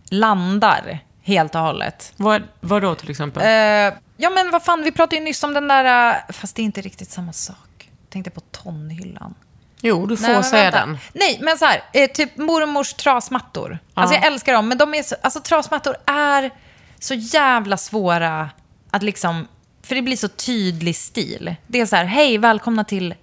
landar 0.09 0.99
helt 1.21 1.55
och 1.55 1.61
hållet. 1.61 2.13
Vad, 2.17 2.43
vad 2.59 2.81
då 2.81 2.95
till 2.95 3.09
exempel? 3.11 3.43
Eh, 3.43 3.93
ja, 4.17 4.29
men 4.29 4.51
vad 4.51 4.63
fan, 4.63 4.83
vi 4.83 4.91
pratade 4.91 5.15
ju 5.15 5.21
nyss 5.21 5.43
om 5.43 5.53
den 5.53 5.67
där... 5.67 6.09
eh, 6.09 6.33
fast 6.33 6.55
det 6.55 6.61
är 6.61 6.63
inte 6.63 6.81
riktigt 6.81 7.09
samma 7.11 7.33
sak. 7.33 7.89
Tänkte 8.09 8.31
på 8.31 8.39
tonhyllan. 8.41 9.35
Jo, 9.81 10.05
du 10.05 10.17
får 10.17 10.27
Nej, 10.27 10.43
säga 10.43 10.63
vänta. 10.63 10.79
den. 10.79 10.97
Nej, 11.13 11.39
men 11.41 11.57
så 11.57 11.65
här, 11.65 11.83
eh, 11.93 12.11
typ 12.11 12.37
mormors 12.37 12.93
trasmattor. 12.93 13.79
Alltså 13.93 14.15
jag 14.15 14.25
älskar 14.25 14.53
dem, 14.53 14.67
men 14.67 14.77
de 14.77 14.93
är 14.93 15.03
så, 15.03 15.15
alltså, 15.23 15.39
trasmattor 15.39 15.95
är 16.05 16.51
så 16.99 17.13
jävla 17.13 17.77
svåra 17.77 18.49
att 18.91 19.03
liksom... 19.03 19.47
För 19.83 19.95
det 19.95 20.01
blir 20.01 20.17
så 20.17 20.27
tydlig 20.27 20.95
stil. 20.95 21.55
Det 21.67 21.81
är 21.81 21.85
så 21.85 21.95
här, 21.95 22.05
hej, 22.05 22.37
välkomna 22.37 22.83
till 22.83 23.15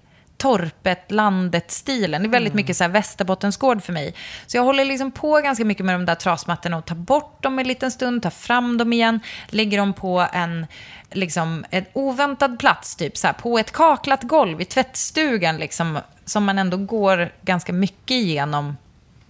torpet, 0.43 1.11
landet-stilen. 1.11 2.21
Det 2.21 2.27
är 2.27 2.29
väldigt 2.29 2.53
mycket 2.53 2.77
så 2.77 2.83
här 2.83 2.91
Västerbottensgård 2.91 3.83
för 3.83 3.93
mig. 3.93 4.13
Så 4.47 4.57
jag 4.57 4.63
håller 4.63 4.85
liksom 4.85 5.11
på 5.11 5.39
ganska 5.39 5.65
mycket 5.65 5.85
med 5.85 5.95
de 5.95 6.05
där 6.05 6.15
trasmattorna 6.15 6.77
och 6.77 6.85
tar 6.85 6.95
bort 6.95 7.43
dem 7.43 7.59
en 7.59 7.67
liten 7.67 7.91
stund, 7.91 8.23
tar 8.23 8.29
fram 8.29 8.77
dem 8.77 8.93
igen, 8.93 9.19
lägger 9.47 9.77
dem 9.77 9.93
på 9.93 10.27
en, 10.33 10.67
liksom, 11.11 11.65
en 11.69 11.85
oväntad 11.93 12.59
plats, 12.59 12.95
typ 12.95 13.17
så 13.17 13.27
här, 13.27 13.33
på 13.33 13.57
ett 13.57 13.71
kaklat 13.71 14.23
golv 14.23 14.61
i 14.61 14.65
tvättstugan, 14.65 15.57
liksom, 15.57 15.99
som 16.25 16.43
man 16.43 16.59
ändå 16.59 16.77
går 16.77 17.31
ganska 17.41 17.73
mycket 17.73 18.11
igenom. 18.11 18.77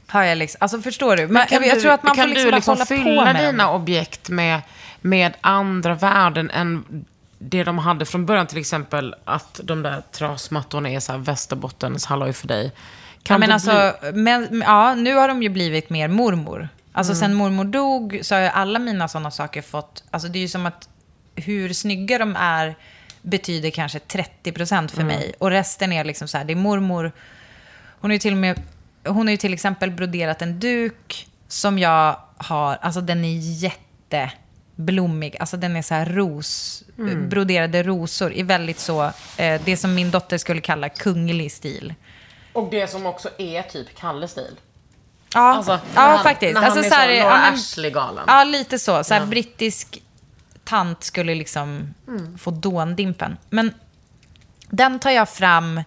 Har 0.08 0.24
jag 0.24 0.38
liksom, 0.38 0.58
alltså 0.62 0.82
förstår 0.82 1.16
du? 1.16 1.28
Men, 1.28 1.48
jag, 1.52 1.68
jag 1.68 1.82
tror 1.82 1.92
att 1.92 2.04
man 2.04 2.16
kan 2.16 2.24
får 2.24 2.30
liksom 2.30 2.50
du 2.50 2.56
liksom 2.56 2.74
hålla 2.74 2.86
fylla 2.86 3.04
på 3.04 3.34
med 3.34 3.36
dina 3.36 3.64
dem. 3.64 3.82
objekt 3.82 4.30
med, 4.30 4.62
med 5.02 5.34
andra 5.42 5.94
värden 5.94 6.50
än 6.50 7.06
det 7.44 7.64
de 7.64 7.78
hade 7.78 8.06
från 8.06 8.26
början? 8.26 8.48
Till 8.48 8.58
exempel 8.58 9.16
att 9.26 9.60
de 9.64 9.84
där 9.84 10.02
trasmattorna 10.12 10.90
är 10.90 11.00
så 11.00 11.12
här 11.12 11.20
Västerbottens 11.20 12.06
halloj 12.06 12.34
för 12.34 12.48
dig. 12.48 12.72
Kan 13.24 13.36
Ja, 13.36 13.38
men 13.40 13.52
alltså, 13.52 13.94
bli... 14.02 14.12
men, 14.14 14.62
ja, 14.66 14.96
nu 14.96 15.16
har 15.16 15.28
de 15.28 15.44
ju 15.44 15.50
blivit 15.50 15.90
mer 15.90 16.08
mormor. 16.08 16.70
Alltså 16.94 17.14
Mm. 17.14 17.20
sen 17.20 17.34
mormor 17.34 17.64
dog 17.66 18.20
så 18.24 18.36
har 18.36 18.42
ju 18.42 18.48
alla 18.48 18.80
mina 18.80 19.08
sådana 19.08 19.32
saker 19.32 19.62
fått... 19.62 20.04
Alltså 20.12 20.28
det 20.30 20.40
är 20.40 20.42
ju 20.42 20.48
som 20.48 20.66
att 20.66 20.90
hur 21.36 21.74
snygga 21.74 22.18
de 22.18 22.36
är 22.40 22.76
betyder 23.22 23.70
kanske 23.70 24.00
30 24.00 24.52
procent 24.52 24.92
för 24.92 25.02
Mm. 25.02 25.16
mig. 25.16 25.34
Och 25.40 25.50
resten 25.50 25.94
är 25.94 26.04
liksom 26.04 26.28
så 26.28 26.38
här, 26.38 26.46
det 26.46 26.54
är 26.54 26.56
mormor. 26.56 27.12
Hon 28.00 28.10
har 28.12 28.14
ju 28.14 28.20
till 28.20 28.34
och 28.34 28.38
med, 28.40 28.62
hon 29.06 29.28
har 29.28 29.32
ju 29.32 29.38
till 29.38 29.54
exempel 29.54 29.92
broderat 29.92 30.42
en 30.42 30.60
duk 30.60 31.28
som 31.48 31.80
jag 31.80 32.18
har, 32.38 32.78
alltså 32.82 33.02
den 33.02 33.26
är 33.26 33.38
jätteblommig. 34.78 35.38
Alltså 35.40 35.58
den 35.58 35.76
är 35.76 35.82
så 35.82 35.94
här 35.94 36.06
ros, 36.06 36.84
Mm. 36.98 37.30
broderade 37.30 37.84
rosor 37.84 38.34
i 38.34 38.44
väldigt 38.44 38.80
så, 38.80 39.04
eh, 39.38 39.62
det 39.66 39.78
som 39.78 39.96
min 39.96 40.12
dotter 40.12 40.38
skulle 40.38 40.62
kalla 40.62 40.90
kunglig 40.90 41.52
stil. 41.52 41.94
Och 42.54 42.70
det 42.72 42.88
som 42.90 43.06
också 43.06 43.30
är 43.38 43.62
typ 43.62 43.96
Kalle-stil. 43.98 44.56
Ja, 45.34 45.40
Alltså, 45.56 45.72
ja 45.96 46.02
han- 46.02 46.24
faktiskt. 46.24 46.54
när 46.54 46.62
han 46.62 46.72
alltså, 46.72 46.86
är 46.86 46.90
så 46.90 46.96
här, 46.96 47.24
men- 47.30 47.54
Ashley-galen. 47.54 48.24
Ja, 48.28 48.44
lite 48.44 48.80
så. 48.80 49.04
så 49.04 49.14
här, 49.14 49.22
Ja. 49.22 49.28
Brittisk 49.28 50.02
tant 50.64 51.04
skulle 51.04 51.36
liksom 51.36 51.94
Mm. 52.08 52.38
få 52.38 52.52
dåndimpen. 52.52 53.38
Men 53.50 53.74
den 54.70 55.00
tar 55.00 55.12
jag 55.12 55.30
fram 55.30 55.82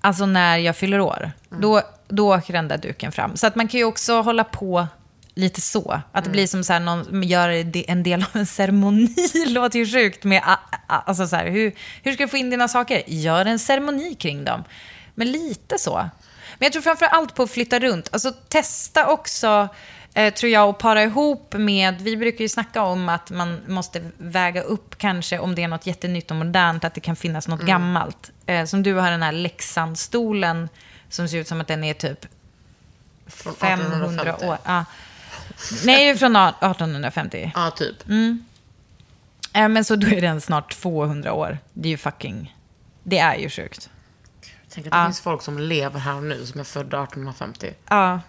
alltså 0.00 0.26
när 0.26 0.56
jag 0.58 0.76
fyller 0.76 1.00
år. 1.00 1.32
Mm. 1.50 1.60
Då, 1.62 1.82
då 2.08 2.34
åker 2.34 2.52
den 2.52 2.68
där 2.68 2.78
duken 2.78 3.12
fram. 3.12 3.36
Så 3.36 3.46
att 3.46 3.56
man 3.56 3.68
kan 3.68 3.78
ju 3.80 3.84
också 3.84 4.20
hålla 4.22 4.44
på 4.44 4.86
lite 5.34 5.60
så. 5.60 5.90
Att 5.92 6.24
det 6.24 6.28
Mm. 6.28 6.32
blir 6.32 6.46
som 6.46 6.64
så 6.64 6.72
här, 6.72 6.80
någon 6.80 7.22
gör 7.22 7.48
en 7.90 8.02
del 8.02 8.22
av 8.22 8.28
en 8.40 8.46
ceremoni. 8.46 9.14
låter 9.46 9.78
ju 9.78 9.86
sjukt. 9.86 10.24
Med, 10.24 10.42
alltså 10.86 11.26
så 11.26 11.36
här, 11.36 11.46
hur, 11.46 11.72
hur 12.02 12.12
ska 12.12 12.22
du 12.24 12.28
få 12.28 12.36
in 12.36 12.50
dina 12.50 12.68
saker? 12.68 13.02
Gör 13.06 13.44
en 13.46 13.58
ceremoni 13.58 14.14
kring 14.14 14.44
dem. 14.44 14.64
Men 15.14 15.32
lite 15.32 15.78
så. 15.78 15.94
Men 16.58 16.66
jag 16.66 16.72
tror 16.72 16.82
framför 16.82 17.06
allt 17.06 17.34
på 17.34 17.42
att 17.42 17.50
flytta 17.50 17.78
runt. 17.78 18.08
Alltså 18.12 18.32
testa 18.48 19.06
också, 19.08 19.68
eh, 20.14 20.34
tror 20.34 20.52
jag, 20.52 20.68
att 20.68 20.78
para 20.78 21.02
ihop 21.02 21.54
med... 21.58 22.00
Vi 22.00 22.16
brukar 22.16 22.42
ju 22.42 22.48
snacka 22.48 22.82
om 22.82 23.08
att 23.08 23.30
man 23.30 23.60
måste 23.68 24.10
väga 24.18 24.62
upp 24.62 24.98
kanske 24.98 25.38
om 25.38 25.54
det 25.54 25.62
är 25.62 25.68
något 25.68 25.86
jättenytt 25.86 26.30
och 26.30 26.36
modernt, 26.36 26.84
att 26.84 26.94
det 26.94 27.00
kan 27.00 27.16
finnas 27.16 27.48
något 27.48 27.60
gammalt. 27.62 28.30
Eh, 28.46 28.64
som 28.64 28.82
du 28.82 28.94
har 28.94 29.10
den 29.10 29.22
här 29.22 29.32
Leksandsstolen 29.32 30.68
som 31.08 31.28
ser 31.28 31.38
ut 31.38 31.48
som 31.48 31.60
att 31.60 31.68
den 31.68 31.84
är 31.84 31.94
typ 31.94 32.26
Från 33.26 33.54
500 33.54 33.86
1850. 33.86 34.46
år. 34.46 34.58
Ja. 34.64 34.84
Nej, 35.84 36.16
från 36.16 36.36
1850. 36.36 37.52
Ja, 37.54 37.70
typ. 37.70 38.08
Mm. 38.08 38.44
Eh, 39.52 39.68
men 39.68 39.84
så 39.84 39.96
då 39.96 40.06
är 40.06 40.20
den 40.20 40.40
snart 40.40 40.72
200 40.82 41.32
år. 41.32 41.58
Det 41.72 41.88
är 41.88 41.90
ju 41.90 41.96
fucking... 41.96 42.56
Det 43.02 43.18
är 43.18 43.34
ju 43.36 43.48
sjukt. 43.50 43.90
Tänk 44.74 44.86
att 44.86 44.92
det 44.92 44.98
Ja. 44.98 45.04
finns 45.04 45.20
folk 45.20 45.42
som 45.42 45.58
lever 45.58 46.00
här 46.00 46.20
nu 46.20 46.46
som 46.46 46.60
är 46.60 46.64
födda 46.64 47.02
1850. 47.02 47.74
Ja. 47.88 48.20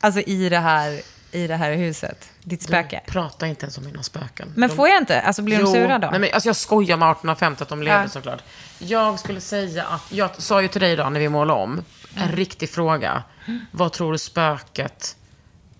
Alltså 0.00 0.20
i 0.20 0.48
det 0.48 0.58
här, 0.58 1.00
i 1.32 1.46
det 1.46 1.56
här 1.56 1.72
huset. 1.74 2.30
Ditt 2.42 2.62
spöke. 2.62 3.00
Prata 3.06 3.46
inte 3.46 3.64
ens 3.64 3.78
om 3.78 3.84
mina 3.84 4.02
spöken. 4.02 4.52
Men 4.56 4.68
De- 4.68 4.76
får 4.76 4.88
jag 4.88 4.98
inte? 4.98 5.20
Alltså 5.20 5.42
blir 5.42 5.58
de 5.58 5.66
sura 5.72 5.98
då? 5.98 6.10
Nej, 6.10 6.20
men, 6.20 6.30
alltså, 6.34 6.48
jag 6.48 6.56
skojar 6.56 6.96
med 6.96 7.06
1850 7.10 7.62
att 7.62 7.68
de 7.68 7.82
levde 7.82 8.02
Ja. 8.02 8.08
såklart. 8.08 8.42
Jag 8.78 9.18
skulle 9.18 9.40
säga 9.40 9.84
att, 9.86 10.12
jag 10.12 10.30
sa 10.42 10.62
ju 10.62 10.68
till 10.68 10.80
dig 10.80 10.92
idag 10.92 11.12
när 11.12 11.20
vi 11.20 11.28
målade 11.28 11.60
om, 11.60 11.84
en 12.14 12.22
Mm. 12.22 12.36
riktig 12.36 12.70
fråga. 12.70 13.22
Vad 13.70 13.92
tror 13.92 14.12
du 14.12 14.18
spöket 14.18 15.16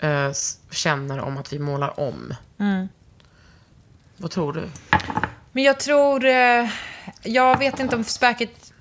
eh, 0.02 0.32
känner 0.70 1.20
om 1.20 1.36
att 1.38 1.52
vi 1.52 1.58
målar 1.58 2.00
om? 2.00 2.34
Vad 4.16 4.30
tror 4.30 4.52
du? 4.52 4.68
Men 5.52 5.64
jag 5.64 5.80
tror... 5.80 6.24
Eh, 6.24 6.68
jag 7.22 7.58
vet 7.58 7.80
inte 7.80 7.96
om 7.96 8.04
spöket 8.04 8.72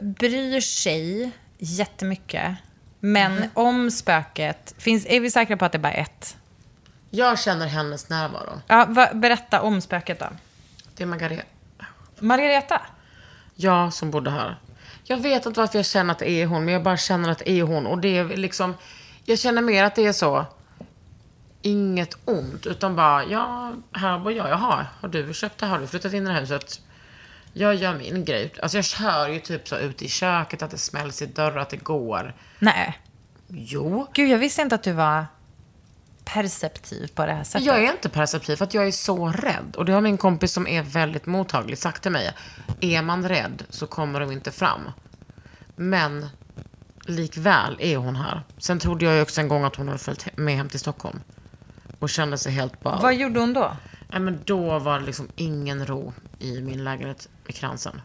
bryr 0.00 0.60
sig 0.60 1.30
jättemycket. 1.58 2.56
Men 3.00 3.32
Mm. 3.36 3.50
om 3.54 3.90
spöket... 3.90 4.74
Finns, 4.78 5.06
är 5.06 5.20
vi 5.20 5.30
säkra 5.30 5.56
på 5.56 5.64
att 5.64 5.72
det 5.72 5.78
är 5.78 5.80
bara 5.80 5.92
ett? 5.92 6.36
Jag 7.10 7.38
känner 7.38 7.66
hennes 7.66 8.08
närvaro. 8.08 8.60
Ja, 8.66 8.86
va, 8.88 9.08
berätta 9.14 9.62
om 9.62 9.80
spöket 9.80 10.18
då. 10.20 10.26
Det 10.96 11.02
är 11.02 11.06
Margareta. 11.06 11.44
Margareta? 12.18 12.80
Ja, 13.54 13.90
som 13.90 14.10
bodde 14.10 14.30
här. 14.30 14.58
Jag 15.04 15.16
vet 15.16 15.46
inte 15.46 15.60
varför 15.60 15.78
jag 15.78 15.86
känner 15.86 16.12
att 16.12 16.18
det 16.18 16.30
är 16.30 16.46
hon, 16.46 16.64
men 16.64 16.74
jag 16.74 16.82
bara 16.82 16.96
känner 16.96 17.28
att 17.30 17.38
det 17.38 17.50
är 17.50 17.62
hon. 17.62 17.86
Och 17.86 17.98
det 17.98 18.18
är 18.18 18.24
liksom... 18.24 18.74
Jag 19.24 19.38
känner 19.38 19.62
mer 19.62 19.84
att 19.84 19.94
det 19.94 20.06
är 20.06 20.12
så... 20.12 20.46
Inget 21.62 22.16
ont, 22.24 22.66
utan 22.66 22.96
bara, 22.96 23.24
ja, 23.24 23.72
här 23.92 24.18
bor 24.18 24.32
jag. 24.32 24.48
Jaha, 24.48 24.86
har 25.00 25.08
du 25.08 25.34
köpt 25.34 25.58
det? 25.58 25.66
Har 25.66 25.78
du 25.78 25.86
flyttat 25.86 26.12
in 26.12 26.22
i 26.22 26.26
det 26.26 26.32
här 26.32 26.40
huset? 26.40 26.80
Jag 27.52 27.74
gör 27.74 27.94
min 27.94 28.24
grej. 28.24 28.52
Alltså 28.62 28.78
jag 28.78 28.84
kör 28.84 29.28
ju 29.28 29.40
typ 29.40 29.68
så 29.68 29.78
ute 29.78 30.04
i 30.04 30.08
köket, 30.08 30.62
att 30.62 30.70
det 30.70 30.78
smälls 30.78 31.22
i 31.22 31.26
dörrar, 31.26 31.56
att 31.56 31.70
det 31.70 31.76
går. 31.76 32.34
Nej. 32.58 32.98
Jo. 33.48 34.06
Gud, 34.12 34.30
jag 34.30 34.38
visste 34.38 34.62
inte 34.62 34.74
att 34.74 34.82
du 34.82 34.92
var 34.92 35.26
perceptiv 36.24 37.10
på 37.14 37.26
det 37.26 37.32
här 37.32 37.44
sättet. 37.44 37.66
Jag 37.66 37.84
är 37.84 37.92
inte 37.92 38.08
perceptiv 38.08 38.56
för 38.56 38.64
att 38.64 38.74
jag 38.74 38.86
är 38.86 38.90
så 38.90 39.28
rädd. 39.28 39.76
Och 39.76 39.84
det 39.84 39.92
har 39.92 40.00
min 40.00 40.18
kompis 40.18 40.52
som 40.52 40.66
är 40.66 40.82
väldigt 40.82 41.26
mottaglig 41.26 41.78
sagt 41.78 42.02
till 42.02 42.12
mig. 42.12 42.32
Är 42.80 43.02
man 43.02 43.28
rädd 43.28 43.62
så 43.68 43.86
kommer 43.86 44.20
de 44.20 44.32
inte 44.32 44.50
fram. 44.50 44.80
Men 45.76 46.28
likväl 47.04 47.76
är 47.80 47.96
hon 47.96 48.16
här. 48.16 48.42
Sen 48.58 48.78
trodde 48.78 49.04
jag 49.04 49.14
ju 49.14 49.22
också 49.22 49.40
en 49.40 49.48
gång 49.48 49.64
att 49.64 49.76
hon 49.76 49.88
hade 49.88 49.98
följt 49.98 50.36
med 50.36 50.56
hem 50.56 50.68
till 50.68 50.80
Stockholm. 50.80 51.20
Och 52.00 52.10
kände 52.10 52.38
sig 52.38 52.52
helt 52.52 52.80
bara... 52.80 52.96
Vad 52.96 53.14
gjorde 53.14 53.40
hon 53.40 53.52
då? 53.52 53.76
Nej, 54.08 54.20
men 54.20 54.40
då 54.44 54.78
var 54.78 55.00
det 55.00 55.06
liksom 55.06 55.28
ingen 55.36 55.86
ro 55.86 56.12
i 56.38 56.60
min 56.60 56.84
lägenhet 56.84 57.28
i 57.46 57.52
kransen. 57.52 58.00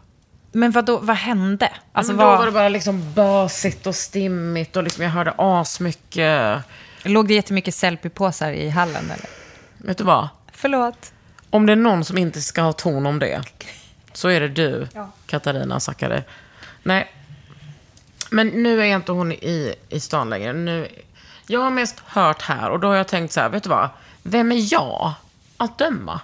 Men 0.52 0.70
vad, 0.70 0.84
då, 0.84 0.98
vad 0.98 1.16
hände? 1.16 1.72
Alltså, 1.92 2.12
men 2.12 2.20
då 2.20 2.30
vad, 2.30 2.38
var 2.38 2.46
det 2.46 2.52
bara 2.52 2.68
liksom 2.68 3.12
basigt 3.14 3.86
och 3.86 3.94
stimmigt 3.94 4.76
och 4.76 4.82
liksom 4.82 5.04
jag 5.04 5.10
hörde 5.10 5.34
asmycket. 5.38 6.62
Låg 7.02 7.28
det 7.28 7.34
jättemycket 7.34 7.74
selfie-påsar 7.74 8.52
i 8.52 8.68
hallen 8.68 9.04
eller? 9.04 9.28
Vet 9.78 9.98
du 9.98 10.04
vad? 10.04 10.28
Förlåt. 10.52 11.12
Om 11.50 11.66
det 11.66 11.72
är 11.72 11.76
någon 11.76 12.04
som 12.04 12.18
inte 12.18 12.40
ska 12.42 12.62
ha 12.62 12.72
ton 12.72 13.06
om 13.06 13.18
det, 13.18 13.42
så 14.12 14.28
är 14.28 14.40
det 14.40 14.48
du, 14.48 14.88
Ja. 14.94 15.10
Katarina 15.26 15.80
Zackari. 15.80 16.22
Nej, 16.82 17.12
men 18.30 18.48
nu 18.48 18.80
är 18.80 18.84
inte 18.84 19.12
hon 19.12 19.32
i, 19.32 19.74
i 19.88 20.00
stan 20.00 20.30
längre. 20.30 20.52
Nu, 20.52 20.88
jag 21.46 21.60
har 21.60 21.70
mest 21.70 22.00
hört 22.06 22.42
här 22.42 22.70
och 22.70 22.80
då 22.80 22.88
har 22.88 22.94
jag 22.94 23.08
tänkt 23.08 23.32
så 23.32 23.40
här, 23.40 23.48
vet 23.48 23.62
du 23.62 23.68
vad? 23.68 23.88
Vem 24.22 24.52
är 24.52 24.72
jag 24.72 25.12
att 25.56 25.78
döma? 25.78 26.20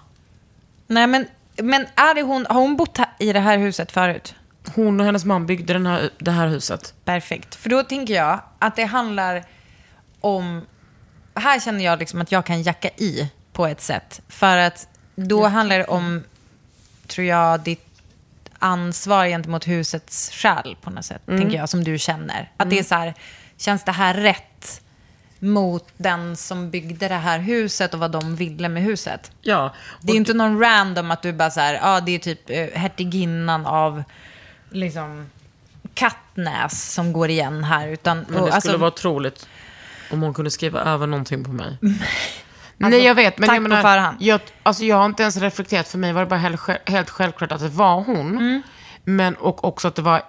Nej, 0.86 1.06
men, 1.06 1.26
men 1.56 1.86
är 1.94 2.14
det 2.14 2.22
hon, 2.22 2.46
har 2.50 2.60
hon 2.60 2.76
bott 2.76 2.98
här, 2.98 3.08
i 3.18 3.32
det 3.32 3.40
här 3.40 3.58
huset 3.58 3.92
förut? 3.92 4.34
Hon 4.74 5.00
och 5.00 5.06
hennes 5.06 5.24
man 5.24 5.46
byggde 5.46 5.72
den 5.72 5.86
här, 5.86 6.10
det 6.18 6.30
här 6.30 6.46
huset. 6.46 6.94
Perfekt. 7.04 7.54
För 7.54 7.70
då 7.70 7.82
tänker 7.82 8.14
jag 8.14 8.40
att 8.58 8.76
det 8.76 8.84
handlar 8.84 9.44
om... 10.20 10.66
Här 11.34 11.60
känner 11.60 11.84
jag 11.84 11.98
liksom 11.98 12.20
att 12.20 12.32
jag 12.32 12.46
kan 12.46 12.62
jacka 12.62 12.88
i 12.88 13.30
på 13.52 13.66
ett 13.66 13.80
sätt. 13.80 14.20
För 14.28 14.56
att 14.56 14.88
då 15.14 15.46
handlar 15.46 15.78
det 15.78 15.84
om, 15.84 16.24
tror 17.06 17.26
jag, 17.26 17.60
ditt 17.60 17.86
ansvar 18.58 19.26
gentemot 19.26 19.68
husets 19.68 20.30
själ 20.30 20.76
på 20.82 20.90
något 20.90 21.04
sätt. 21.04 21.22
Tänker 21.26 21.56
jag, 21.56 21.68
som 21.68 21.84
du 21.84 21.98
känner. 21.98 22.50
Att 22.56 22.70
det 22.70 22.78
är 22.78 22.82
så 22.82 22.94
här, 22.94 23.14
känns 23.56 23.84
det 23.84 23.92
här 23.92 24.14
rätt 24.14 24.81
mot 25.42 25.88
den 25.96 26.36
som 26.36 26.70
byggde 26.70 27.08
det 27.08 27.14
här 27.14 27.38
huset 27.38 27.94
och 27.94 28.00
vad 28.00 28.10
de 28.10 28.36
ville 28.36 28.68
med 28.68 28.82
huset? 28.82 29.30
Ja. 29.40 29.74
Det 30.00 30.10
är 30.10 30.14
ju 30.14 30.18
inte 30.18 30.34
någon 30.34 30.60
random 30.60 31.10
att 31.10 31.22
du 31.22 31.32
bara 31.32 31.50
så 31.50 31.60
här, 31.60 31.74
ja 31.74 31.80
ah, 31.82 32.00
det 32.00 32.14
är 32.14 32.18
typ 32.18 32.50
eh, 32.50 32.66
hertiginnan 32.74 33.66
av 33.66 34.02
liksom 34.70 35.26
Kattnäs 35.94 36.92
som 36.92 37.12
går 37.12 37.30
igen 37.30 37.64
här. 37.64 37.88
Utan, 37.88 38.16
Men 38.16 38.26
det 38.26 38.32
och, 38.32 38.40
skulle 38.40 38.54
alltså, 38.54 38.76
vara 38.76 38.88
otroligt 38.88 39.48
om 40.10 40.22
hon 40.22 40.34
kunde 40.34 40.50
skriva 40.50 40.80
över 40.80 41.06
någonting 41.06 41.44
på 41.44 41.50
mig. 41.50 41.78
Nej, 42.76 43.04
jag 43.04 43.14
vet. 43.14 43.38
Men 43.38 43.48
tack 43.48 43.56
jag 43.56 43.64
på 43.64 43.68
menar, 43.68 43.82
förhand. 43.82 44.16
Jag, 44.20 44.40
alltså, 44.62 44.84
jag 44.84 44.96
har 44.96 45.06
inte 45.06 45.22
ens 45.22 45.36
reflekterat. 45.36 45.88
För 45.88 45.98
mig 45.98 46.12
var 46.12 46.20
det 46.20 46.26
bara 46.26 46.40
helt, 46.40 46.60
helt 46.84 47.10
självklart 47.10 47.52
att 47.52 47.60
det 47.60 47.68
var 47.68 48.02
hon. 48.02 48.38
Mm. 48.38 48.62
Men, 49.04 49.34
och 49.34 49.64
också 49.64 49.88
att 49.88 49.94
det 49.94 50.02
var 50.02 50.22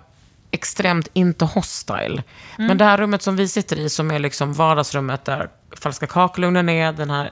extremt 0.54 1.08
inte 1.14 1.46
hostile. 1.46 2.24
Mm. 2.58 2.68
Men 2.68 2.78
det 2.78 2.86
här 2.86 2.98
rummet 2.98 3.22
som 3.22 3.36
vi 3.36 3.48
sitter 3.48 3.80
i, 3.80 3.90
som 3.90 4.12
är 4.12 4.20
liksom 4.20 4.54
vardagsrummet 4.54 5.26
där 5.26 5.50
falska 5.72 6.08
kakelugnen 6.08 6.70
är, 6.70 6.94
den 6.94 7.10
här 7.10 7.32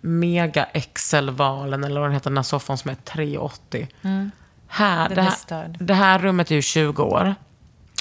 mega 0.00 0.66
XL-valen, 0.94 1.84
eller 1.84 2.00
vad 2.00 2.08
den 2.08 2.14
heter, 2.14 2.30
den 2.30 2.36
här 2.38 2.42
soffan 2.42 2.78
som 2.78 2.90
är 2.90 2.94
3,80. 2.94 4.30
Här, 4.68 5.08
Den 5.08 5.16
det, 5.16 5.22
är 5.22 5.54
här, 5.54 5.76
det 5.78 5.94
här 5.94 6.18
rummet 6.18 6.50
är 6.50 6.54
ju 6.54 6.62
20 6.62 7.02
år 7.02 7.34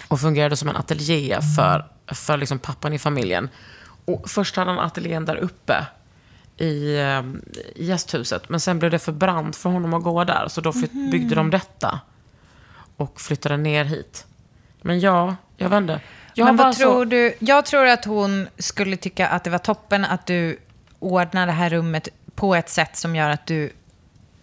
och 0.08 0.20
fungerade 0.20 0.56
som 0.56 0.70
en 0.70 0.76
ateljé 0.76 1.40
för, 1.56 1.86
för 2.08 2.38
liksom 2.38 2.60
pappan 2.60 2.94
i 2.94 3.00
familjen. 3.00 3.50
Och 4.06 4.30
först 4.30 4.56
hade 4.56 4.72
han 4.72 4.80
ateljén 4.80 5.26
där 5.26 5.36
uppe 5.36 5.86
i, 6.58 6.96
eh, 6.96 7.24
i 7.76 7.86
gästhuset. 7.86 8.50
Men 8.50 8.60
sen 8.60 8.80
blev 8.80 8.92
det 8.92 9.00
för 9.00 9.12
brant 9.12 9.56
för 9.56 9.70
honom 9.70 9.94
att 9.94 10.04
gå 10.04 10.24
där. 10.24 10.48
Så 10.48 10.62
då 10.62 10.74
byggde 11.12 11.36
de 11.36 11.50
detta. 11.50 12.00
Och 13.00 13.22
flyttade 13.22 13.58
ner 13.58 13.86
hit. 13.86 14.26
Men 14.82 15.00
ja, 15.00 15.36
jag 15.58 15.70
vet 15.70 15.78
inte. 15.78 16.02
Jag 16.34 16.46
men 16.46 16.56
vad 16.58 16.76
tror 16.76 16.94
så, 16.94 17.06
du? 17.06 17.34
Jag 17.40 17.66
tror 17.66 17.86
att 17.88 18.06
hon 18.06 18.48
skulle 18.58 18.98
tycka 18.98 19.28
att 19.28 19.44
det 19.44 19.50
var 19.50 19.58
toppen 19.58 20.06
att 20.06 20.26
du 20.26 20.60
ordnar 21.00 21.46
det 21.48 21.52
här 21.54 21.70
rummet 21.70 22.08
på 22.36 22.56
ett 22.56 22.70
sätt 22.70 22.96
som 22.96 23.16
gör 23.16 23.30
att 23.30 23.46
du 23.46 23.74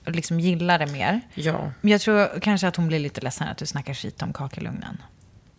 liksom 0.07 0.41
gillar 0.41 0.79
det 0.79 0.87
mer. 0.87 1.21
Ja. 1.35 1.73
Men 1.81 1.93
jag 1.93 2.01
tror 2.01 2.41
kanske 2.41 2.69
att 2.69 2.77
hon 2.77 2.89
blir 2.89 2.99
lite 2.99 3.21
ledsen 3.21 3.49
att 3.49 3.57
du 3.59 3.67
snackar 3.67 3.95
skit 3.95 4.23
om 4.23 4.33
kakelugnen. 4.33 5.03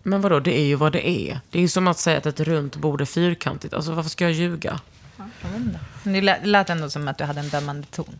Men 0.03 0.21
vadå, 0.21 0.39
det 0.39 0.57
är 0.59 0.65
ju 0.65 0.75
vad 0.75 0.91
det 0.93 1.07
är. 1.09 1.39
Det 1.51 1.57
är 1.59 1.61
ju 1.61 1.67
som 1.67 1.87
att 1.87 1.97
säga 1.97 2.17
att 2.17 2.25
ett 2.25 2.39
runt 2.39 2.75
bord 2.75 3.01
är 3.01 3.05
fyrkantigt. 3.05 3.73
Alltså 3.73 3.91
varför 3.93 4.09
ska 4.09 4.23
jag 4.23 4.33
ljuga? 4.33 4.79
Men 6.03 6.13
det 6.13 6.21
lät- 6.21 6.45
lät 6.45 6.69
ändå 6.69 6.89
som 6.89 7.07
att 7.07 7.17
du 7.17 7.23
hade 7.23 7.39
en 7.39 7.49
dömande 7.49 7.87
ton. 7.87 8.19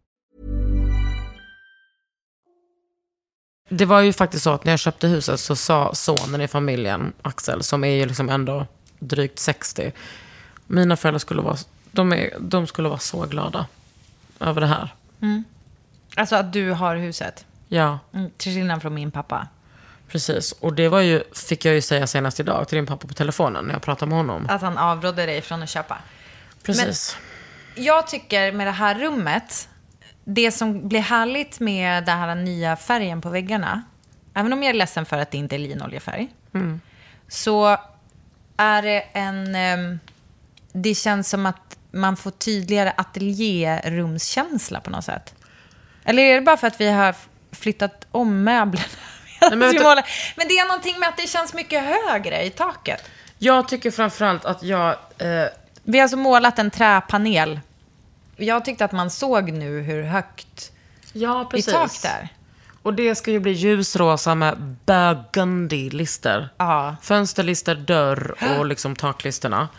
Det 3.71 3.85
var 3.85 4.01
ju 4.01 4.13
faktiskt 4.13 4.43
så 4.43 4.49
att 4.53 4.65
när 4.65 4.71
jag 4.71 4.79
köpte 4.79 5.07
huset 5.07 5.39
så 5.39 5.55
sa 5.55 5.95
sonen 5.95 6.41
i 6.41 6.47
familjen, 6.47 7.13
Axel, 7.21 7.63
som 7.63 7.83
är 7.83 7.89
ju 7.89 8.05
liksom 8.05 8.29
ändå 8.29 8.67
drygt 8.99 9.39
60. 9.39 9.91
Mina 10.67 10.95
föräldrar 10.97 11.19
skulle 11.19 11.41
vara, 11.41 11.57
de, 11.91 12.13
är, 12.13 12.29
de 12.39 12.67
skulle 12.67 12.89
vara 12.89 12.99
så 12.99 13.25
glada 13.25 13.65
över 14.39 14.61
det 14.61 14.67
här. 14.67 14.89
Alltså 16.15 16.35
att 16.35 16.53
du 16.53 16.71
har 16.71 16.95
huset. 16.95 17.45
Ja, 17.67 17.99
Mm, 18.13 18.31
till 18.37 18.53
skillnad 18.55 18.81
från 18.81 18.93
min 18.93 19.11
pappa. 19.11 19.47
precis. 20.07 20.51
Och 20.51 20.73
det 20.73 20.89
var 20.89 21.01
ju, 21.01 21.23
fick 21.35 21.65
jag 21.65 21.75
ju 21.75 21.81
säga 21.81 22.07
senast 22.07 22.39
idag 22.39 22.67
till 22.67 22.75
din 22.75 22.85
pappa 22.85 23.07
på 23.07 23.13
telefonen 23.13 23.65
när 23.65 23.73
jag 23.73 23.81
pratade 23.81 24.09
med 24.09 24.17
honom. 24.17 24.45
Att 24.49 24.61
han 24.61 24.77
avrådde 24.77 25.25
dig 25.25 25.41
från 25.41 25.63
att 25.63 25.69
köpa. 25.69 25.97
Precis. 26.63 27.17
Jag 27.75 28.07
tycker 28.07 28.51
med 28.51 28.67
det 28.67 28.71
här 28.71 28.95
rummet, 28.99 29.69
det 30.23 30.51
som 30.51 30.87
blir 30.87 30.99
härligt 30.99 31.59
med 31.59 32.05
den 32.05 32.17
här 32.17 32.35
nya 32.35 32.75
färgen 32.75 33.21
på 33.21 33.29
väggarna, 33.29 33.83
även 34.33 34.53
om 34.53 34.63
jag 34.63 34.69
är 34.69 34.73
ledsen 34.73 35.05
för 35.05 35.17
att 35.17 35.31
det 35.31 35.37
inte 35.37 35.55
är 35.55 35.59
linoljefärg, 35.59 36.27
så 37.27 37.77
är 38.57 38.81
det 38.81 39.01
en... 39.13 39.55
ehm, 39.55 39.99
det 40.73 40.95
känns 40.95 41.29
som 41.29 41.45
att 41.45 41.77
man 41.91 42.17
får 42.17 42.31
tydligare 42.31 42.93
ateljérumskänsla 42.97 44.81
på 44.81 44.89
något 44.89 45.05
sätt. 45.05 45.35
Eller 46.05 46.23
är 46.23 46.35
det 46.35 46.41
bara 46.41 46.57
för 46.57 46.67
att 46.67 46.81
vi 46.81 46.89
har 46.89 47.15
flyttat 47.51 48.07
om 48.11 48.43
möblerna? 48.43 48.85
men 49.41 49.59
men, 49.59 49.73
men 50.35 50.47
det 50.47 50.57
är 50.59 50.67
någonting 50.67 50.99
med 50.99 51.09
att 51.09 51.17
det 51.17 51.27
känns 51.27 51.53
mycket 51.53 51.83
högre 51.83 52.43
i 52.43 52.49
taket. 52.49 53.03
Jag 53.37 53.67
tycker 53.67 53.91
framförallt 53.91 54.45
att 54.45 54.63
jag... 54.63 54.89
Eh, 55.17 55.45
Vi 55.83 55.97
har 55.97 56.03
alltså 56.03 56.17
målat 56.17 56.59
en 56.59 56.71
träpanel. 56.71 57.59
Jag 58.41 58.65
tyckte 58.65 58.85
att 58.85 58.91
man 58.91 59.09
såg 59.09 59.51
nu 59.51 59.81
hur 59.81 60.03
högt 60.03 60.71
ja, 61.13 61.41
i 61.41 61.45
precis. 61.51 61.73
tak 61.73 62.01
där. 62.01 62.29
Och 62.83 62.93
det 62.93 63.15
ska 63.15 63.31
ju 63.31 63.39
bli 63.39 63.51
ljusrosa 63.51 64.35
med 64.35 64.75
burgundy-lister. 64.85 66.49
Ja. 66.57 66.95
Fönsterlister, 67.01 67.75
dörr 67.75 68.35
och 68.57 68.65
liksom 68.65 68.95
taklisterna. 68.95 69.69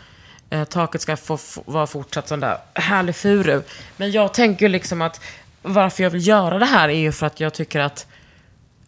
Eh, 0.49 0.63
taket 0.63 1.01
ska 1.01 1.17
få 1.17 1.37
vara 1.65 1.87
fortsatt 1.87 2.27
sån 2.27 2.39
där 2.39 2.57
härlig 2.73 3.15
furu. 3.15 3.61
Men 3.97 4.11
jag 4.11 4.33
tänker 4.33 4.69
liksom 4.69 5.01
att 5.01 5.21
varför 5.61 6.03
jag 6.03 6.09
vill 6.09 6.27
göra 6.27 6.59
det 6.59 6.65
här 6.65 6.89
är 6.89 6.99
ju 6.99 7.11
för 7.11 7.25
att 7.25 7.39
jag 7.39 7.53
tycker 7.53 7.79
att 7.79 8.07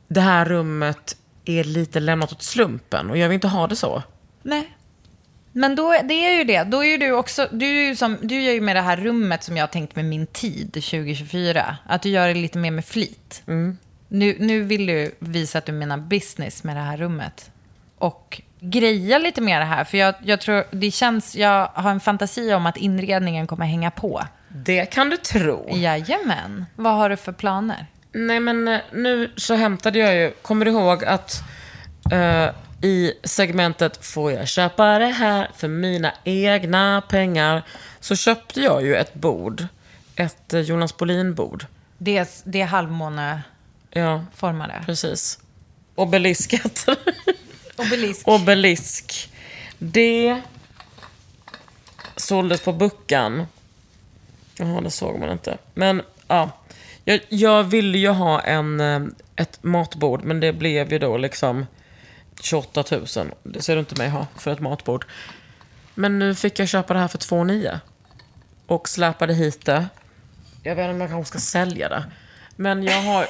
det 0.07 0.21
här 0.21 0.45
rummet 0.45 1.17
är 1.45 1.63
lite 1.63 1.99
lämnat 1.99 2.31
åt 2.31 2.43
slumpen. 2.43 3.09
Och 3.09 3.17
jag 3.17 3.29
vill 3.29 3.35
inte 3.35 3.47
ha 3.47 3.67
det 3.67 3.75
så. 3.75 4.03
Nej. 4.43 4.75
Men 5.57 5.75
då, 5.75 5.95
det 6.03 6.13
är 6.13 6.37
ju 6.37 6.43
det. 6.43 6.63
Då 6.63 6.83
är 6.83 6.97
du 6.97 7.11
också, 7.11 7.47
du, 7.51 7.65
är 7.65 7.89
ju 7.89 7.95
som, 7.95 8.17
du 8.21 8.41
gör 8.41 8.53
ju 8.53 8.61
med 8.61 8.75
det 8.75 8.81
här 8.81 8.97
rummet 8.97 9.43
som 9.43 9.57
jag 9.57 9.63
har 9.63 9.67
tänkt 9.67 9.95
med 9.95 10.05
min 10.05 10.27
tid 10.27 10.73
2024. 10.73 11.77
Att 11.85 12.01
du 12.01 12.09
gör 12.09 12.27
det 12.27 12.33
lite 12.33 12.57
mer 12.57 12.71
med 12.71 12.85
flit. 12.85 13.43
Nu, 14.07 14.35
nu 14.39 14.63
vill 14.63 14.85
du 14.85 15.15
visa 15.19 15.57
att 15.57 15.65
du 15.65 15.71
menar 15.71 15.97
business 15.97 16.63
med 16.63 16.75
det 16.75 16.81
här 16.81 16.97
rummet. 16.97 17.51
Och 17.97 18.41
greja 18.59 19.17
lite 19.17 19.41
mer 19.41 19.59
det 19.59 19.65
här. 19.65 19.83
För 19.83 19.97
jag, 19.97 20.15
jag 20.23 20.41
tror, 20.41 20.63
det 20.71 20.91
känns, 20.91 21.35
jag 21.35 21.67
har 21.73 21.91
en 21.91 21.99
fantasi 21.99 22.53
om 22.53 22.65
att 22.65 22.77
inredningen 22.77 23.47
kommer 23.47 23.65
hänga 23.65 23.91
på. 23.91 24.23
Det 24.47 24.85
kan 24.85 25.09
du 25.09 25.17
tro. 25.17 25.69
Jajamän. 25.71 26.65
Vad 26.75 26.93
har 26.93 27.09
du 27.09 27.17
för 27.17 27.31
planer? 27.31 27.85
Nej, 28.11 28.39
men 28.39 28.67
eh, 28.67 28.79
nu 28.93 29.31
så 29.35 29.55
hämtade 29.55 29.99
jag 29.99 30.15
ju... 30.15 30.31
Kommer 30.31 30.65
du 30.65 30.71
ihåg 30.71 31.05
att 31.05 31.43
eh, 32.11 32.49
i 32.85 33.13
segmentet 33.23 34.05
Får 34.05 34.31
jag 34.31 34.47
köpa 34.47 34.99
det 34.99 35.05
här 35.05 35.51
för 35.57 35.67
mina 35.67 36.13
egna 36.23 37.01
pengar? 37.09 37.63
Så 37.99 38.15
köpte 38.15 38.61
jag 38.61 38.83
ju 38.83 38.95
ett 38.95 39.13
bord. 39.13 39.65
Ett 40.15 40.53
eh, 40.53 40.59
Jonas 40.61 40.97
Bolin-bord. 40.97 41.65
Det, 41.97 42.17
är- 42.17 42.27
det 42.43 42.61
är 42.61 42.65
halvmåneformade. 42.65 44.73
Ja, 44.77 44.83
precis. 44.85 45.39
Obelisket. 45.95 46.85
Obelisk. 47.77 48.27
Obelisk. 48.27 49.29
Det 49.79 50.41
såldes 52.15 52.61
på 52.61 52.73
Buckan. 52.73 53.45
Jaha, 54.57 54.81
det 54.81 54.91
såg 54.91 55.19
man 55.19 55.31
inte. 55.31 55.57
Men 55.73 56.01
ja, 56.27 56.49
jag, 57.03 57.19
jag 57.29 57.63
ville 57.63 57.97
ju 57.97 58.09
ha 58.09 58.41
en, 58.41 58.79
eh, 58.79 59.01
ett 59.35 59.63
matbord, 59.63 60.23
men 60.23 60.39
det 60.39 60.53
blev 60.53 60.91
ju 60.93 60.99
då 60.99 61.17
liksom 61.17 61.65
28 62.41 62.83
000. 62.91 63.05
Det 63.43 63.61
ser 63.61 63.73
du 63.73 63.79
inte 63.79 63.95
mig 63.95 64.09
ha 64.09 64.27
för 64.37 64.51
ett 64.51 64.59
matbord. 64.59 65.05
Men 65.93 66.19
nu 66.19 66.35
fick 66.35 66.59
jag 66.59 66.67
köpa 66.67 66.93
det 66.93 66.99
här 66.99 67.07
för 67.07 67.17
2 67.17 67.43
9 67.43 67.79
Och 68.67 68.89
släpade 68.89 69.33
hit 69.33 69.65
det. 69.65 69.85
Jag 70.63 70.75
vet 70.75 70.83
inte 70.83 70.93
om 70.93 71.01
jag 71.01 71.09
kanske 71.09 71.29
ska 71.29 71.39
sälja 71.39 71.89
det. 71.89 72.03
Men 72.55 72.83
jag 72.83 73.01
har... 73.01 73.21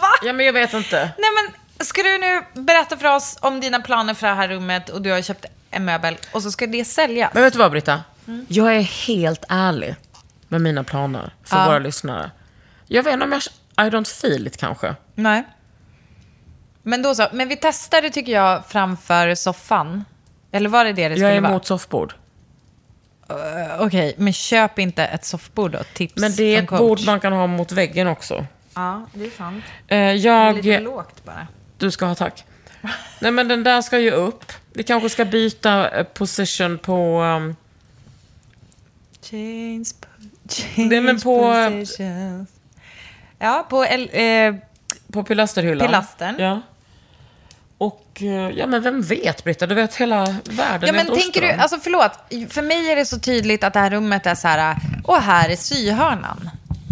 Va? 0.00 0.08
Ja, 0.22 0.32
men 0.32 0.46
jag 0.46 0.52
vet 0.52 0.72
inte. 0.74 1.10
Nej 1.18 1.30
men, 1.36 1.86
ska 1.86 2.02
du 2.02 2.18
nu 2.18 2.42
berätta 2.62 2.96
för 2.96 3.14
oss 3.16 3.38
om 3.40 3.60
dina 3.60 3.80
planer 3.80 4.14
för 4.14 4.26
det 4.26 4.34
här 4.34 4.48
rummet 4.48 4.88
och 4.88 5.02
du 5.02 5.10
har 5.10 5.22
köpt 5.22 5.44
en 5.70 5.84
möbel 5.84 6.16
och 6.32 6.42
så 6.42 6.50
ska 6.50 6.66
det 6.66 6.84
säljas? 6.84 7.30
Men 7.34 7.42
vet 7.42 7.52
du 7.52 7.58
vad 7.58 7.70
Britta? 7.70 8.02
Jag 8.48 8.76
är 8.76 8.80
helt 8.80 9.44
ärlig 9.48 9.94
med 10.48 10.60
mina 10.60 10.84
planer 10.84 11.34
för 11.44 11.56
Ja. 11.56 11.66
våra 11.66 11.78
lyssnare. 11.78 12.30
Jag 12.86 13.02
vet 13.02 13.12
inte 13.12 13.24
om 13.24 13.32
jag... 13.32 13.42
I 13.86 13.90
don't 13.90 14.20
feel 14.20 14.46
it 14.46 14.56
kanske. 14.56 14.94
Nej. 15.14 15.44
Men 16.88 17.02
då 17.02 17.14
så, 17.14 17.26
men 17.32 17.48
vi 17.48 17.56
testar 17.56 18.02
det 18.02 18.10
tycker 18.10 18.32
jag 18.32 18.66
framför 18.66 19.34
soffan. 19.34 20.04
Eller 20.52 20.68
var 20.68 20.84
det 20.84 20.92
det 20.92 21.08
det 21.08 21.14
skulle 21.14 21.28
Jag 21.28 21.36
är 21.36 21.40
vara? 21.40 21.50
emot 21.50 21.66
soffbord. 21.66 22.14
Eh, 23.28 23.36
Okej, 23.80 24.14
men 24.18 24.32
köp 24.32 24.78
inte 24.78 25.04
ett 25.04 25.24
soffbord 25.24 25.70
då. 25.70 25.78
Tips 25.94 26.16
Men 26.16 26.32
det 26.36 26.42
är 26.56 26.62
ett 26.62 26.68
coach. 26.68 26.78
bord 26.80 27.00
man 27.06 27.20
kan 27.20 27.32
ha 27.32 27.46
mot 27.46 27.72
väggen 27.72 28.06
också. 28.06 28.46
Ja, 28.74 29.06
det 29.14 29.24
är 29.26 29.30
sant. 29.30 29.64
Eh, 29.88 30.54
Lite 30.54 30.68
jag... 30.68 30.82
lågt 30.82 31.24
bara. 31.24 31.46
Du 31.78 31.90
ska 31.90 32.06
ha 32.06 32.14
tack. 32.14 32.44
Nej 33.20 33.30
men 33.30 33.48
den 33.48 33.62
där 33.64 33.82
ska 33.82 33.98
ju 33.98 34.10
upp. 34.10 34.52
Vi 34.72 34.82
kanske 34.82 35.08
ska 35.08 35.24
byta 35.24 35.90
eh, 35.90 36.04
position 36.04 36.78
på... 36.78 37.20
Um, 37.22 37.56
Change, 39.22 39.84
change 40.48 40.88
Det 40.88 40.96
är 40.96 41.00
men 41.00 41.20
på- 41.20 41.52
positions. 41.52 41.96
Ja, 43.38 43.66
på 43.70 43.84
el, 43.84 44.10
eh, 44.12 44.54
på 45.12 45.22
pilasterhyllan. 45.24 45.86
Pilastern. 45.86 46.34
Ja. 46.38 46.60
Och, 47.78 48.22
eh, 48.22 48.50
ja 48.50 48.66
men 48.66 48.82
vem 48.82 49.02
vet 49.02 49.44
Britta? 49.44 49.66
Du 49.66 49.74
vet 49.74 49.94
hela 49.94 50.24
världen 50.44 50.86
Ja, 50.86 50.92
men 50.92 51.06
tänker 51.06 51.40
du, 51.40 51.50
alltså 51.50 51.78
förlåt, 51.82 52.12
för 52.50 52.62
mig 52.62 52.90
är 52.90 52.96
det 52.96 53.04
så 53.06 53.18
tydligt 53.18 53.64
att 53.64 53.72
det 53.72 53.80
här 53.80 53.90
rummet 53.90 54.26
är 54.26 54.34
så 54.34 54.48
här, 54.48 54.76
och 55.04 55.16
här 55.16 55.48
är 55.48 55.56
syhörnan. 55.56 56.50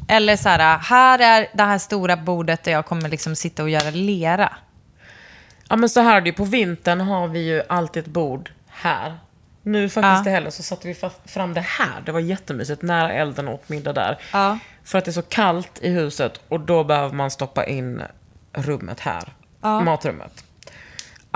Eller 0.09 0.37
så 0.37 0.49
här, 0.49 0.79
här 0.79 1.19
är 1.19 1.47
det 1.55 1.63
här 1.63 1.79
stora 1.79 2.17
bordet 2.17 2.63
där 2.63 2.73
jag 2.73 2.87
kommer 2.87 3.09
liksom 3.09 3.37
sitta 3.37 3.63
och 3.63 3.71
göra 3.71 3.91
lera. 3.91 4.53
Ja 5.69 5.77
men 5.77 5.89
så 5.89 6.01
här 6.01 6.17
är 6.17 6.21
det 6.21 6.27
ju, 6.29 6.33
på 6.33 6.45
vintern 6.45 7.01
har 7.01 7.29
vi 7.29 7.39
ju 7.41 7.63
alltid 7.69 8.03
ett 8.03 8.09
bord 8.09 8.51
här. 8.69 9.19
Nu 9.63 9.89
faktiskt 9.89 10.27
Ja. 10.27 10.31
i 10.31 10.35
helgen 10.35 10.53
så 10.53 10.63
satte 10.63 10.89
vi 10.89 10.97
fram 11.27 11.55
det 11.55 11.61
här. 11.61 12.03
Det 12.07 12.13
var 12.13 12.21
jättemysigt, 12.21 12.83
nära 12.83 13.13
elden 13.13 13.49
och 13.49 13.55
åt 13.55 13.69
middag 13.69 13.93
där. 13.93 14.19
Ja. 14.33 14.59
För 14.85 14.99
att 14.99 15.05
det 15.05 15.11
är 15.11 15.13
så 15.13 15.23
kallt 15.23 15.79
i 15.83 15.89
huset 15.91 16.41
och 16.49 16.61
då 16.61 16.85
behöver 16.85 17.15
man 17.15 17.31
stoppa 17.31 17.67
in 17.67 18.03
rummet 18.53 19.01
här. 19.01 19.33
Matrummet. 19.61 20.45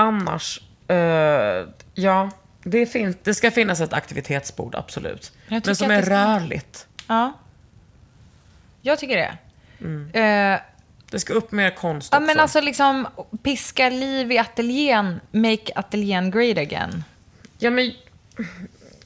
Annars, 0.01 0.61
eh, 0.89 1.67
ja, 1.95 2.31
det, 2.63 2.87
finns, 2.87 3.17
det 3.23 3.35
ska 3.35 3.51
finnas 3.51 3.81
ett 3.81 3.93
aktivitetsbord, 3.93 4.75
absolut. 4.75 5.33
Men 5.49 5.63
som 5.77 5.91
är 5.91 6.03
ska- 6.03 6.15
rörligt. 6.15 6.87
Ja. 7.07 7.33
Jag 8.83 8.99
tycker 8.99 9.17
det. 9.17 9.39
Mm. 9.81 10.11
Eh, 10.55 10.61
Det 11.11 11.21
ska 11.21 11.33
upp 11.33 11.53
mer 11.53 11.71
konst 11.71 12.09
ja, 12.13 12.19
också. 12.19 12.27
men 12.27 12.41
alltså 12.41 12.61
liksom 12.61 13.07
piska 13.43 13.89
liv 13.91 14.33
i 14.33 14.39
ateljén, 14.39 15.21
make 15.31 15.73
ateljén 15.75 16.31
great 16.31 16.59
again. 16.59 17.05
Ja, 17.59 17.71
men... 17.71 17.93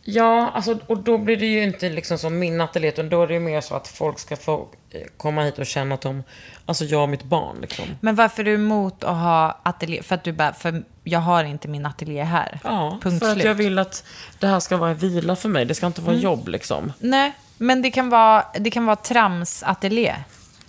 Ja, 0.05 0.50
alltså, 0.55 0.78
och 0.86 0.98
då 0.98 1.18
blir 1.18 1.36
det 1.36 1.46
ju 1.46 1.62
inte 1.62 1.88
liksom 1.88 2.18
som 2.18 2.38
min 2.38 2.61
ateljé, 2.61 2.88
utan 2.88 3.09
då 3.09 3.22
är 3.22 3.26
det 3.26 3.34
ju 3.34 3.40
mer 3.40 3.61
så 3.61 3.74
att 3.74 3.88
folk 3.88 4.18
ska 4.18 4.36
få 4.36 4.68
eh, 4.90 5.00
komma 5.16 5.42
hit 5.44 5.59
och 5.59 5.66
känna 5.66 5.94
att 5.94 6.00
de... 6.00 6.22
Alltså 6.66 6.84
jag 6.84 7.03
och 7.03 7.09
mitt 7.09 7.22
barn 7.24 7.57
liksom. 7.61 7.84
Men 8.00 8.14
varför 8.14 8.42
är 8.42 8.44
du 8.44 8.55
emot 8.55 9.05
att 9.05 9.16
ha 9.16 9.61
ateljé? 9.62 10.03
För 10.03 10.14
att 10.14 10.24
du 10.24 10.32
bara, 10.32 10.53
för 10.53 10.82
jag 11.05 11.18
har 11.20 11.44
inte 11.44 11.68
min 11.68 11.86
ateljé 11.86 12.22
här. 12.22 12.61
Ja, 12.64 12.98
Punkt 13.03 13.18
för 13.22 13.28
att 13.28 13.32
slut. 13.34 13.44
jag 13.44 13.55
vill 13.55 13.78
att 13.78 14.05
det 14.38 14.46
här 14.46 14.61
ska 14.61 14.76
vara 14.76 14.90
en 14.90 14.96
vila 14.96 15.36
för 15.36 15.48
mig. 15.48 15.64
Det 15.64 15.74
ska 15.74 15.86
inte 15.86 16.00
vara 16.00 16.12
Mm. 16.12 16.22
jobb 16.24 16.48
liksom. 16.48 16.92
Nej, 16.98 17.32
men 17.59 17.82
det 17.82 17.90
kan 17.90 18.09
vara, 18.09 18.44
det 18.59 18.70
kan 18.70 18.86
vara 18.86 18.96
tramsateljé. 18.96 20.14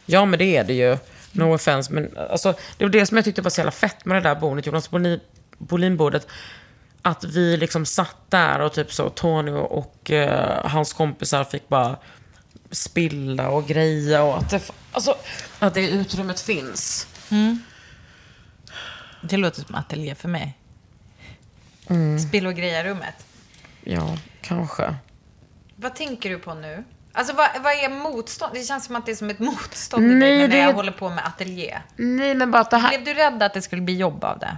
Ja, 0.05 0.25
men 0.25 0.39
det 0.39 0.57
är 0.57 0.63
det 0.63 0.73
ju. 0.73 0.97
No 1.31 1.53
offense, 1.55 1.93
men 1.93 2.17
alltså, 2.31 2.53
det 2.77 2.85
var 2.85 2.89
det 2.91 3.05
som 3.05 3.17
jag 3.17 3.25
tyckte 3.25 3.41
var 3.41 3.49
så 3.49 3.59
jävla 3.61 3.71
fett 3.71 4.05
med 4.05 4.15
det 4.23 4.29
där 4.29 4.35
bordet, 4.35 4.65
Jonas 4.65 4.89
Bolin- 4.91 5.19
Bolin-bordet. 5.57 6.27
Att 7.05 7.23
vi 7.23 7.57
liksom 7.57 7.85
satt 7.85 8.17
där 8.29 8.59
och 8.59 8.73
typ 8.73 8.93
så, 8.93 9.09
Tony 9.09 9.51
och, 9.51 9.77
och 9.77 10.11
eh, 10.11 10.65
hans 10.65 10.93
kompisar 10.93 11.43
fick 11.43 11.69
bara 11.69 11.97
spilla 12.71 13.49
och 13.49 13.67
greja 13.67 14.23
och 14.23 14.37
att 14.37 14.49
det, 14.49 14.71
alltså, 14.91 15.15
att 15.59 15.73
det 15.73 15.89
utrymmet 15.89 16.39
finns. 16.39 17.07
Det 19.21 19.37
låter 19.37 19.61
som 19.61 19.75
ateljé 19.75 20.15
för 20.15 20.29
mig. 20.29 20.57
Mm. 21.89 22.19
Spill 22.19 22.47
och 22.47 22.53
greja-rummet. 22.53 23.25
Ja, 23.83 24.17
kanske. 24.41 24.95
Vad 25.75 25.95
tänker 25.95 26.29
du 26.29 26.39
på 26.39 26.53
nu? 26.53 26.83
Alltså 27.13 27.33
vad, 27.33 27.49
vad 27.63 27.73
är 27.73 27.89
motstånd? 27.89 28.53
Det 28.53 28.63
känns 28.63 28.85
som 28.85 28.95
att 28.95 29.05
det 29.05 29.11
är 29.11 29.15
som 29.15 29.29
ett 29.29 29.39
motstånd 29.39 30.11
i 30.11 30.15
Nej, 30.15 30.29
dig 30.29 30.39
när 30.39 30.47
det 30.47 30.57
jag 30.57 30.73
håller 30.73 30.91
på 30.91 31.09
med 31.09 31.25
ateljé. 31.25 31.79
Nej, 31.95 32.35
men 32.35 32.51
bara 32.51 32.61
att 32.61 32.71
det 32.71 32.77
här... 32.77 32.89
Blev 32.89 33.03
du 33.03 33.13
rädd 33.13 33.43
att 33.43 33.53
det 33.53 33.61
skulle 33.61 33.81
bli 33.81 33.97
jobb 33.97 34.23
av 34.23 34.39
det? 34.39 34.57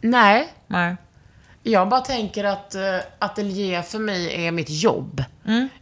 Nej. 0.00 0.52
Nej. 0.66 0.96
Jag 1.62 1.88
bara 1.88 2.00
tänker 2.00 2.44
att 2.44 2.74
uh, 2.76 3.00
ateljé 3.18 3.82
för 3.82 3.98
mig 3.98 4.46
är 4.46 4.52
mitt 4.52 4.70
jobb. 4.70 5.24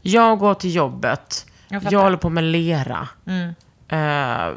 Jag 0.03 0.39
går 0.39 0.55
till 0.55 0.75
jobbet. 0.75 1.47
Mm. 1.71 1.83
Jag 1.83 1.93
Jag. 1.93 1.93
Mm. 1.93 2.05
håller 2.05 2.17
på 2.17 2.29
med 2.29 2.45
lera. 2.45 3.09
Eh, 3.89 4.55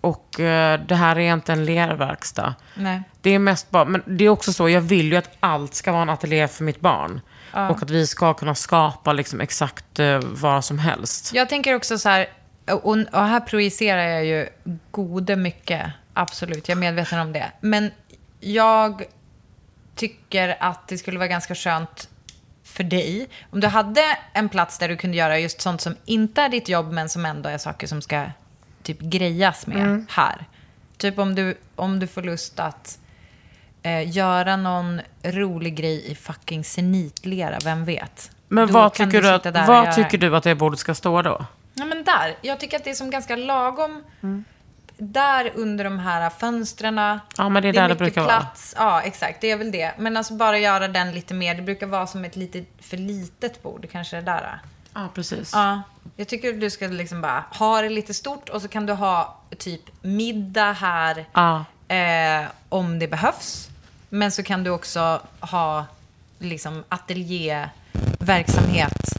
och 0.00 0.40
eh, 0.40 0.80
det 0.80 0.94
här 0.94 1.18
är 1.18 1.32
inte 1.32 1.52
en 1.52 1.64
lerverkstad. 1.64 2.54
Nej. 2.74 3.02
Det 3.20 3.30
är 3.30 3.38
mest 3.38 3.70
bara, 3.70 3.84
men 3.84 4.02
det 4.06 4.24
är 4.24 4.28
också 4.28 4.52
så, 4.52 4.68
jag 4.68 4.80
vill 4.80 5.12
ju 5.12 5.16
att 5.16 5.30
allt 5.40 5.74
ska 5.74 5.92
vara 5.92 6.02
en 6.02 6.10
ateljé 6.10 6.48
för 6.48 6.64
mitt 6.64 6.80
barn. 6.80 7.20
Och 7.52 7.82
att 7.82 7.90
vi 7.90 8.06
ska 8.06 8.34
kunna 8.34 8.54
skapa 8.54 9.12
liksom 9.12 9.40
exakt 9.40 10.00
uh, 10.00 10.18
vad 10.22 10.64
som 10.64 10.78
helst. 10.78 11.34
Jag 11.34 11.48
tänker 11.48 11.74
också 11.74 11.98
så 11.98 12.08
här, 12.08 12.26
och, 12.70 12.96
och 13.12 13.26
här 13.26 13.40
projicerar 13.40 14.02
jag 14.02 14.24
ju 14.24 14.48
gode 14.90 15.36
mycket, 15.36 15.86
absolut, 16.14 16.68
jag 16.68 16.76
är 16.76 16.80
medveten 16.80 17.20
om 17.20 17.32
det. 17.32 17.52
Men 17.60 17.90
jag 18.40 19.04
tycker 19.96 20.56
att 20.60 20.88
det 20.88 20.98
skulle 20.98 21.18
vara 21.18 21.28
ganska 21.28 21.54
skönt 21.54 22.08
för 22.64 22.84
dig 22.84 23.28
om 23.50 23.60
du 23.60 23.66
hade 23.66 24.02
en 24.32 24.48
plats 24.48 24.78
där 24.78 24.88
du 24.88 24.96
kunde 24.96 25.16
göra 25.16 25.38
just 25.38 25.60
sånt 25.60 25.80
som 25.80 25.96
inte 26.04 26.42
är 26.42 26.48
ditt 26.48 26.68
jobb, 26.68 26.92
men 26.92 27.08
som 27.08 27.26
ändå 27.26 27.48
är 27.48 27.58
saker 27.58 27.86
som 27.86 28.02
ska 28.02 28.24
typ 28.82 29.00
grejas 29.00 29.66
med 29.66 30.06
här. 30.10 30.44
Typ 30.96 31.18
om 31.18 31.34
du, 31.34 31.58
om 31.76 32.00
du 32.00 32.06
får 32.06 32.22
lust 32.22 32.60
att 32.60 32.98
eh, 33.82 34.16
göra 34.16 34.56
någon 34.56 35.00
rolig 35.22 35.76
grej 35.76 36.10
i 36.10 36.14
fucking 36.14 36.64
senitlera, 36.64 37.58
vem 37.64 37.84
vet? 37.84 38.30
Men 38.48 38.66
Då 38.66 38.72
vad, 38.72 38.94
tycker 38.94 39.22
du, 39.22 39.28
att, 39.28 39.68
vad 39.68 39.94
tycker 39.94 40.18
du 40.18 40.36
att 40.36 40.44
det 40.44 40.54
bordet 40.54 40.78
ska 40.78 40.94
stå 40.94 41.22
då? 41.22 41.46
Ja, 41.74 41.84
men 41.84 42.04
där. 42.04 42.36
Jag 42.42 42.60
tycker 42.60 42.76
att 42.76 42.84
det 42.84 42.90
är 42.90 42.94
som 42.94 43.10
ganska 43.10 43.36
lagom. 43.36 44.02
Där 44.98 45.52
under 45.54 45.84
de 45.84 45.98
här 45.98 46.30
fönstren. 46.30 46.98
Ja, 47.36 47.48
men 47.48 47.62
det 47.62 47.68
är 47.68 47.72
där 47.72 47.82
det 47.82 47.88
mycket 47.88 47.98
brukar 47.98 48.20
vara. 48.22 48.40
plats. 48.40 48.74
Ja, 48.78 49.02
exakt. 49.02 49.40
Det 49.40 49.50
är 49.50 49.56
väl 49.56 49.72
det. 49.72 49.92
Men 49.98 50.16
alltså 50.16 50.34
bara 50.34 50.58
göra 50.58 50.88
den 50.88 51.12
lite 51.12 51.34
mer. 51.34 51.54
Det 51.54 51.62
brukar 51.62 51.86
vara 51.86 52.06
som 52.06 52.24
ett 52.24 52.36
lite 52.36 52.64
för 52.80 52.96
litet 52.96 53.62
bord, 53.62 53.86
kanske 53.92 54.16
det 54.16 54.22
där. 54.22 54.60
Ja, 54.94 55.08
precis. 55.14 55.50
Ja. 55.54 55.82
Jag 56.16 56.28
tycker 56.28 56.52
du 56.52 56.70
ska 56.70 56.86
liksom 56.86 57.20
bara 57.20 57.44
ha 57.50 57.82
det 57.82 57.88
lite 57.88 58.14
stort 58.14 58.48
och 58.48 58.62
så 58.62 58.68
kan 58.68 58.86
du 58.86 58.92
ha 58.92 59.36
typ 59.58 59.82
middag 60.02 60.72
här 60.72 61.24
Ja. 61.32 61.64
eh, 61.94 62.44
om 62.68 62.98
det 62.98 63.08
behövs. 63.08 63.68
Men 64.08 64.30
så 64.32 64.42
kan 64.42 64.64
du 64.64 64.70
också 64.70 65.20
ha 65.40 65.86
liksom 66.38 66.84
ateljéverksamhet. 66.88 69.16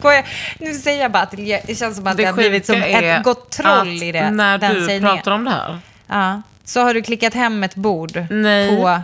Skojar. 0.00 0.26
Nu 0.58 0.74
säger 0.74 1.02
jag 1.02 1.12
bara 1.12 1.22
ateljé. 1.22 1.60
Det 1.66 1.74
känns 1.74 1.96
som 1.96 2.06
att 2.06 2.16
det, 2.16 2.24
har 2.24 2.32
blivit 2.32 2.66
som 2.66 2.82
ett 2.82 3.22
gott 3.24 3.50
troll 3.50 3.96
att 3.96 4.02
i 4.02 4.12
det. 4.12 4.30
när 4.30 4.58
den 4.58 4.74
du 4.74 4.86
sägningen. 4.86 5.16
pratar 5.16 5.32
om 5.32 5.44
det 5.44 5.50
här 5.50 5.78
Ja. 6.06 6.42
Så 6.64 6.80
har 6.80 6.94
du 6.94 7.02
klickat 7.02 7.34
hem 7.34 7.64
ett 7.64 7.74
bord 7.74 8.26
Nej. 8.30 8.76
på... 8.76 9.00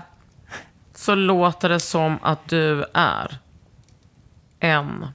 så 0.95 1.15
låter 1.15 1.69
det 1.69 1.81
som 1.81 2.19
att 2.23 2.49
du 2.49 2.85
är 2.95 3.39
en 4.61 5.07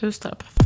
husterapeut. 0.00 0.65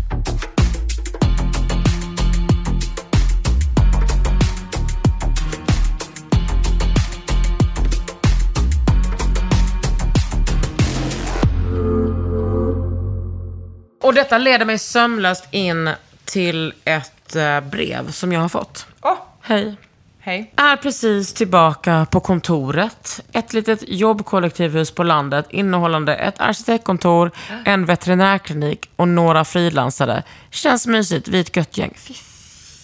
Och 14.10 14.14
detta 14.14 14.38
leder 14.38 14.64
mig 14.64 14.78
sömlöst 14.78 15.48
in 15.50 15.90
till 16.24 16.72
ett 16.84 17.36
eh, 17.36 17.60
brev 17.60 18.10
som 18.10 18.32
jag 18.32 18.40
har 18.40 18.48
fått. 18.48 18.86
Åh, 19.00 19.16
Hej. 19.42 19.76
hej. 20.20 20.52
Är 20.56 20.76
precis 20.76 21.32
tillbaka 21.32 22.06
på 22.10 22.20
kontoret. 22.20 23.20
Ett 23.32 23.52
litet 23.52 23.88
jobbkollektivhus 23.88 24.90
på 24.90 25.02
landet 25.02 25.46
innehållande 25.50 26.14
ett 26.14 26.40
arkitektkontor, 26.40 27.30
en 27.64 27.84
veterinärklinik 27.86 28.90
och 28.96 29.08
några 29.08 29.44
frilansare. 29.44 30.22
Känns 30.50 30.86
mysigt, 30.86 31.28
vi 31.28 31.36
är 31.36 31.40
ett 31.40 31.56
gött 31.56 31.76
gäng. 31.76 31.94
Fy 31.96 32.14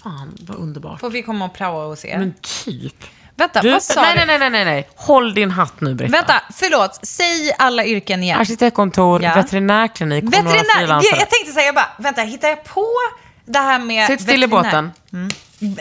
fan, 0.02 0.36
vad 0.40 0.56
underbart. 0.56 1.00
Får 1.00 1.10
vi 1.10 1.22
komma 1.22 1.44
och 1.44 1.54
praoa 1.54 1.86
hos 1.86 2.04
er? 2.04 2.18
Men 2.18 2.34
typ. 2.64 3.04
Vänta, 3.36 3.62
Du, 3.62 3.70
vad 3.72 3.82
sa 3.82 4.02
nej, 4.02 4.14
du? 4.18 4.24
nej, 4.26 4.38
nej, 4.38 4.50
nej, 4.50 4.64
nej. 4.64 4.88
Håll 4.94 5.34
din 5.34 5.50
hatt 5.50 5.80
nu, 5.80 5.94
Britta. 5.94 6.12
Vänta, 6.12 6.42
förlåt. 6.54 6.98
Säg 7.02 7.52
alla 7.58 7.84
yrken 7.84 8.22
igen. 8.22 8.40
Arkitektkontor, 8.40 9.22
Ja. 9.22 9.34
veterinärklinik 9.34 10.24
och 10.24 10.44
några 10.44 10.58
frilansare. 10.64 11.18
Jag 11.18 11.30
tänkte 11.30 11.52
säga, 11.52 11.66
jag 11.66 11.74
bara, 11.74 11.88
vänta, 11.98 12.20
hittar 12.22 12.48
jag 12.48 12.64
på 12.64 12.86
det 13.44 13.58
här 13.58 13.78
med 13.78 14.06
Sitt 14.06 14.20
still 14.20 14.42
i 14.44 14.46
båten. 14.46 14.92
Mm. 15.12 15.28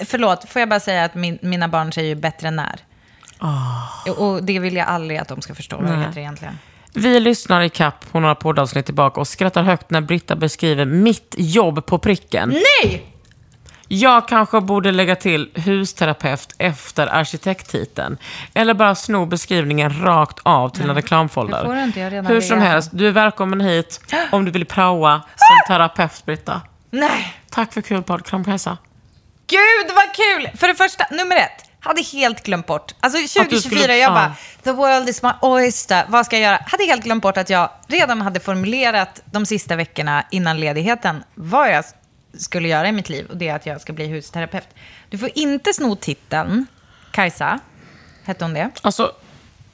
Förlåt, 0.05 0.49
får 0.49 0.59
jag 0.59 0.69
bara 0.69 0.79
säga 0.79 1.03
att 1.03 1.15
min, 1.15 1.37
mina 1.41 1.67
barn 1.67 1.93
säger 1.93 2.07
ju 2.09 2.15
veterinär. 2.21 2.79
Och 4.17 4.43
det 4.43 4.59
vill 4.59 4.75
jag 4.75 4.87
aldrig 4.87 5.19
att 5.19 5.27
de 5.27 5.41
ska 5.41 5.55
förstå 5.55 5.77
vad 5.77 5.91
det 5.91 5.97
heter 6.05 6.19
egentligen. 6.19 6.59
Vi 6.93 7.19
lyssnar 7.19 7.61
i 7.61 7.69
kapp 7.69 8.11
på 8.11 8.19
några 8.19 8.35
poddavsnitt 8.35 8.85
tillbaka 8.85 9.19
och 9.21 9.27
skrattar 9.27 9.63
högt 9.63 9.89
när 9.89 10.01
Britta 10.01 10.35
beskriver 10.35 10.85
mitt 10.85 11.35
jobb 11.37 11.85
på 11.85 11.99
pricken. 11.99 12.49
Nej! 12.83 13.14
Jag 13.87 14.27
kanske 14.27 14.61
borde 14.61 14.91
lägga 14.91 15.15
till 15.15 15.49
husterapeut 15.55 16.55
efter 16.57 17.07
arkitekttiteln. 17.07 18.17
Eller 18.53 18.73
bara 18.73 18.95
sno 18.95 19.25
beskrivningen 19.25 20.03
rakt 20.03 20.39
av 20.43 20.69
till 20.69 20.89
en 20.89 20.95
reklamfolder. 20.95 21.59
det 21.59 21.65
får 21.65 21.77
inte, 21.77 21.99
jag 21.99 22.13
redan 22.13 22.25
Hur 22.25 22.41
som 22.41 22.57
legat. 22.59 22.71
helst, 22.71 22.89
du 22.93 23.07
är 23.07 23.11
välkommen 23.11 23.61
hit 23.61 23.99
om 24.31 24.45
du 24.45 24.51
vill 24.51 24.65
praoa 24.65 25.21
som 25.35 25.75
terapeut, 25.75 26.25
Britta. 26.25 26.61
Nej! 26.91 27.33
Tack 27.49 27.73
för 27.73 27.81
kul 27.81 28.03
podd. 28.03 28.25
Kram 28.25 28.43
på 28.43 28.49
hälsa. 28.49 28.77
Gud 29.47 29.95
vad 29.95 30.13
kul! 30.15 30.57
För 30.57 30.67
det 30.67 30.75
första, 30.75 31.05
nummer 31.11 31.35
ett. 31.35 31.65
Hade 31.79 32.01
helt 32.01 32.43
glömt 32.43 32.65
bort. 32.67 32.91
Alltså 32.99 33.19
du 33.21 33.27
2024, 33.27 33.79
skulle- 33.81 33.95
jag 33.97 34.09
ja. 34.11 34.13
bara, 34.13 34.33
the 34.63 34.71
world 34.71 35.09
is 35.09 35.23
my 35.23 35.29
oyster. 35.41 36.05
Vad 36.07 36.25
ska 36.25 36.35
jag 36.35 36.43
göra? 36.43 36.59
Hade 36.67 36.83
helt 36.85 37.03
glömt 37.03 37.23
bort 37.23 37.37
att 37.37 37.49
jag 37.49 37.69
redan 37.87 38.21
hade 38.21 38.39
formulerat 38.39 39.21
de 39.25 39.45
sista 39.45 39.75
veckorna 39.75 40.23
innan 40.31 40.59
ledigheten 40.59 41.23
vad 41.35 41.71
jag 41.71 41.85
skulle 42.37 42.67
göra 42.67 42.87
i 42.87 42.91
mitt 42.91 43.09
liv. 43.09 43.25
Och 43.29 43.37
det 43.37 43.47
är 43.47 43.55
att 43.55 43.65
jag 43.65 43.81
ska 43.81 43.93
bli 43.93 44.07
husterapeut. 44.07 44.67
Du 45.09 45.17
får 45.17 45.29
inte 45.35 45.73
sno 45.73 45.95
titeln. 45.95 46.67
Kajsa, 47.11 47.59
hette 48.23 48.45
hon 48.45 48.53
det? 48.53 48.69
Alltså, 48.81 49.11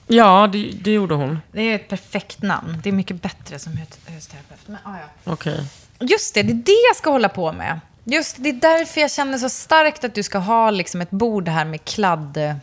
ja, 0.07 0.49
det, 0.51 0.72
det 0.82 0.91
gjorde 0.91 1.16
hon. 1.16 1.39
Det 1.51 1.62
är 1.62 1.76
ett 1.76 1.89
perfekt 1.89 2.41
namn. 2.41 2.80
Det 2.84 2.89
är 2.89 2.93
mycket 2.93 3.22
bättre 3.22 3.59
som 3.59 3.74
hus- 3.78 3.99
husterapeut. 4.07 4.59
Men, 4.66 4.78
ah, 4.84 4.97
ja. 4.97 5.32
Okej. 5.32 5.66
Just 5.99 6.34
det, 6.34 6.43
det 6.43 6.51
är 6.51 6.55
det 6.55 6.88
jag 6.89 6.95
ska 6.95 7.09
hålla 7.09 7.30
på 7.30 7.51
med. 7.53 7.80
Just 8.03 8.36
det, 8.39 8.49
är 8.49 8.53
därför 8.53 9.01
jag 9.01 9.12
känner 9.12 9.38
så 9.38 9.49
starkt 9.49 10.03
att 10.03 10.16
du 10.16 10.24
ska 10.24 10.38
ha 10.38 10.72
liksom 10.72 11.01
ett 11.01 11.12
bord 11.12 11.47
här 11.47 11.66
med 11.66 11.86
kladd... 11.86 12.55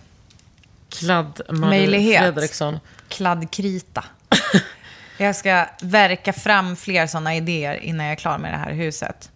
Kladd 0.89 1.41
Marie. 1.49 2.19
Fredriksson. 2.19 2.79
kladdkrita. 3.09 4.05
jag 5.19 5.37
ska 5.37 5.67
verka 5.83 6.33
fram 6.33 6.77
fler 6.77 7.07
sådana 7.07 7.37
idéer 7.37 7.75
innan 7.75 8.07
jag 8.07 8.13
är 8.13 8.17
klar 8.17 8.39
med 8.39 8.53
det 8.53 8.57
här 8.57 8.73
huset. 8.73 9.31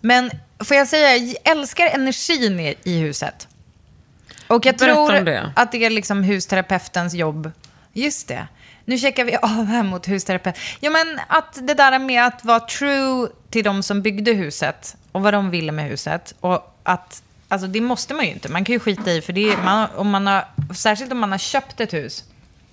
Men 0.00 0.30
får 0.64 0.76
jag 0.76 0.88
säga, 0.88 1.16
jag 1.16 1.36
älskar 1.44 1.86
energin 1.86 2.60
i, 2.60 2.74
i 2.84 2.98
huset. 2.98 3.48
Och 4.48 4.66
jag 4.66 4.76
Berätta 4.76 4.94
tror 4.94 5.12
det. 5.24 5.52
att 5.56 5.72
det 5.72 5.84
är 5.84 5.90
liksom 5.90 6.24
husterapeutens 6.24 7.14
jobb. 7.14 7.52
Just 7.92 8.28
det. 8.28 8.48
Nu 8.84 8.98
checkar 8.98 9.24
vi 9.24 9.36
av 9.42 9.64
här 9.64 9.82
mot 9.82 10.06
husterapeut. 10.08 10.56
Ja, 10.80 10.90
men 10.90 11.20
att 11.28 11.58
det 11.66 11.74
där 11.74 11.98
med 11.98 12.26
att 12.26 12.44
vara 12.44 12.60
true 12.60 13.28
till 13.50 13.64
de 13.64 13.82
som 13.82 14.02
byggde 14.02 14.32
huset 14.32 14.96
och 15.12 15.22
vad 15.22 15.34
de 15.34 15.50
ville 15.50 15.72
med 15.72 15.84
huset. 15.84 16.34
Och 16.40 16.78
att, 16.82 17.22
alltså 17.48 17.66
det 17.68 17.80
måste 17.80 18.14
man 18.14 18.24
ju 18.24 18.32
inte. 18.32 18.48
Man 18.48 18.64
kan 18.64 18.72
ju 18.72 18.78
skita 18.80 19.12
i, 19.12 19.22
för 19.22 19.32
det 19.32 19.52
är, 19.52 19.56
man, 19.56 19.88
om 19.96 20.10
man 20.10 20.26
har, 20.26 20.44
särskilt 20.74 21.12
om 21.12 21.18
man 21.18 21.30
har 21.30 21.38
köpt 21.38 21.80
ett 21.80 21.92
hus, 21.92 22.24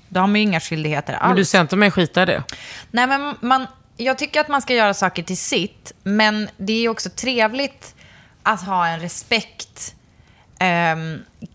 då 0.10 0.20
har 0.20 0.28
man 0.28 0.36
ju 0.36 0.42
inga 0.42 0.60
skyldigheter 0.60 1.14
alls. 1.14 1.30
Men 1.30 1.36
du 1.38 1.46
ser 1.46 1.62
inte 1.62 1.76
mig 1.76 1.92
skita 1.92 2.24
i 2.24 2.26
det? 2.26 2.44
Nej, 2.92 3.08
men 3.08 3.36
man, 3.42 3.68
jag 3.98 4.18
tycker 4.18 4.40
att 4.42 4.48
man 4.48 4.62
ska 4.62 4.74
göra 4.74 4.94
saker 4.94 5.24
till 5.24 5.38
sitt, 5.38 5.92
men 6.04 6.50
det 6.58 6.74
är 6.86 6.90
också 6.90 7.10
trevligt 7.10 7.96
att 8.44 8.62
ha 8.66 8.88
en 8.88 9.00
respekt 9.00 9.96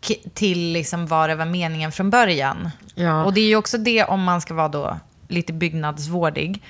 k- 0.09 0.14
till 0.34 0.72
liksom 0.72 1.07
vad 1.07 1.28
det 1.30 1.34
var 1.34 1.45
meningen 1.45 1.93
från 1.93 2.11
början. 2.11 2.70
Ja. 2.95 3.24
Och 3.24 3.34
det 3.34 3.41
är 3.41 3.47
ju 3.49 3.57
också 3.57 3.78
det 3.78 4.05
om 4.05 4.22
man 4.24 4.41
ska 4.41 4.55
vara 4.55 4.68
då 4.68 4.99
lite 5.28 5.53
byggnadsvårdig. 5.53 6.62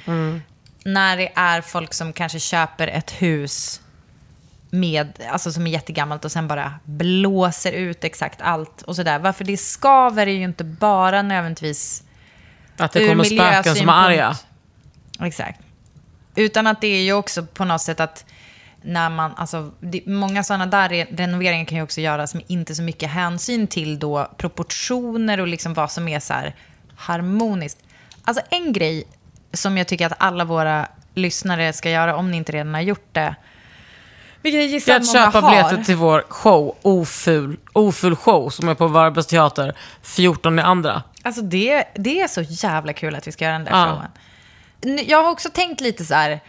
När 0.84 1.16
det 1.16 1.32
är 1.34 1.60
folk 1.60 1.94
som 1.94 2.12
kanske 2.12 2.38
köper 2.40 2.88
ett 2.88 3.10
hus 3.10 3.80
med, 4.70 5.12
alltså 5.30 5.52
som 5.52 5.66
är 5.66 5.70
jättegammalt 5.70 6.24
och 6.24 6.32
sen 6.32 6.48
bara 6.48 6.74
blåser 6.84 7.72
ut 7.72 8.04
exakt 8.04 8.40
allt 8.42 8.82
och 8.82 8.96
sådär. 8.96 9.18
Varför 9.18 9.44
det 9.44 9.56
skaver 9.56 10.26
är 10.26 10.30
ju 10.32 10.44
inte 10.44 10.64
bara 10.64 11.22
nödvändigtvis 11.22 12.02
Att 12.76 12.92
det 12.92 13.08
kommer 13.08 13.24
spöken 13.24 13.74
som 13.76 13.88
är 13.88 13.92
arga? 13.92 14.36
Exakt. 15.22 15.60
Utan 16.34 16.66
att 16.66 16.80
det 16.80 16.86
är 16.86 17.02
ju 17.02 17.12
också 17.12 17.46
på 17.46 17.64
något 17.64 17.80
sätt 17.80 18.00
att 18.00 18.24
när 18.82 19.10
man, 19.10 19.32
alltså, 19.36 19.70
det, 19.80 20.06
många 20.06 20.44
sådana 20.44 20.66
där 20.66 20.88
re- 20.88 21.16
renoveringar 21.16 21.64
kan 21.64 21.78
ju 21.78 21.84
också 21.84 22.00
göras 22.00 22.34
med 22.34 22.44
inte 22.46 22.74
så 22.74 22.82
mycket 22.82 23.10
hänsyn 23.10 23.66
till 23.66 23.98
då 23.98 24.30
proportioner 24.36 25.40
och 25.40 25.48
liksom 25.48 25.74
vad 25.74 25.90
som 25.90 26.08
är 26.08 26.20
så 26.20 26.34
harmoniskt. 26.96 27.78
Alltså 28.24 28.42
en 28.50 28.72
grej 28.72 29.04
som 29.52 29.76
jag 29.78 29.88
tycker 29.88 30.06
att 30.06 30.12
alla 30.18 30.44
våra 30.44 30.88
lyssnare 31.14 31.72
ska 31.72 31.90
göra 31.90 32.16
om 32.16 32.30
ni 32.30 32.36
inte 32.36 32.52
redan 32.52 32.74
har 32.74 32.80
gjort 32.80 33.08
det. 33.12 33.34
Vilket 34.42 34.60
jag 34.60 34.70
gissar 34.70 34.96
att 34.96 35.06
många 35.06 35.26
köpa 35.26 35.40
har. 35.40 35.50
biljetter 35.50 35.84
till 35.84 35.96
vår 35.96 36.24
show, 36.28 36.76
Oful, 36.82 37.56
Oful 37.72 38.16
show, 38.16 38.50
som 38.50 38.68
är 38.68 38.74
på 38.74 38.86
Varbergs 38.86 39.26
teater 39.26 39.74
14 40.02 40.58
i 40.58 40.62
andra. 40.62 41.02
Alltså 41.22 41.42
det, 41.42 41.84
det 41.94 42.20
är 42.20 42.28
så 42.28 42.42
jävla 42.42 42.92
kul 42.92 43.14
att 43.14 43.26
vi 43.26 43.32
ska 43.32 43.44
göra 43.44 43.54
den 43.54 43.64
där 43.64 43.72
Ja. 43.72 43.86
showen. 43.86 44.10
Jag 44.80 45.22
har 45.22 45.30
också 45.30 45.48
tänkt 45.50 45.80
lite 45.80 46.04
så 46.04 46.14
här. 46.14 46.40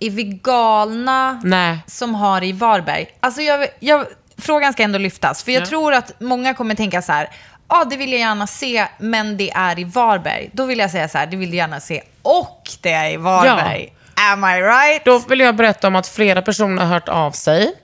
Är 0.00 0.10
vi 0.10 0.22
galna 0.24 1.40
Nej. 1.44 1.78
som 1.86 2.14
har 2.14 2.44
i 2.44 2.52
Varberg? 2.52 3.06
Alltså 3.20 3.42
jag, 3.42 3.68
jag, 3.80 4.06
frågan 4.38 4.72
ska 4.72 4.82
ändå 4.82 4.98
lyftas. 4.98 5.42
För 5.44 5.52
jag 5.52 5.62
Ja. 5.62 5.66
tror 5.66 5.94
att 5.94 6.20
många 6.20 6.54
kommer 6.54 6.74
tänka 6.74 7.02
så 7.02 7.12
här. 7.12 7.30
Ja, 7.68 7.84
det 7.84 7.96
vill 7.96 8.12
jag 8.12 8.20
gärna 8.20 8.46
se, 8.46 8.86
men 8.98 9.36
det 9.36 9.50
är 9.50 9.78
i 9.78 9.84
Varberg. 9.84 10.50
Då 10.52 10.64
vill 10.64 10.78
jag 10.78 10.90
säga 10.90 11.08
så 11.08 11.18
här, 11.18 11.26
det 11.26 11.36
vill 11.36 11.48
jag 11.48 11.56
gärna 11.56 11.80
se, 11.80 12.02
och 12.22 12.68
det 12.80 12.92
är 12.92 13.10
i 13.10 13.16
Varberg. 13.16 13.92
Am 14.32 14.44
I 14.44 14.62
right? 14.62 15.04
Då 15.04 15.18
vill 15.18 15.40
jag 15.40 15.56
berätta 15.56 15.86
om 15.88 15.96
att 15.96 16.08
flera 16.08 16.42
personer 16.42 16.82
har 16.82 16.88
hört 16.94 17.08
av 17.08 17.30
sig 17.32 17.74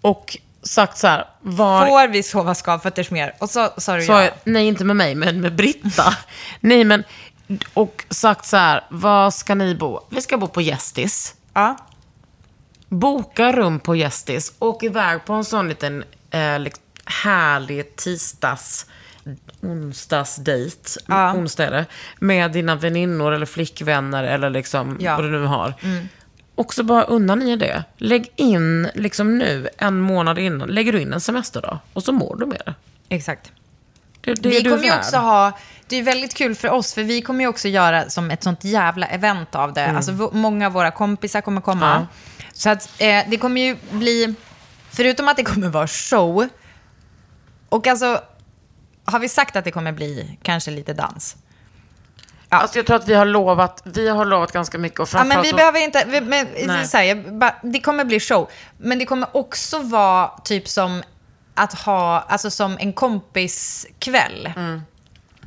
och 0.00 0.36
sagt 0.62 0.98
så 0.98 1.06
här, 1.06 1.24
var... 1.40 1.86
Får 1.86 2.08
vi 2.08 2.22
sova 2.22 2.54
skavfötters 2.54 3.10
mer? 3.10 3.34
Och 3.38 3.50
så 3.50 3.68
sa 3.76 3.96
du 3.96 4.04
ja. 4.04 4.28
Nej, 4.44 4.66
inte 4.66 4.84
med 4.84 4.96
mig, 4.96 5.14
men 5.14 5.40
med 5.40 5.54
Britta. 5.54 6.16
nej, 6.60 6.84
men... 6.84 7.04
Och 7.74 8.04
sagt 8.10 8.46
så 8.46 8.56
här, 8.56 8.84
var 8.90 9.30
ska 9.30 9.54
ni 9.54 9.74
bo? 9.74 10.00
Vi 10.10 10.20
ska 10.22 10.38
bo 10.38 10.48
på 10.48 10.60
Gästis. 10.60 11.34
ja. 11.54 11.76
Boka 12.88 13.52
rum 13.52 13.80
på 13.80 13.96
Gästis. 13.96 14.52
Åk 14.58 14.82
iväg 14.82 15.24
på 15.24 15.32
en 15.32 15.44
sån 15.44 15.68
liten 15.68 16.04
eh, 16.30 16.62
härlig 17.04 17.96
tisdags 17.96 18.86
onsdagsdejt, 19.62 20.90
Ja. 21.06 21.32
onsdag 21.34 21.84
med 22.18 22.52
dina 22.52 22.74
väninnor 22.76 23.32
eller 23.32 23.46
flickvänner 23.46 24.24
eller 24.24 24.50
liksom 24.50 24.96
Ja. 25.00 25.16
vad 25.16 25.24
du 25.24 25.30
nu 25.30 25.44
har. 25.46 25.74
Och 26.54 26.74
så 26.74 26.82
bara 26.82 27.02
unna 27.04 27.34
ni 27.34 27.56
det. 27.56 27.84
Lägg 27.96 28.32
in 28.36 28.88
liksom 28.94 29.38
nu, 29.38 29.68
en 29.78 30.00
månad 30.00 30.38
innan, 30.38 30.68
lägger 30.68 30.92
du 30.92 31.00
in 31.00 31.12
en 31.12 31.20
semester 31.20 31.62
då? 31.62 31.78
Och 31.92 32.02
så 32.02 32.12
mår 32.12 32.36
du 32.36 32.46
med 32.46 32.62
det. 32.66 32.74
Exakt. 33.08 33.52
Det, 34.24 34.34
det 34.34 34.48
vi 34.48 34.62
kommer 34.62 34.84
ju 34.84 34.96
också 34.96 35.16
ha, 35.16 35.52
det 35.86 35.96
är 35.96 36.02
väldigt 36.02 36.34
kul 36.34 36.54
för 36.54 36.70
oss, 36.70 36.94
för 36.94 37.02
vi 37.02 37.22
kommer 37.22 37.44
ju 37.44 37.48
också 37.48 37.68
göra 37.68 38.10
som 38.10 38.30
ett 38.30 38.42
sånt 38.42 38.64
jävla 38.64 39.06
event 39.06 39.54
av 39.54 39.72
det. 39.72 39.86
Alltså 39.86 40.12
v- 40.12 40.28
många 40.32 40.66
av 40.66 40.72
våra 40.72 40.90
kompisar 40.90 41.40
kommer 41.40 41.60
komma. 41.60 42.06
Så 42.52 42.70
att 42.70 42.90
eh, 42.98 43.24
det 43.28 43.36
kommer 43.36 43.60
ju 43.60 43.76
bli, 43.90 44.34
förutom 44.90 45.28
att 45.28 45.36
det 45.36 45.44
kommer 45.44 45.68
vara 45.68 45.86
show, 45.86 46.48
och 47.68 47.86
alltså, 47.86 48.20
har 49.04 49.18
vi 49.18 49.28
sagt 49.28 49.56
att 49.56 49.64
det 49.64 49.70
kommer 49.70 49.92
bli 49.92 50.38
kanske 50.42 50.70
lite 50.70 50.92
dans? 50.92 51.36
Ja. 52.48 52.56
Alltså 52.56 52.78
jag 52.78 52.86
tror 52.86 52.96
att 52.96 53.08
vi 53.08 53.14
har 53.14 53.24
lovat, 53.26 53.82
vi 53.84 54.08
har 54.08 54.24
lovat 54.24 54.52
ganska 54.52 54.78
mycket. 54.78 55.00
Och 55.00 55.08
Ja, 55.14 55.24
men 55.24 55.42
vi 55.42 55.52
behöver 55.52 55.80
inte... 55.80 56.04
Vi, 56.08 56.20
men, 56.20 56.88
så 56.88 56.96
här, 56.96 57.04
jag, 57.04 57.38
bara, 57.38 57.54
det 57.62 57.80
kommer 57.80 58.04
bli 58.04 58.20
show. 58.20 58.50
Men 58.78 58.98
det 58.98 59.06
kommer 59.06 59.36
också 59.36 59.78
vara 59.78 60.28
typ 60.44 60.68
som 60.68 61.02
att 61.54 61.74
ha, 61.74 62.20
alltså 62.20 62.50
som 62.50 62.76
en 62.80 62.92
kompiskväll. 62.92 64.52
Mm. 64.56 64.82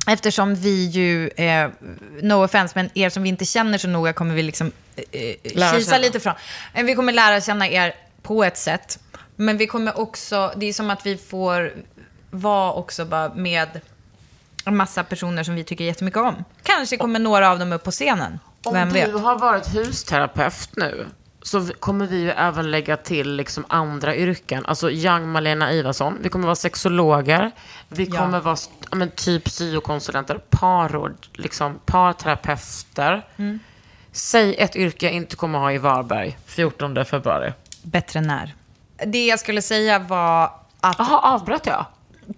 Eftersom 0.06 0.54
vi 0.54 0.84
ju, 0.86 1.28
eh, 1.28 1.70
no 2.22 2.44
offense, 2.44 2.72
men 2.76 2.90
er 2.94 3.08
som 3.10 3.22
vi 3.22 3.28
inte 3.28 3.44
känner 3.44 3.78
så 3.78 3.88
noga 3.88 4.12
kommer 4.12 4.34
vi 4.34 4.42
liksom 4.42 4.72
eh, 5.12 5.34
Lära 5.54 5.78
kisa 5.78 5.98
lite 5.98 6.20
från. 6.20 6.34
Eh, 6.74 6.84
Vi 6.84 6.94
kommer 6.94 7.12
lära 7.12 7.40
känna 7.40 7.68
er 7.68 7.94
på 8.22 8.44
ett 8.44 8.58
sätt. 8.58 8.98
Men 9.36 9.56
vi 9.56 9.66
kommer 9.66 9.98
också, 10.00 10.52
det 10.56 10.66
är 10.66 10.72
som 10.72 10.90
att 10.90 11.06
vi 11.06 11.16
får 11.16 11.72
vara 12.30 12.72
också 12.72 13.04
bara 13.04 13.34
med 13.34 13.80
en 14.64 14.76
massa 14.76 15.04
personer 15.04 15.42
som 15.44 15.54
vi 15.54 15.64
tycker 15.64 15.84
jättemycket 15.84 16.20
om. 16.20 16.44
Kanske 16.62 16.96
kommer 16.96 17.18
några 17.18 17.50
av 17.50 17.58
dem 17.58 17.72
upp 17.72 17.84
på 17.84 17.90
scenen. 17.90 18.38
Om 18.64 18.74
Vem 18.74 18.90
vet? 18.90 19.06
du 19.06 19.18
har 19.18 19.38
varit 19.38 19.66
husterapeut 19.74 20.68
nu 20.76 21.06
så 21.48 21.72
kommer 21.80 22.06
vi 22.06 22.20
ju 22.20 22.30
även 22.30 22.70
lägga 22.70 22.96
till 22.96 23.32
liksom 23.36 23.64
andra 23.68 24.16
yrken. 24.16 24.66
Alltså 24.66 24.90
Young 24.90 25.28
Malena 25.28 25.72
Ivarsson. 25.72 26.18
Vi 26.20 26.28
kommer 26.28 26.44
vara 26.46 26.56
sexologer. 26.56 27.50
Vi 27.88 28.04
Ja. 28.04 28.16
kommer 28.18 28.40
vara 28.40 28.56
men, 28.92 29.10
typ 29.10 29.48
syokonsulenter, 29.48 30.40
parråd, 30.50 31.26
liksom 31.32 31.78
parterapeuter. 31.86 33.26
Mm. 33.36 33.58
Säg 34.12 34.54
ett 34.58 34.76
yrke 34.76 35.06
jag 35.06 35.14
inte 35.14 35.36
kommer 35.36 35.58
ha 35.58 35.72
i 35.72 35.78
Varberg 35.78 36.38
14 36.46 37.04
februari. 37.04 37.52
Bättre 37.82 38.20
när. 38.20 38.54
Det 39.06 39.26
jag 39.26 39.40
skulle 39.40 39.62
säga 39.62 39.98
var 39.98 40.44
att... 40.80 40.96
Jaha, 40.98 41.18
avbröt 41.18 41.66
jag? 41.66 41.84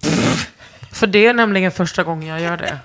För 0.93 1.07
det 1.07 1.27
är 1.27 1.35
nämligen 1.35 1.71
första 1.73 2.03
gången 2.03 2.29
jag 2.29 2.41
gör 2.41 2.57
det. 2.57 2.79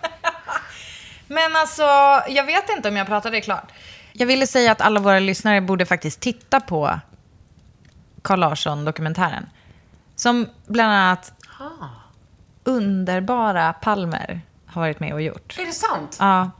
Men 1.27 1.55
alltså, 1.55 1.83
jag 2.29 2.45
vet 2.45 2.69
inte 2.69 2.89
om 2.89 2.95
jag 2.95 3.07
pratade 3.07 3.41
klart. 3.41 3.71
Jag 4.17 4.25
ville 4.27 4.47
säga 4.47 4.71
att 4.71 4.81
alla 4.81 4.99
våra 4.99 5.19
lyssnare 5.19 5.61
borde 5.61 5.85
faktiskt 5.85 6.19
titta 6.19 6.59
på 6.59 6.99
Carl 8.21 8.39
Larsson-dokumentären. 8.39 9.49
Som 10.15 10.47
bland 10.67 10.93
annat 10.93 11.33
underbara 12.63 13.73
Palmer 13.73 14.41
har 14.65 14.81
varit 14.81 14.99
med 14.99 15.13
och 15.13 15.21
gjort. 15.21 15.55
Är 15.59 15.65
det 15.65 15.71
sant? 15.71 16.17
Ja. 16.19 16.51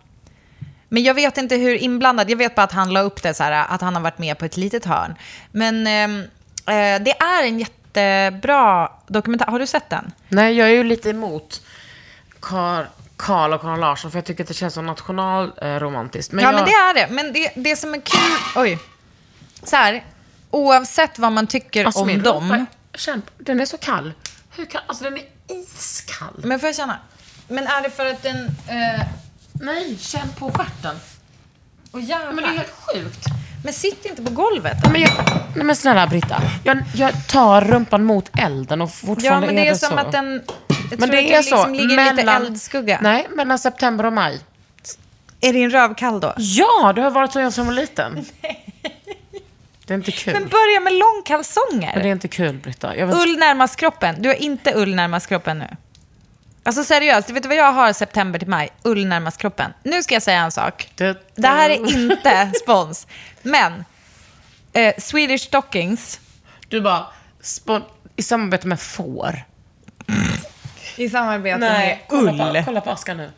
Men 0.90 1.04
jag 1.04 1.14
vet 1.14 1.38
inte 1.38 1.56
hur 1.56 1.76
inblandad, 1.76 2.30
jag 2.30 2.38
vet 2.38 2.56
bara 2.56 2.64
att 2.64 2.72
han 2.72 2.94
la 2.94 3.02
upp 3.02 3.24
det 3.24 3.34
så 3.34 3.44
här, 3.44 3.66
att 3.70 3.82
han 3.82 3.96
har 3.96 4.02
varit 4.02 4.18
med 4.18 4.38
på 4.38 4.46
ett 4.46 4.58
litet 4.58 4.86
hörn. 4.86 5.16
Men 5.52 5.88
ehm, 5.88 6.20
eh, 6.68 7.04
det 7.04 7.12
är 7.20 7.44
en 7.44 7.60
jättebra 7.60 8.92
dokumentär. 9.08 9.46
Har 9.46 9.60
du 9.60 9.68
sett 9.68 9.90
den? 9.90 10.12
Nej, 10.30 10.54
jag 10.54 10.68
är 10.68 10.74
ju 10.74 10.84
lite 10.84 11.10
emot 11.10 11.62
Carl, 12.40 12.86
Carl 13.18 13.54
och 13.54 13.62
Carl 13.62 13.80
Larsson 13.80 14.12
för 14.12 14.18
jag 14.18 14.26
tycker 14.26 14.44
att 14.44 14.48
det 14.48 14.54
känns 14.54 14.74
så 14.74 14.82
nationalromantiskt. 14.82 16.34
ja, 16.34 16.52
men 16.52 16.66
det 16.66 16.72
är 16.72 16.94
det. 16.94 17.08
Men 17.12 17.34
det, 17.34 17.52
det 17.56 17.76
som 17.76 17.94
är 17.94 18.00
kul... 18.02 18.38
Oj. 18.56 18.80
Så 19.64 19.76
här, 19.76 20.04
oavsett 20.52 21.20
vad 21.20 21.32
man 21.32 21.48
tycker 21.48 21.86
Alltså, 21.86 22.02
om 22.02 22.22
dem... 22.22 22.66
känn, 22.94 23.22
den 23.38 23.60
är 23.60 23.66
så 23.66 23.78
kall. 23.78 24.14
Hur 24.56 24.66
kan, 24.66 24.82
alltså 24.88 25.04
den 25.04 25.18
är 25.18 25.24
iskall. 25.48 26.34
Men 26.44 26.60
får 26.60 26.68
jag 26.68 26.76
känna? 26.76 26.98
Men 27.48 27.68
är 27.68 27.82
det 27.82 27.90
för 27.90 28.06
att 28.06 28.24
den... 28.24 28.46
Eh, 28.68 29.02
Nej, 29.62 29.98
känn 30.00 30.28
på 30.40 30.52
stjärten. 30.52 30.96
oh, 31.92 32.04
jävlar. 32.04 32.32
Men 32.34 32.44
det 32.44 32.50
är 32.50 32.54
helt 32.58 32.74
sjukt. 32.94 33.26
Men 33.64 33.74
sitt 33.74 34.06
inte 34.06 34.24
på 34.24 34.32
golvet. 34.32 34.78
Nej, 34.84 34.92
men, 34.92 35.02
jag, 35.02 35.12
nej, 35.56 35.66
men 35.66 35.76
snälla 35.76 36.08
Britta, 36.08 36.42
jag, 36.64 36.84
jag 36.96 37.28
tar 37.28 37.62
rumpan 37.62 38.04
mot 38.04 38.30
elden 38.38 38.82
och 38.82 38.90
Ja, 38.90 39.08
fortfarande 39.08 39.48
men 39.48 39.56
det 39.56 39.62
är, 39.68 39.70
det 39.74 39.78
som 39.80 39.90
så. 39.90 39.96
att 39.98 40.12
den... 40.12 40.42
Jag 40.92 41.00
men 41.00 41.10
tror 41.10 41.22
det 41.22 41.36
att 41.38 41.40
är 41.40 41.42
så, 41.42 41.56
liksom 41.56 41.74
ligger 41.74 42.16
lite 42.16 42.32
eldskugga. 42.32 43.00
Nej, 43.02 43.28
mellan 43.36 43.60
september 43.60 44.06
och 44.06 44.14
maj. 44.14 44.40
Är 45.42 45.54
din 45.54 45.70
röv 45.70 45.94
kall 45.96 46.20
då? 46.20 46.34
Ja, 46.38 46.94
det 46.96 47.02
har 47.02 47.12
varit 47.12 47.32
så 47.34 47.40
jag 47.40 47.54
som 47.54 47.66
var 47.66 47.74
liten. 47.74 48.26
Det 49.86 49.94
är 49.94 49.98
inte 49.98 50.12
kul. 50.12 50.34
Men 50.34 50.48
börja 50.48 50.80
med 50.80 50.94
långkalsonger. 50.94 51.92
Men 51.94 52.04
det 52.04 52.10
är 52.10 52.12
inte 52.12 52.28
kul, 52.28 52.58
Britta. 52.58 52.96
Jag 52.98 53.08
vet, 53.08 53.16
Ull 53.16 53.38
närmast 53.38 53.76
kroppen. 53.76 54.16
Du 54.22 54.30
har 54.30 54.36
inte 54.36 54.74
ull 54.76 54.96
närmast 54.96 55.28
kroppen 55.28 55.60
nu. 55.60 55.68
Alltså 56.64 56.84
seriöst, 56.84 57.30
vet 57.30 57.44
du 57.44 57.50
vad 57.50 57.58
jag 57.58 57.72
har 57.72 57.94
september 57.94 58.40
till 58.40 58.48
maj? 58.48 58.70
Ull 58.84 59.06
närmast 59.06 59.38
kroppen. 59.38 59.74
Nu 59.84 60.04
ska 60.04 60.14
jag 60.16 60.24
säga 60.24 60.40
en 60.42 60.52
sak. 60.52 60.90
Det- 60.96 61.32
Det 61.36 61.48
här 61.48 61.70
är 61.70 61.94
inte 61.94 62.52
spons. 62.64 63.08
Men, 63.42 63.86
eh, 64.74 64.94
Swedish 64.98 65.42
Stockings. 65.42 66.20
Du 66.70 66.82
bara, 66.82 67.06
spon- 67.42 67.84
i 68.16 68.24
samarbete 68.24 68.68
med 68.68 68.80
får. 68.80 69.44
I 70.98 71.10
samarbete 71.10 71.98
kolla 72.10 72.32
med 72.32 72.38
på, 72.40 72.44
ull. 72.58 72.62
kolla 72.66 72.82
på 72.82 72.90
Askan 72.92 73.18
nu. 73.18 73.32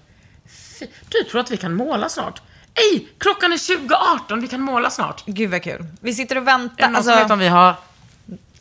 Fy, 0.80 0.88
Du 1.10 1.24
tror 1.24 1.42
att 1.42 1.52
vi 1.52 1.58
kan 1.58 1.74
måla 1.74 2.10
snart? 2.10 2.42
Ej, 2.76 3.08
klockan 3.18 3.54
är 3.54 3.58
20.18, 3.58 4.42
vi 4.42 4.48
kan 4.48 4.62
måla 4.62 4.90
snart. 4.90 5.24
Gud 5.26 5.50
vad 5.52 5.64
kul. 5.64 5.86
Vi 6.02 6.14
sitter 6.14 6.36
och 6.36 6.42
Är 6.42 6.46
väntar. 6.46 6.76
det 6.78 6.88
någon 6.88 6.96
Alltså, 6.96 7.16
vet 7.16 7.32
om 7.32 7.40
vi 7.40 7.48
har 7.48 7.76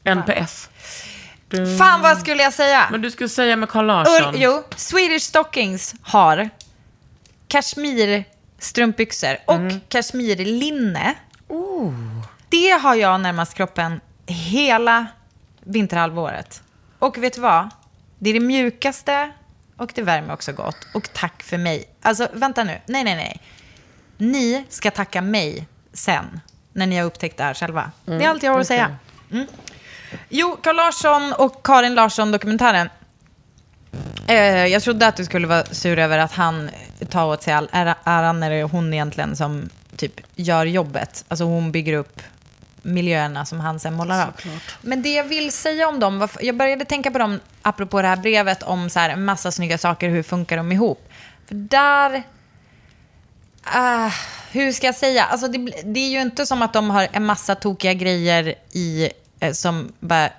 NPF? 0.04 0.68
Du... 1.48 1.78
fan 1.78 2.00
vad 2.02 2.18
skulle 2.18 2.42
jag 2.42 2.52
säga? 2.52 2.88
Men 2.90 3.00
du 3.02 3.10
skulle 3.10 3.28
säga 3.28 3.56
med 3.56 3.68
Carl 3.68 3.86
Larsson. 3.86 4.34
Ull, 4.34 4.40
jo, 4.40 4.62
Swedish 4.76 5.22
Stockings 5.24 5.94
har 6.02 6.50
kashmirstrumpbyxor 7.48 9.36
och 9.44 9.54
Mm. 9.54 9.80
kashmirlinne. 9.88 11.14
Det 12.48 12.70
har 12.70 12.94
jag 12.94 13.20
närmast 13.20 13.54
kroppen 13.54 14.00
hela 14.26 15.06
vinterhalvåret. 15.64 16.62
Och 16.98 17.18
vet 17.18 17.32
du 17.34 17.40
vad? 17.40 17.70
Det 18.18 18.30
är 18.30 18.34
det 18.34 18.40
mjukaste 18.40 19.30
och 19.76 19.92
det 19.94 20.02
värmer 20.02 20.32
också 20.34 20.52
gott. 20.52 20.76
Och 20.94 21.12
tack 21.12 21.42
för 21.42 21.58
mig. 21.58 21.84
Alltså, 22.02 22.28
vänta 22.32 22.64
nu. 22.64 22.78
Nej, 22.86 23.04
nej, 23.04 23.14
nej. 23.16 23.40
Ni 24.18 24.64
ska 24.68 24.90
tacka 24.90 25.20
mig 25.22 25.66
sen, 25.92 26.40
när 26.72 26.86
ni 26.86 26.96
har 26.98 27.04
upptäckt 27.04 27.36
det 27.36 27.44
här 27.44 27.54
själva. 27.54 27.90
det 28.04 28.12
är 28.24 28.28
allt 28.28 28.42
jag 28.42 28.52
har 28.52 28.60
att 28.60 28.66
säga. 28.66 28.96
Mm. 29.32 29.46
Jo, 30.28 30.56
Carl 30.62 30.76
Larsson 30.76 31.32
och 31.32 31.64
Karin 31.66 31.94
Larsson-dokumentären. 31.94 32.88
Eh, 34.28 34.36
jag 34.66 34.82
trodde 34.82 35.06
att 35.06 35.16
du 35.16 35.24
skulle 35.24 35.46
vara 35.46 35.64
sur 35.64 35.98
över 35.98 36.18
att 36.18 36.32
han 36.32 36.70
tar 37.10 37.26
åt 37.26 37.42
sig 37.42 37.52
all 37.54 37.68
ära- 37.72 37.94
äran 38.04 38.40
när 38.40 38.50
det 38.50 38.56
är 38.56 38.64
hon 38.64 38.94
egentligen 38.94 39.36
som 39.36 39.68
typ 39.96 40.20
gör 40.34 40.66
jobbet. 40.66 41.24
Alltså 41.28 41.44
hon 41.44 41.72
bygger 41.72 41.92
upp 41.92 42.22
miljöerna 42.86 43.44
som 43.44 43.60
han 43.60 43.80
sen 43.80 43.94
målar 43.94 44.26
av. 44.26 44.32
Men 44.80 45.02
det 45.02 45.14
jag 45.14 45.24
vill 45.24 45.52
säga 45.52 45.88
om 45.88 46.00
dem, 46.00 46.28
jag 46.40 46.56
började 46.56 46.84
tänka 46.84 47.10
på 47.10 47.18
dem 47.18 47.40
apropå 47.62 48.02
det 48.02 48.08
här 48.08 48.16
brevet 48.16 48.62
om 48.62 48.90
så 48.90 49.00
här, 49.00 49.16
massa 49.16 49.52
snygga 49.52 49.78
saker, 49.78 50.08
hur 50.08 50.22
funkar 50.22 50.56
de 50.56 50.72
ihop? 50.72 51.08
För 51.48 51.54
där... 51.54 52.22
ah, 53.64 54.10
hur 54.50 54.72
ska 54.72 54.86
jag 54.86 54.94
säga? 54.94 55.24
Alltså 55.24 55.48
det, 55.48 55.58
det 55.84 56.00
är 56.00 56.10
ju 56.10 56.20
inte 56.20 56.46
som 56.46 56.62
att 56.62 56.72
de 56.72 56.90
har 56.90 57.08
en 57.12 57.26
massa 57.26 57.54
tokiga 57.54 57.94
grejer 57.94 58.54
i, 58.72 59.10
eh, 59.40 59.52
som 59.52 59.92
bara 60.00 60.30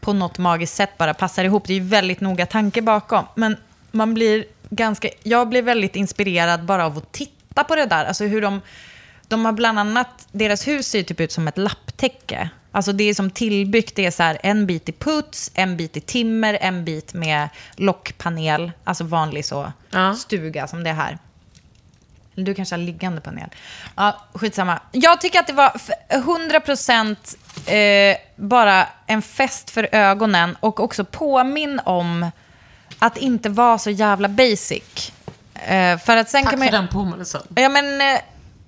på 0.00 0.12
något 0.12 0.38
magiskt 0.38 0.74
sätt 0.74 0.98
bara 0.98 1.14
passar 1.14 1.44
ihop. 1.44 1.66
Det 1.66 1.72
är 1.72 1.78
ju 1.78 1.84
väldigt 1.84 2.20
noga 2.20 2.46
tanke 2.46 2.82
bakom. 2.82 3.24
Men 3.34 3.56
man 3.90 4.14
blir 4.14 4.44
ganska, 4.70 5.08
jag 5.22 5.48
blir 5.48 5.62
väldigt 5.62 5.96
inspirerad 5.96 6.64
bara 6.64 6.86
av 6.86 6.98
att 6.98 7.12
titta 7.12 7.64
på 7.64 7.76
det 7.76 7.86
där. 7.86 8.04
Alltså 8.04 8.24
hur 8.24 8.42
de, 8.42 8.60
de 9.30 9.44
har 9.44 9.52
bland 9.52 9.78
annat, 9.78 10.28
deras 10.32 10.68
hus 10.68 10.86
ser 10.86 11.02
typ 11.02 11.20
ut 11.20 11.32
som 11.32 11.48
ett 11.48 11.58
lapptäcke. 11.58 12.48
Alltså 12.72 12.92
det 12.92 13.04
är 13.04 13.14
som 13.14 13.30
tillbyggt, 13.30 13.96
det 13.96 14.06
är 14.06 14.10
så 14.10 14.22
här 14.22 14.38
en 14.42 14.66
bit 14.66 14.88
i 14.88 14.92
puts, 14.92 15.50
en 15.54 15.76
bit 15.76 15.96
i 15.96 16.00
timmer, 16.00 16.58
en 16.60 16.84
bit 16.84 17.14
med 17.14 17.48
lockpanel, 17.76 18.72
alltså 18.84 19.04
vanlig 19.04 19.44
så 19.44 19.72
Ja. 19.90 20.14
stuga 20.14 20.66
som 20.66 20.84
det 20.84 20.90
är 20.90 20.94
här. 20.94 21.18
Du 22.34 22.54
kanske 22.54 22.74
har 22.74 22.80
liggande 22.80 23.20
panel. 23.20 23.48
Ja, 23.96 24.20
skitsamma. 24.34 24.80
Jag 24.92 25.20
tycker 25.20 25.38
att 25.40 25.46
det 25.46 25.52
var 25.52 25.72
f- 25.74 25.90
100% 26.08 27.36
eh, 27.66 28.16
bara 28.36 28.86
en 29.06 29.22
fest 29.22 29.70
för 29.70 29.88
ögonen 29.92 30.56
och 30.60 30.80
också 30.80 31.04
påminn 31.04 31.80
om 31.84 32.30
att 32.98 33.16
inte 33.16 33.48
vara 33.48 33.78
så 33.78 33.90
jävla 33.90 34.28
basic. 34.28 35.12
Eh, 35.54 35.98
för 35.98 36.16
att 36.16 36.30
sen 36.30 36.42
Tack 36.42 36.50
kan 36.50 36.58
man 36.58 36.68
för 36.68 36.72
den 36.76 36.88
påminnelsen. 36.88 37.42
Ja, 37.56 37.68
men 37.68 38.00
eh, 38.00 38.20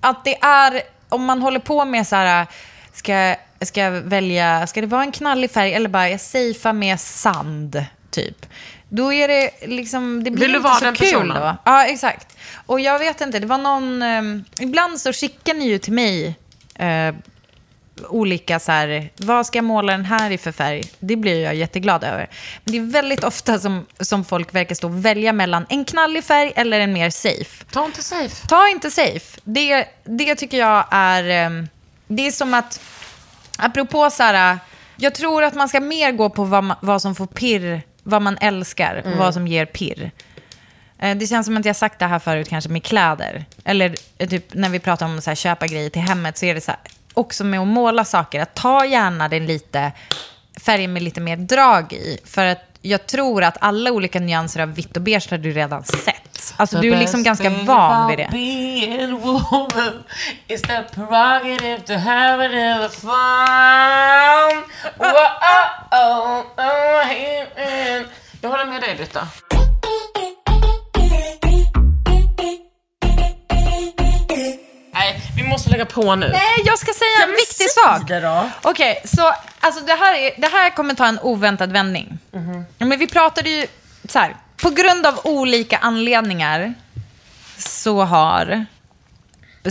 att 0.03 0.23
det 0.23 0.43
är, 0.43 0.81
om 1.09 1.25
man 1.25 1.41
håller 1.41 1.59
på 1.59 1.85
med 1.85 2.07
så 2.07 2.15
här, 2.15 2.47
ska, 2.93 3.35
ska 3.61 3.81
jag 3.81 3.91
välja, 3.91 4.67
ska 4.67 4.81
det 4.81 4.87
vara 4.87 5.03
en 5.03 5.11
knallig 5.11 5.51
färg 5.51 5.73
eller 5.73 5.89
bara 5.89 6.09
jag 6.09 6.21
safear 6.21 6.73
med 6.73 6.99
sand, 6.99 7.85
typ. 8.11 8.45
Då 8.89 9.13
är 9.13 9.27
det 9.27 9.51
liksom, 9.67 10.23
det 10.23 10.31
blir 10.31 10.47
Vill 10.47 10.55
inte 10.55 10.69
så 10.69 10.85
kul 10.85 10.95
personen? 10.95 11.41
då. 11.41 11.55
Ja, 11.63 11.85
exakt. 11.85 12.37
Och 12.65 12.79
jag 12.79 12.99
vet 12.99 13.21
inte, 13.21 13.39
det 13.39 13.47
var 13.47 13.57
någon, 13.57 14.01
eh, 14.01 14.21
ibland 14.59 14.99
så 14.99 15.13
skickar 15.13 15.53
ni 15.53 15.67
ju 15.67 15.77
till 15.77 15.93
mig 15.93 16.35
eh, 16.75 17.15
olika 18.09 18.59
så 18.59 18.71
här, 18.71 19.09
vad 19.17 19.45
ska 19.45 19.57
jag 19.57 19.65
måla 19.65 19.91
den 19.91 20.05
här 20.05 20.31
i 20.31 20.37
för 20.37 20.51
färg? 20.51 20.83
Det 20.99 21.15
blir 21.15 21.43
jag 21.43 21.55
jätteglad 21.55 22.03
över. 22.03 22.29
Men 22.63 22.71
det 22.71 22.77
är 22.77 22.91
väldigt 23.01 23.23
ofta 23.23 23.59
som, 23.59 23.85
som 23.99 24.25
folk 24.25 24.55
verkar 24.55 24.75
stå 24.75 24.87
och 24.87 25.05
välja 25.05 25.33
mellan 25.33 25.65
en 25.69 25.85
knallig 25.85 26.23
färg 26.23 26.53
eller 26.55 26.79
en 26.79 26.93
mer 26.93 27.09
safe. 27.09 27.65
Ta 27.71 27.85
inte 27.85 28.03
safe. 28.03 28.47
Ta 28.47 28.67
inte 28.69 28.91
safe. 28.91 29.39
Det, 29.43 29.85
det 30.03 30.35
tycker 30.35 30.57
jag 30.57 30.85
är... 30.91 31.23
ehm, 31.29 31.67
Det 32.07 32.27
är 32.27 32.31
som 32.31 32.53
att... 32.53 32.81
Apropå 33.57 34.09
så 34.09 34.23
här... 34.23 34.59
Jag 34.95 35.15
tror 35.15 35.43
att 35.43 35.53
man 35.53 35.69
ska 35.69 35.79
mer 35.79 36.11
gå 36.11 36.29
på 36.29 36.43
vad, 36.43 36.63
man, 36.63 36.77
vad 36.81 37.01
som 37.01 37.15
får 37.15 37.27
pirr, 37.27 37.81
vad 38.03 38.21
man 38.21 38.37
älskar 38.37 39.01
och 39.05 39.11
vad 39.17 39.33
som 39.33 39.47
ger 39.47 39.65
pirr. 39.65 40.11
Eh, 40.99 41.17
Det 41.17 41.27
känns 41.27 41.45
som 41.45 41.57
att 41.57 41.65
jag 41.65 41.75
sagt 41.75 41.99
det 41.99 42.05
här 42.05 42.19
förut 42.19 42.49
kanske 42.49 42.69
med 42.69 42.83
kläder. 42.83 43.45
Eller 43.65 43.95
eh, 44.17 44.29
typ 44.29 44.53
när 44.53 44.69
vi 44.69 44.79
pratar 44.79 45.05
om 45.05 45.21
här, 45.25 45.35
köpa 45.35 45.67
grejer 45.67 45.89
till 45.89 46.01
hemmet 46.01 46.37
så 46.37 46.45
är 46.45 46.55
det 46.55 46.61
så 46.61 46.71
här, 46.71 46.79
också 47.13 47.43
med 47.43 47.59
att 47.59 47.67
måla 47.67 48.05
saker. 48.05 48.41
Att 48.41 48.55
ta 48.55 48.85
gärna 48.85 49.27
den 49.29 49.45
lite, 49.45 49.91
färgen 50.65 50.93
med 50.93 51.01
lite 51.01 51.21
mer 51.21 51.37
drag 51.37 51.93
i. 51.93 52.19
För 52.25 52.45
att 52.45 52.73
jag 52.81 53.07
tror 53.07 53.43
att 53.43 53.57
alla 53.59 53.91
olika 53.91 54.19
nyanser 54.19 54.61
av 54.61 54.73
vitt 54.73 54.97
och 54.97 55.03
beige 55.03 55.31
har 55.31 55.37
du 55.37 55.51
redan 55.51 55.83
sett. 55.83 56.53
Alltså 56.57 56.79
du 56.79 56.93
är 56.93 56.99
liksom 56.99 57.23
ganska 57.23 57.49
van 57.49 58.07
vid 58.09 58.17
det. 58.17 58.29
Jag 68.41 68.49
håller 68.49 68.65
med 68.65 68.81
dig, 68.81 68.95
Britta. 68.95 69.27
Nej, 75.03 75.21
vi 75.35 75.43
måste 75.43 75.69
lägga 75.69 75.85
på 75.85 76.15
nu. 76.15 76.29
Nej, 76.29 76.61
jag 76.65 76.79
ska 76.79 76.93
säga 76.93 77.23
en 77.23 77.35
viktig 77.35 77.69
sak. 77.69 78.09
Okej, 78.61 79.01
så 79.05 79.33
alltså 79.59 79.85
det 79.85 79.93
här, 79.93 80.15
är, 80.15 80.31
det 80.37 80.47
här 80.47 80.69
kommer 80.69 80.93
ta 80.93 81.05
en 81.07 81.19
oväntad 81.19 81.71
vändning. 81.71 82.17
Mhm. 82.31 82.65
Ja, 82.77 82.85
Men 82.85 82.99
vi 82.99 83.07
pratade 83.07 83.49
ju 83.49 83.67
så 84.09 84.19
här, 84.19 84.35
på 84.57 84.69
grund 84.69 85.05
av 85.05 85.19
olika 85.23 85.77
anledningar 85.77 86.73
så 87.57 88.01
har 88.01 88.65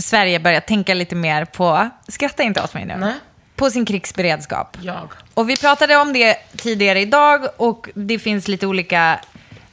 Sverige 0.01 0.39
börjat 0.39 0.67
tänka 0.67 0.93
lite 0.93 1.15
mer 1.15 1.45
på, 1.45 1.89
skratta 2.07 2.43
inte 2.43 2.63
åt 2.63 2.73
mig 2.73 2.85
nu, 2.85 2.95
Nej. 2.97 3.13
på 3.55 3.69
sin 3.69 3.85
krigsberedskap. 3.85 4.77
Jag. 4.81 5.09
Och 5.33 5.49
vi 5.49 5.57
pratade 5.57 5.97
om 5.97 6.13
det 6.13 6.37
tidigare 6.57 6.99
idag 7.01 7.47
och 7.57 7.89
det 7.93 8.19
finns 8.19 8.47
lite 8.47 8.67
olika 8.67 9.19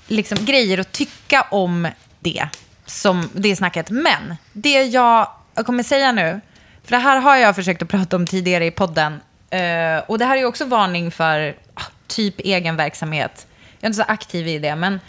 liksom, 0.06 0.38
grejer 0.44 0.78
att 0.78 0.92
tycka 0.92 1.46
om 1.50 1.88
det, 2.20 2.48
som 2.86 3.30
det 3.34 3.56
snacket. 3.56 3.90
Men 3.90 4.36
det 4.52 4.82
jag 4.82 5.28
kommer 5.66 5.82
säga 5.82 6.12
nu, 6.12 6.40
för 6.84 6.90
det 6.90 6.98
här 6.98 7.20
har 7.20 7.36
jag 7.36 7.56
försökt 7.56 7.82
att 7.82 7.88
prata 7.88 8.16
om 8.16 8.26
tidigare 8.26 8.66
i 8.66 8.70
podden, 8.70 9.20
eh, 9.50 9.98
och 10.06 10.18
det 10.18 10.24
här 10.24 10.36
är 10.36 10.44
också 10.44 10.64
varning 10.64 11.10
för 11.10 11.56
ah, 11.74 11.82
typ 12.06 12.34
egen 12.38 12.76
verksamhet. 12.76 13.46
Jag 13.80 13.84
är 13.84 13.86
inte 13.86 14.04
så 14.04 14.12
aktiv 14.12 14.48
i 14.48 14.58
det, 14.58 14.76
men 14.76 15.00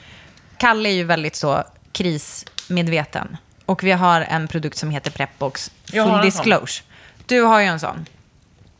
Kalle 0.57 0.89
är 0.89 0.93
ju 0.93 1.03
väldigt 1.03 1.35
så 1.35 1.63
krismedveten. 1.91 3.37
Och 3.65 3.83
vi 3.83 3.91
har 3.91 4.21
en 4.21 4.47
produkt 4.47 4.77
som 4.77 4.89
heter 4.89 5.11
Prepbox, 5.11 5.71
Jag 5.91 6.09
full 6.09 6.21
disclosure. 6.21 6.85
Du 7.25 7.41
har 7.41 7.59
ju 7.59 7.65
en 7.65 7.79
sån. 7.79 8.05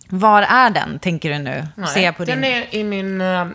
Var 0.08 0.42
är 0.42 0.70
den, 0.70 1.00
tänker 1.00 1.30
du 1.30 1.40
nu? 1.40 1.68
Ser 1.94 2.02
jag 2.02 2.18
på 2.18 2.26
den 2.26 2.42
din... 2.42 2.52
är 2.52 2.76
i 2.76 2.84
min, 2.84 3.22
eh, 3.22 3.48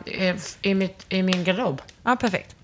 i, 0.63 0.75
mitt, 0.75 1.07
i 1.09 1.23
min 1.23 1.45
garderob. 1.45 1.83
Ja, 2.03 2.17
perfekt. 2.17 2.57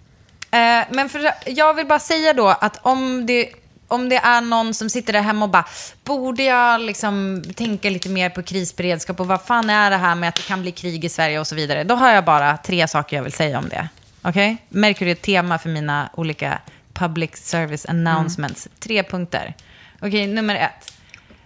Eh, 0.50 0.84
men 0.90 1.08
för, 1.08 1.32
jag 1.46 1.74
vill 1.74 1.86
bara 1.86 1.98
säga 1.98 2.32
då 2.32 2.48
att 2.48 2.78
om 2.82 3.26
det, 3.26 3.52
om 3.92 4.08
det 4.08 4.16
är 4.16 4.40
någon 4.40 4.74
som 4.74 4.90
sitter 4.90 5.12
där 5.12 5.20
hemma 5.20 5.44
och 5.44 5.50
bara, 5.50 5.64
borde 6.04 6.42
jag 6.42 6.80
liksom 6.80 7.42
tänka 7.56 7.90
lite 7.90 8.08
mer 8.08 8.30
på 8.30 8.42
krisberedskap 8.42 9.20
och 9.20 9.26
vad 9.26 9.42
fan 9.42 9.70
är 9.70 9.90
det 9.90 9.96
här 9.96 10.14
med 10.14 10.28
att 10.28 10.34
det 10.34 10.42
kan 10.42 10.62
bli 10.62 10.72
krig 10.72 11.04
i 11.04 11.08
Sverige 11.08 11.40
och 11.40 11.46
så 11.46 11.54
vidare. 11.54 11.84
Då 11.84 11.94
har 11.94 12.10
jag 12.10 12.24
bara 12.24 12.56
tre 12.56 12.88
saker 12.88 13.16
jag 13.16 13.22
vill 13.22 13.32
säga 13.32 13.58
om 13.58 13.68
det. 13.68 13.88
Okej? 14.22 14.56
Märker 14.68 15.06
du 15.06 15.12
ett 15.12 15.22
tema 15.22 15.58
för 15.58 15.68
mina 15.68 16.10
olika 16.14 16.58
public 16.92 17.36
service 17.36 17.86
announcements? 17.86 18.68
Tre 18.78 19.02
punkter. 19.02 19.54
Okej, 20.00 20.26
nummer 20.26 20.54
ett. 20.54 20.92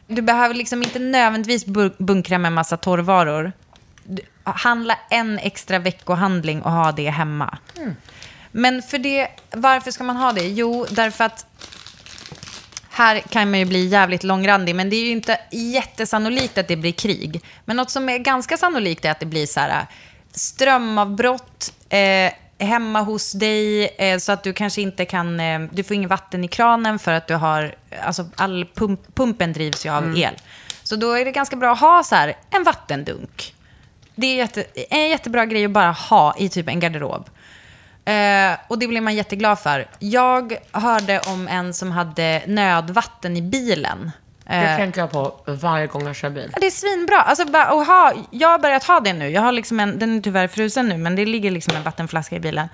Du 0.07 0.23
behöver 0.23 0.55
liksom 0.55 0.83
inte 0.83 0.99
nödvändigtvis 0.99 1.67
bunkra 1.99 2.39
med 2.39 2.53
massa 2.53 2.77
torrvaror. 2.77 3.53
Handla 4.45 4.99
en 5.11 5.39
extra 5.39 5.79
veckohandling 5.79 6.63
och 6.63 6.73
ha 6.73 6.93
det 6.93 7.11
hemma. 7.11 7.59
Men 8.53 8.83
för 8.83 8.99
det, 8.99 9.29
varför 9.51 9.91
ska 9.91 10.05
man 10.05 10.17
ha 10.17 10.33
det? 10.33 10.49
Jo, 10.49 10.87
därför 10.91 11.25
att 11.25 11.47
här 12.97 13.21
kan 13.21 13.51
man 13.51 13.59
ju 13.59 13.65
bli 13.65 13.87
jävligt 13.87 14.25
långrandig, 14.25 14.75
men 14.75 14.91
det 14.91 14.97
är 14.97 15.05
ju 15.05 15.11
inte 15.11 15.41
jättesannolikt 15.51 16.59
att 16.59 16.69
det 16.69 16.77
blir 16.77 16.93
krig. 16.93 17.43
Men 17.65 17.77
något 17.77 17.91
som 17.91 18.09
är 18.09 18.19
ganska 18.19 18.57
sannolikt 18.57 19.05
är 19.05 19.11
att 19.11 19.21
det 19.21 19.27
blir 19.27 19.47
så 19.47 19.61
här 19.61 19.87
strömavbrott 20.33 21.73
eh, 21.89 22.33
hemma 22.59 23.01
hos 23.01 23.33
dig, 23.33 23.85
eh, 23.99 24.19
så 24.19 24.33
att 24.33 24.43
du 24.43 24.53
kanske 24.53 24.81
inte 24.81 25.05
kan, 25.05 25.41
eh, 25.41 25.61
du 25.73 25.85
får 25.85 25.95
ingen 25.95 26.09
vatten 26.09 26.45
i 26.45 26.49
kranen 26.49 26.99
för 26.99 27.13
att 27.13 27.27
du 27.27 27.35
har, 27.35 27.75
alltså 28.03 28.27
all 28.37 28.67
pump, 28.75 29.15
pumpen 29.15 29.53
drivs 29.53 29.87
ju 29.87 29.91
av 29.91 30.19
el. 30.19 30.35
Så 30.83 30.97
då 30.97 31.13
är 31.13 31.25
det 31.25 31.33
ganska 31.33 31.57
bra 31.57 31.73
att 31.73 31.81
ha 31.81 32.03
så 32.03 32.15
här 32.15 32.37
en 32.51 32.65
vattendunk. 32.65 33.55
Det 34.15 34.27
är 34.27 34.37
jätte, 34.37 34.65
en 34.91 35.09
jättebra 35.09 35.47
grej 35.47 35.65
att 35.65 35.71
bara 35.71 35.91
ha 35.91 36.37
i 36.39 36.49
typ 36.49 36.69
en 36.69 36.81
garderob. 36.81 37.31
Eh, 38.07 38.57
och 38.69 38.79
det 38.79 38.89
blir 38.89 39.01
man 39.01 39.15
jätteglad 39.15 39.59
för. 39.59 39.87
Jag 39.99 40.57
hörde 40.73 41.21
om 41.21 41.49
en 41.49 41.75
som 41.75 41.93
hade 41.93 42.43
nödvatten 42.47 43.37
i 43.37 43.43
bilen. 43.43 44.11
Eh, 44.47 44.61
Det 44.61 44.77
tänker 44.77 45.01
jag 45.01 45.11
på 45.11 45.35
varje 45.47 45.87
gång 45.87 46.07
jag 46.07 46.17
kör 46.17 46.31
bil. 46.31 46.53
Det 46.61 46.67
är 46.67 46.71
svinbra. 46.71 47.21
Alltså, 47.21 47.45
bara, 47.45 47.65
ha, 47.65 48.13
jag 48.31 48.49
har 48.49 48.59
börjat 48.59 48.85
ha 48.85 49.01
det 49.01 49.13
nu. 49.13 49.29
Jag 49.29 49.43
har 49.43 49.53
liksom 49.53 49.81
en, 49.81 49.99
den 49.99 50.17
är 50.17 50.21
tyvärr 50.21 50.49
frusen 50.49 50.89
nu, 50.89 50.97
men 50.97 51.17
det 51.17 51.27
ligger 51.27 51.51
liksom 51.51 51.77
en 51.77 51.83
vattenflaska 51.83 52.37
i 52.37 52.41
bilen. 52.41 52.69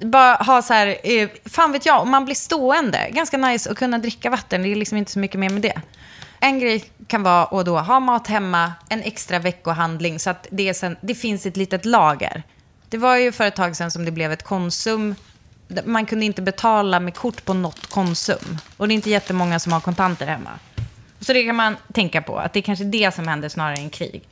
Bara 0.00 0.34
ha 0.34 0.62
så 0.62 0.74
här, 0.74 0.96
eh, 1.02 1.28
fan 1.44 1.72
vet 1.72 1.86
jag, 1.86 2.02
om 2.02 2.10
man 2.10 2.24
blir 2.24 2.34
stående. 2.34 3.08
Ganska 3.10 3.36
nice 3.36 3.70
att 3.70 3.78
kunna 3.78 3.98
dricka 3.98 4.30
vatten. 4.30 4.62
Det 4.62 4.68
är 4.72 4.76
liksom 4.76 4.98
inte 4.98 5.12
så 5.12 5.18
mycket 5.18 5.40
mer 5.40 5.50
med 5.50 5.62
det. 5.62 5.80
En 6.40 6.58
grej 6.60 6.84
kan 7.06 7.22
vara 7.22 7.42
att 7.60 7.66
då 7.66 7.78
ha 7.78 8.00
mat 8.00 8.26
hemma, 8.26 8.72
en 8.88 9.02
extra 9.02 9.38
veckohandling, 9.38 10.18
så 10.18 10.30
att 10.30 10.46
det, 10.50 10.74
sen, 10.74 10.96
det 11.00 11.14
finns 11.14 11.46
ett 11.46 11.56
litet 11.56 11.84
lager. 11.84 12.42
Det 12.92 12.98
var 12.98 13.16
ju 13.16 13.32
för 13.32 13.44
ett 13.44 13.56
tag 13.56 13.76
sedan 13.76 13.90
som 13.90 14.04
det 14.04 14.10
blev 14.10 14.32
ett 14.32 14.42
Konsum. 14.42 15.14
Man 15.84 16.06
kunde 16.06 16.24
inte 16.24 16.42
betala 16.42 17.00
med 17.00 17.14
kort 17.14 17.44
på 17.44 17.54
något 17.54 17.86
Konsum. 17.86 18.58
Och 18.76 18.88
det 18.88 18.92
är 18.92 18.94
inte 18.94 19.10
jättemånga 19.10 19.58
som 19.58 19.72
har 19.72 19.80
kontanter 19.80 20.26
hemma. 20.26 20.50
Så 21.20 21.32
det 21.32 21.44
kan 21.44 21.56
man 21.56 21.76
tänka 21.92 22.22
på, 22.22 22.38
att 22.38 22.52
det 22.52 22.60
är 22.60 22.62
kanske 22.62 22.84
det 22.84 23.14
som 23.14 23.28
händer 23.28 23.48
snarare 23.48 23.76
än 23.76 23.90
krig. 23.90 24.22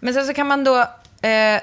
Men 0.00 0.14
sen 0.14 0.26
så 0.26 0.34
kan 0.34 0.46
man 0.46 0.64
då, 0.64 0.80
eh, 1.28 1.60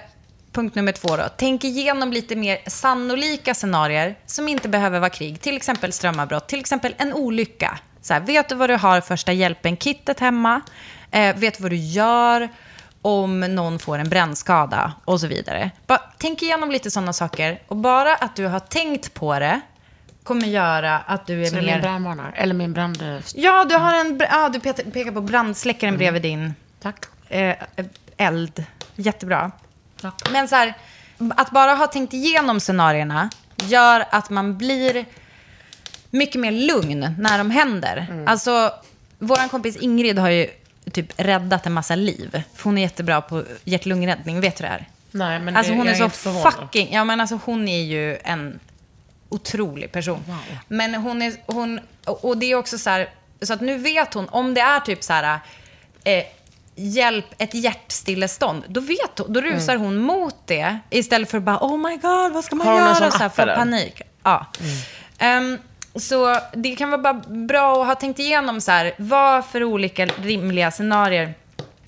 punkt 0.51 0.75
nummer 0.75 0.91
två 0.91 1.17
då, 1.17 1.23
tänk 1.37 1.63
igenom 1.63 2.11
lite 2.11 2.35
mer 2.35 2.57
sannolika 2.67 3.53
scenarier 3.53 4.15
som 4.25 4.47
inte 4.47 4.69
behöver 4.69 4.99
vara 4.99 5.09
krig. 5.09 5.41
Till 5.41 5.55
exempel 5.55 5.93
strömavbrott, 5.93 6.47
till 6.47 6.59
exempel 6.59 6.95
en 6.97 7.13
olycka. 7.13 7.79
Så 8.01 8.13
här, 8.13 8.21
vet 8.21 8.49
du 8.49 8.55
vad 8.55 8.69
du 8.69 8.75
har 8.75 9.01
första 9.01 9.33
hjälpen-kittet 9.33 10.19
hemma? 10.19 10.61
Eh, 11.11 11.35
vet 11.35 11.57
du 11.57 11.63
vad 11.63 11.71
du 11.71 11.77
gör 11.77 12.49
om 13.07 13.39
någon 13.39 13.79
får 13.79 13.97
en 13.97 14.09
brännskada 14.09 14.93
och 15.05 15.19
så 15.21 15.27
vidare. 15.27 15.71
Bara, 15.87 16.01
tänk 16.17 16.41
igenom 16.41 16.71
lite 16.71 16.91
sådana 16.91 17.13
saker 17.13 17.61
och 17.67 17.75
bara 17.77 18.15
att 18.15 18.35
du 18.35 18.45
har 18.45 18.59
tänkt 18.59 19.13
på 19.13 19.39
det 19.39 19.61
kommer 20.23 20.47
göra 20.47 20.99
att 20.99 21.27
du 21.27 21.41
är 21.41 21.45
Så 21.45 21.55
mer... 21.55 21.61
min 21.61 21.81
brandvarnare. 21.81 22.31
Eller 22.35 22.53
min 22.53 22.73
brand... 22.73 23.21
Ja, 23.35 23.65
du 23.65 23.75
har 23.75 23.93
en... 23.93 24.21
Ja, 24.31 24.49
du 24.49 24.59
pekar 24.59 25.11
på 25.11 25.21
brandsläckaren 25.21 25.97
bredvid 25.97 26.21
din 26.21 26.53
Tack. 26.81 27.05
eh, 27.29 27.55
eld. 28.17 28.63
Jättebra. 28.95 29.51
Tack. 30.01 30.29
Men 30.31 30.47
så 30.47 30.55
här, 30.55 30.73
att 31.29 31.51
bara 31.51 31.73
ha 31.73 31.87
tänkt 31.87 32.13
igenom 32.13 32.59
scenarierna 32.59 33.29
gör 33.55 34.05
att 34.09 34.29
man 34.29 34.57
blir 34.57 35.05
mycket 36.09 36.41
mer 36.41 36.51
lugn 36.51 37.15
när 37.19 37.37
de 37.37 37.51
händer. 37.51 38.07
Mm. 38.09 38.27
Alltså, 38.27 38.71
vår 39.19 39.49
kompis 39.49 39.75
Ingrid 39.77 40.19
har 40.19 40.29
ju 40.29 40.47
typ 41.03 41.13
räddat 41.17 41.65
en 41.65 41.73
massa 41.73 41.95
liv. 41.95 42.43
För 42.55 42.63
hon 42.63 42.77
är 42.77 42.81
jättebra 42.81 43.21
på 43.21 43.43
hjärt-lungräddning, 43.63 44.39
vet 44.41 44.55
du 44.57 44.61
det 44.61 44.67
här? 44.69 44.85
Nej, 45.11 45.39
men 45.39 45.55
Alltså 45.57 45.71
det, 45.71 45.77
hon 45.77 45.87
jag 45.87 45.99
är 45.99 46.09
så 46.09 46.51
fucking... 46.51 46.93
Ja, 46.93 47.03
men 47.03 47.21
alltså 47.21 47.39
hon 47.45 47.67
är 47.67 47.81
ju 47.83 48.17
en 48.17 48.59
otrolig 49.29 49.91
person. 49.91 50.23
Men 50.67 50.95
hon 50.95 51.21
är... 51.21 51.33
Hon, 51.45 51.79
och 52.05 52.37
det 52.37 52.51
är 52.51 52.55
också 52.55 52.77
så 52.77 52.89
här... 52.89 53.09
Så 53.41 53.53
att 53.53 53.61
nu 53.61 53.77
vet 53.77 54.13
hon, 54.13 54.29
om 54.29 54.53
det 54.53 54.61
är 54.61 54.79
typ 54.79 55.03
så 55.03 55.13
här... 55.13 55.39
Eh, 56.03 56.23
hjälp, 56.75 57.25
ett 57.37 57.53
hjärtstillestånd, 57.53 58.63
då 58.67 58.79
vet 58.79 59.19
hon, 59.19 59.33
då 59.33 59.41
rusar 59.41 59.75
hon 59.75 59.97
mot 59.97 60.35
det 60.45 60.79
istället 60.89 61.31
för 61.31 61.37
att 61.37 61.43
bara 61.43 61.57
oh 61.57 61.77
my 61.77 61.97
god, 61.97 62.33
vad 62.33 62.43
ska 62.43 62.55
man 62.55 62.67
Har 62.67 62.73
hon 62.73 62.81
en 62.83 62.87
göra? 62.87 62.95
sån 62.95 63.11
Så 63.11 63.17
här, 63.17 63.25
app, 63.25 63.35
få 63.35 63.41
eller? 63.41 63.55
panik. 63.55 64.01
Ja. 64.23 64.45
Ehm, 65.17 65.57
så 65.95 66.35
det 66.53 66.75
kan 66.75 66.89
vara 66.89 67.01
bara 67.01 67.13
bra 67.27 67.81
att 67.81 67.87
ha 67.87 67.95
tänkt 67.95 68.19
igenom 68.19 68.61
så 68.61 68.71
här, 68.71 68.93
vad 68.97 69.45
för 69.45 69.63
olika 69.63 70.05
rimliga 70.05 70.71
scenarier. 70.71 71.33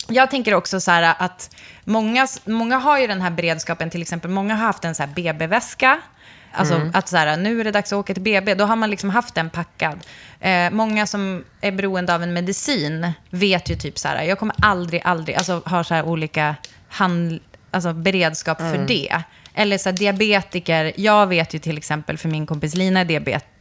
Jag 0.08 0.30
tänker 0.30 0.54
också 0.54 0.80
så 0.80 0.90
här 0.90 1.14
att 1.18 1.56
många, 1.84 2.26
många 2.44 2.78
har 2.78 2.98
ju 2.98 3.06
den 3.06 3.20
här 3.20 3.30
beredskapen, 3.30 3.90
till 3.90 4.02
exempel 4.02 4.30
många 4.30 4.54
har 4.54 4.66
haft 4.66 4.84
en 4.84 4.94
så 4.94 5.02
här 5.02 5.10
BB-väska. 5.14 6.00
Alltså 6.52 6.74
Mm. 6.74 6.90
att 6.94 7.08
så 7.08 7.16
här, 7.16 7.36
nu 7.36 7.60
är 7.60 7.64
det 7.64 7.70
dags 7.70 7.92
att 7.92 7.98
åka 7.98 8.14
till 8.14 8.22
BB, 8.22 8.54
då 8.54 8.64
har 8.64 8.76
man 8.76 8.90
liksom 8.90 9.10
haft 9.10 9.34
den 9.34 9.50
packad. 9.50 9.98
Eh, 10.40 10.70
många 10.70 11.06
som 11.06 11.44
är 11.60 11.72
beroende 11.72 12.14
av 12.14 12.22
en 12.22 12.32
medicin 12.32 13.12
vet 13.30 13.70
ju 13.70 13.76
typ 13.76 13.98
så 13.98 14.08
här, 14.08 14.22
jag 14.22 14.38
kommer 14.38 14.56
aldrig, 14.62 15.02
aldrig, 15.04 15.36
alltså 15.36 15.62
har 15.64 15.82
så 15.82 15.94
här 15.94 16.04
olika 16.04 16.56
hand, 16.88 17.40
alltså 17.70 17.92
beredskap 17.92 18.58
för 18.58 18.78
det. 18.88 19.22
Eller 19.54 19.78
så 19.78 19.88
här, 19.88 19.96
diabetiker, 19.96 20.92
jag 20.96 21.26
vet 21.26 21.54
ju 21.54 21.58
till 21.58 21.78
exempel 21.78 22.18
för 22.18 22.28
min 22.28 22.46
kompis 22.46 22.74
Lina 22.74 23.00
är 23.00 23.04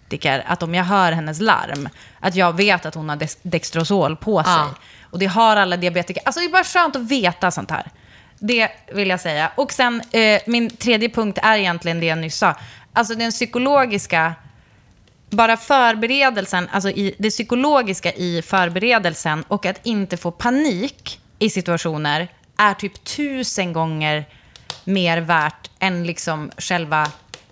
diabetiker, 0.10 0.44
att 0.48 0.64
om 0.64 0.76
jag 0.76 0.84
hör 0.84 1.12
hennes 1.12 1.40
larm, 1.40 1.90
att 2.20 2.36
jag 2.36 2.56
vet 2.58 2.86
att 2.86 2.96
hon 2.96 3.10
har 3.10 3.16
Dex- 3.16 3.38
Dextrosol 3.42 4.16
på 4.16 4.44
sig. 4.44 4.54
Ja. 4.54 4.74
Och 5.12 5.20
det 5.20 5.26
har 5.26 5.58
alla 5.58 5.78
diabetiker. 5.78 6.24
Alltså 6.26 6.40
det 6.40 6.46
är 6.46 6.52
bara 6.52 6.64
skönt 6.64 6.96
att 6.96 7.02
veta 7.12 7.52
sånt 7.52 7.72
här. 7.72 7.92
Det 8.40 8.70
vill 8.94 9.10
jag 9.10 9.20
säga. 9.20 9.52
Och 9.56 9.72
sen, 9.72 10.02
eh, 10.12 10.42
min 10.48 10.70
tredje 10.70 11.10
punkt 11.10 11.40
är 11.44 11.58
egentligen 11.58 12.00
det 12.00 12.06
jag 12.06 12.18
nyss 12.18 12.38
sa. 12.38 12.56
Alltså 12.94 13.16
den 13.16 13.32
psykologiska, 13.32 14.34
bara 15.30 15.58
förberedelsen, 15.58 16.70
alltså 16.72 16.90
i, 16.90 17.16
det 17.20 17.30
psykologiska 17.30 18.12
i 18.14 18.42
förberedelsen 18.42 19.44
och 19.48 19.66
att 19.66 19.80
inte 19.86 20.18
få 20.18 20.32
panik 20.32 21.20
i 21.40 21.50
situationer 21.50 22.28
är 22.58 22.74
typ 22.74 23.04
tusen 23.04 23.74
gånger 23.74 24.26
mer 24.84 25.22
värt 25.22 25.70
än 25.80 26.04
liksom 26.04 26.52
själva 26.58 27.08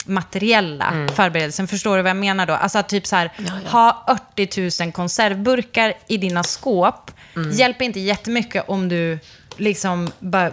materiella 0.07 1.07
förberedelsen. 1.15 1.67
Förstår 1.67 1.97
du 1.97 2.03
vad 2.03 2.09
jag 2.09 2.17
menar 2.17 2.45
då? 2.45 2.53
Alltså 2.53 2.77
att 2.79 2.89
typ 2.89 3.07
så 3.07 3.15
här, 3.15 3.31
ha 3.71 4.05
80 4.33 4.83
000 4.83 4.91
konservburkar 4.91 5.93
i 6.07 6.17
dina 6.17 6.43
skåp 6.43 7.11
hjälper 7.53 7.85
inte 7.85 7.99
jättemycket 7.99 8.63
om 8.69 8.89
du 8.89 9.19
liksom 9.57 10.11
bara 10.19 10.51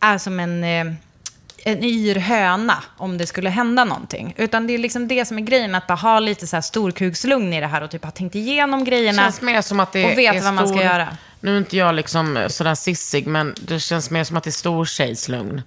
är 0.00 0.18
som 0.18 0.40
en, 0.40 0.64
eh, 0.64 0.86
en 1.64 1.84
yr 1.84 2.14
höna 2.16 2.82
om 2.96 3.18
det 3.18 3.26
skulle 3.26 3.50
hända 3.50 3.84
någonting. 3.84 4.34
Utan 4.36 4.66
det 4.66 4.74
är 4.74 4.78
liksom 4.78 5.08
det 5.08 5.24
som 5.24 5.38
är 5.38 5.42
grejen, 5.42 5.74
att 5.74 5.86
bara 5.86 5.94
ha 5.94 6.20
lite 6.20 6.46
så 6.46 6.56
här 6.56 6.60
storkukslugn 6.60 7.52
i 7.52 7.60
det 7.60 7.66
här 7.66 7.82
och 7.82 7.90
typ 7.90 8.04
ha 8.04 8.10
tänkt 8.10 8.34
igenom 8.34 8.84
grejerna. 8.84 9.22
känns 9.22 9.40
mer 9.40 9.62
som 9.62 9.80
att 9.80 9.92
det 9.92 10.04
och 10.12 10.18
vet 10.18 10.36
är 10.36 10.40
vad 10.40 10.54
man 10.54 10.68
ska 10.68 10.76
stor- 10.76 10.84
göra. 10.84 11.08
Nu 11.40 11.54
är 11.54 11.58
inte 11.58 11.76
jag 11.76 11.94
liksom 11.94 12.46
sådär 12.48 12.74
sissig, 12.74 13.26
men 13.26 13.54
det 13.62 13.80
känns 13.80 14.10
mer 14.10 14.24
som 14.24 14.36
att 14.36 14.44
det 14.44 14.50
är 14.50 14.52
stor 14.52 14.84
tjejslugn. 14.84 15.62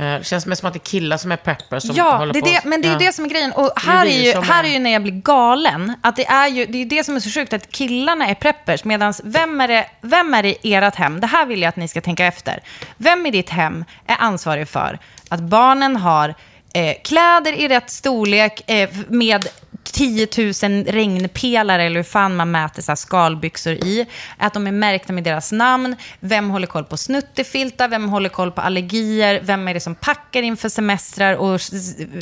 Eh, 0.00 0.04
Det 0.06 0.24
känns 0.26 0.46
mer 0.46 0.54
som 0.54 0.66
att 0.68 0.72
det 0.74 0.76
är 0.78 0.90
killar 0.90 1.16
som 1.16 1.32
är 1.32 1.36
preppers 1.36 1.82
som 1.82 1.96
Ja, 1.96 2.16
håller 2.16 2.32
det 2.32 2.40
på. 2.62 2.68
men 2.68 2.82
det 2.82 2.88
är 2.88 2.92
Ja. 2.92 2.98
det 2.98 3.12
som 3.12 3.24
är 3.24 3.28
grejen. 3.28 3.52
Och 3.52 3.72
här 3.80 4.06
är, 4.06 4.10
är 4.10 4.34
ju, 4.34 4.40
här 4.40 4.64
är- 4.64 4.68
är 4.68 4.72
ju 4.72 4.78
när 4.78 4.90
jag 4.92 5.02
blir 5.02 5.12
galen. 5.12 5.92
Att 6.02 6.16
det 6.16 6.26
är 6.26 6.48
ju 6.48 6.66
det, 6.66 6.78
är 6.78 6.84
det 6.86 7.04
som 7.04 7.16
är 7.16 7.20
så 7.20 7.30
sjukt, 7.30 7.52
att 7.52 7.72
killarna 7.72 8.26
är 8.28 8.34
preppers. 8.34 8.84
Medan 8.84 9.14
vem 9.24 9.60
är, 9.60 9.68
det, 9.68 9.86
vem 10.00 10.34
är 10.34 10.42
det 10.42 10.66
i 10.66 10.74
ert 10.74 10.94
hem? 10.94 11.20
Det 11.20 11.26
här 11.26 11.46
vill 11.46 11.62
jag 11.62 11.68
att 11.68 11.76
ni 11.76 11.88
ska 11.88 12.00
tänka 12.00 12.26
efter. 12.26 12.62
Vem 12.96 13.26
i 13.26 13.30
ditt 13.30 13.50
hem 13.50 13.84
är 14.06 14.16
ansvarig 14.18 14.68
för 14.68 14.98
att 15.28 15.40
barnen 15.40 15.96
har 15.96 16.34
eh, 16.74 16.94
kläder 17.04 17.52
i 17.52 17.68
rätt 17.68 17.90
storlek 17.90 18.70
eh, 18.70 18.90
med 19.08 19.48
10 19.92 20.28
000 20.38 20.84
regnpelare 20.84 21.82
eller 21.82 21.96
hur 21.96 22.02
fan 22.02 22.36
man 22.36 22.50
mäter 22.50 22.82
så 22.82 22.96
skalbyxor 22.96 23.72
i. 23.72 24.06
Att 24.36 24.54
de 24.54 24.66
är 24.66 24.72
märkta 24.72 25.12
med 25.12 25.24
deras 25.24 25.52
namn. 25.52 25.96
Vem 26.20 26.50
håller 26.50 26.66
koll 26.66 26.84
på 26.84 26.96
snuttefiltar? 26.96 27.88
Vem 27.88 28.08
håller 28.08 28.28
koll 28.28 28.52
på 28.52 28.60
allergier? 28.60 29.40
Vem 29.42 29.68
är 29.68 29.74
det 29.74 29.80
som 29.80 29.94
packar 29.94 30.42
inför 30.42 30.68
semestrar 30.68 31.34
och 31.34 31.60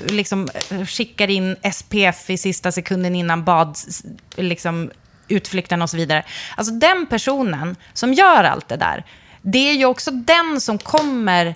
liksom 0.07 0.49
eh, 0.71 0.87
skickar 0.87 1.31
in 1.31 1.57
SPF 1.73 2.31
i 2.31 2.39
sista 2.39 2.73
sekunden 2.73 3.15
innan 3.15 3.45
bad, 3.45 3.79
liksom, 4.37 4.91
utflykten 5.29 5.83
och 5.83 5.91
så 5.91 5.97
vidare. 5.97 6.25
Alltså 6.57 6.73
den 6.73 7.07
personen 7.07 7.77
som 7.93 8.13
gör 8.13 8.45
allt 8.45 8.69
det 8.69 8.77
där, 8.77 9.05
det 9.43 9.71
är 9.71 9.75
ju 9.75 9.85
också 9.85 10.11
den 10.11 10.61
som 10.61 10.79
kommer 10.79 11.55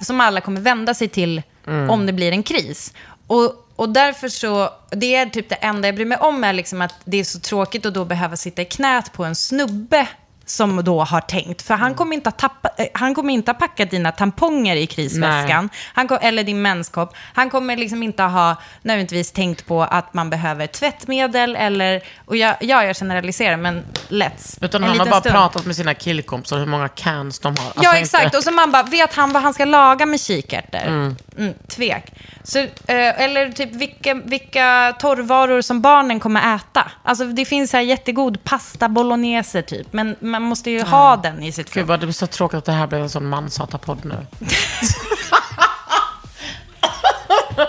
som 0.00 0.20
alla 0.20 0.40
kommer 0.40 0.60
vända 0.60 0.94
sig 0.94 1.08
till 1.08 1.42
om 1.88 2.06
det 2.06 2.12
blir 2.12 2.32
en 2.32 2.42
kris. 2.42 2.92
Och, 3.26 3.63
och 3.76 3.88
därför 3.88 4.28
så, 4.28 4.70
det 4.90 5.14
är 5.14 5.26
typ 5.26 5.48
det 5.48 5.54
enda 5.54 5.88
jag 5.88 5.94
bryr 5.94 6.04
mig 6.06 6.18
om 6.18 6.44
är 6.44 6.52
liksom 6.52 6.80
att 6.82 6.94
det 7.04 7.16
är 7.20 7.24
så 7.24 7.40
tråkigt 7.40 7.86
att 7.86 7.94
då 7.94 8.04
behöva 8.04 8.36
sitta 8.36 8.62
i 8.62 8.64
knät 8.64 9.12
på 9.12 9.24
en 9.24 9.34
snubbe 9.34 10.06
som 10.46 10.84
då 10.84 11.04
har 11.04 11.20
tänkt. 11.20 11.62
För 11.62 11.74
han 11.74 11.94
kommer 11.94 12.14
inte 12.16 12.30
ha, 12.30 12.32
tappa, 12.32 12.70
eh, 12.78 12.86
han 12.94 13.14
kommer 13.14 13.32
inte 13.32 13.50
ha 13.50 13.58
packat 13.58 13.90
dina 13.90 14.12
tamponger 14.12 14.76
i 14.76 14.86
krisväskan. 14.86 15.68
Han 15.94 16.08
kom, 16.08 16.18
eller 16.22 16.44
din 16.44 16.62
menskopp. 16.62 17.14
Han 17.34 17.50
kommer 17.50 17.76
liksom 17.76 18.02
inte 18.02 18.22
ha 18.22 18.56
nödvändigtvis 18.82 19.32
tänkt 19.32 19.66
på 19.66 19.82
att 19.82 20.14
man 20.14 20.30
behöver 20.30 20.66
tvättmedel 20.66 21.56
eller... 21.56 22.02
Och 22.24 22.36
jag, 22.36 22.56
ja, 22.60 22.84
jag 22.84 22.96
generaliserar, 22.96 23.56
men 23.56 23.84
let's. 24.08 24.58
Utan 24.64 24.82
En 24.84 24.88
han 24.88 24.98
har 24.98 25.06
bara 25.06 25.20
stund. 25.20 25.34
pratat 25.34 25.66
med 25.66 25.76
sina 25.76 25.94
killkompisar 25.94 26.58
hur 26.58 26.66
många 26.66 26.88
cans 26.88 27.38
de 27.38 27.56
har. 27.56 27.64
Alltså 27.66 27.82
ja, 27.82 27.90
inte- 27.90 28.00
exakt. 28.00 28.36
Och 28.36 28.42
så 28.42 28.50
man 28.50 28.70
bara, 28.72 28.82
vet 28.82 29.14
han 29.14 29.32
vad 29.32 29.42
han 29.42 29.54
ska 29.54 29.64
laga 29.64 30.06
med 30.06 30.20
kikärtor? 30.20 31.14
Mm. 31.36 31.54
tvek. 31.68 32.12
Så, 32.46 32.58
eh, 32.58 32.68
eller 32.86 33.52
typ 33.52 33.74
vilka, 33.74 34.14
vilka 34.14 34.96
torrvaror 34.98 35.60
som 35.60 35.80
barnen 35.80 36.20
kommer 36.20 36.56
äta. 36.56 36.90
Alltså 37.02 37.24
det 37.24 37.44
finns 37.44 37.72
här 37.72 37.80
jättegod 37.80 38.44
pasta 38.44 38.88
bolognese 38.88 39.62
typ, 39.62 39.92
men 39.92 40.16
man 40.20 40.42
måste 40.42 40.70
ju 40.70 40.82
ha 40.82 41.16
den 41.16 41.42
i 41.42 41.52
sitt 41.52 41.74
Gud 41.74 41.86
vad 41.86 42.00
det 42.00 42.06
blir 42.06 42.14
så 42.14 42.26
tråkigt 42.26 42.58
att 42.58 42.64
det 42.64 42.72
här 42.72 42.86
blev 42.86 43.02
en 43.02 43.10
sån 43.10 43.28
manshatarpodd 43.28 44.04
nu. 44.04 44.26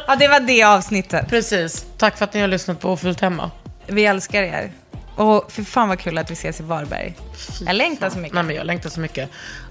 Ja, 0.07 0.15
det 0.15 0.27
var 0.27 0.39
det 0.39 0.63
avsnittet. 0.63 1.29
Precis. 1.29 1.85
Tack 1.97 2.17
för 2.17 2.25
att 2.25 2.33
ni 2.33 2.41
har 2.41 2.47
lyssnat 2.47 2.79
på 2.79 2.89
Ofullt 2.89 3.21
Hemma. 3.21 3.51
Vi 3.87 4.05
älskar 4.05 4.43
er. 4.43 4.71
Och 5.15 5.51
för 5.51 5.63
fan 5.63 5.89
vad 5.89 5.99
kul 5.99 6.17
att 6.17 6.29
vi 6.31 6.33
ses 6.33 6.59
i 6.59 6.63
Varberg. 6.63 7.15
Jag 7.65 7.75
längtar 7.75 8.09
så 8.09 8.17
mycket. 8.17 8.33
Nej, 8.33 8.43
men 8.43 8.55
jag 8.55 8.65
längtar 8.65 8.89
så 8.89 8.99
mycket. 8.99 9.29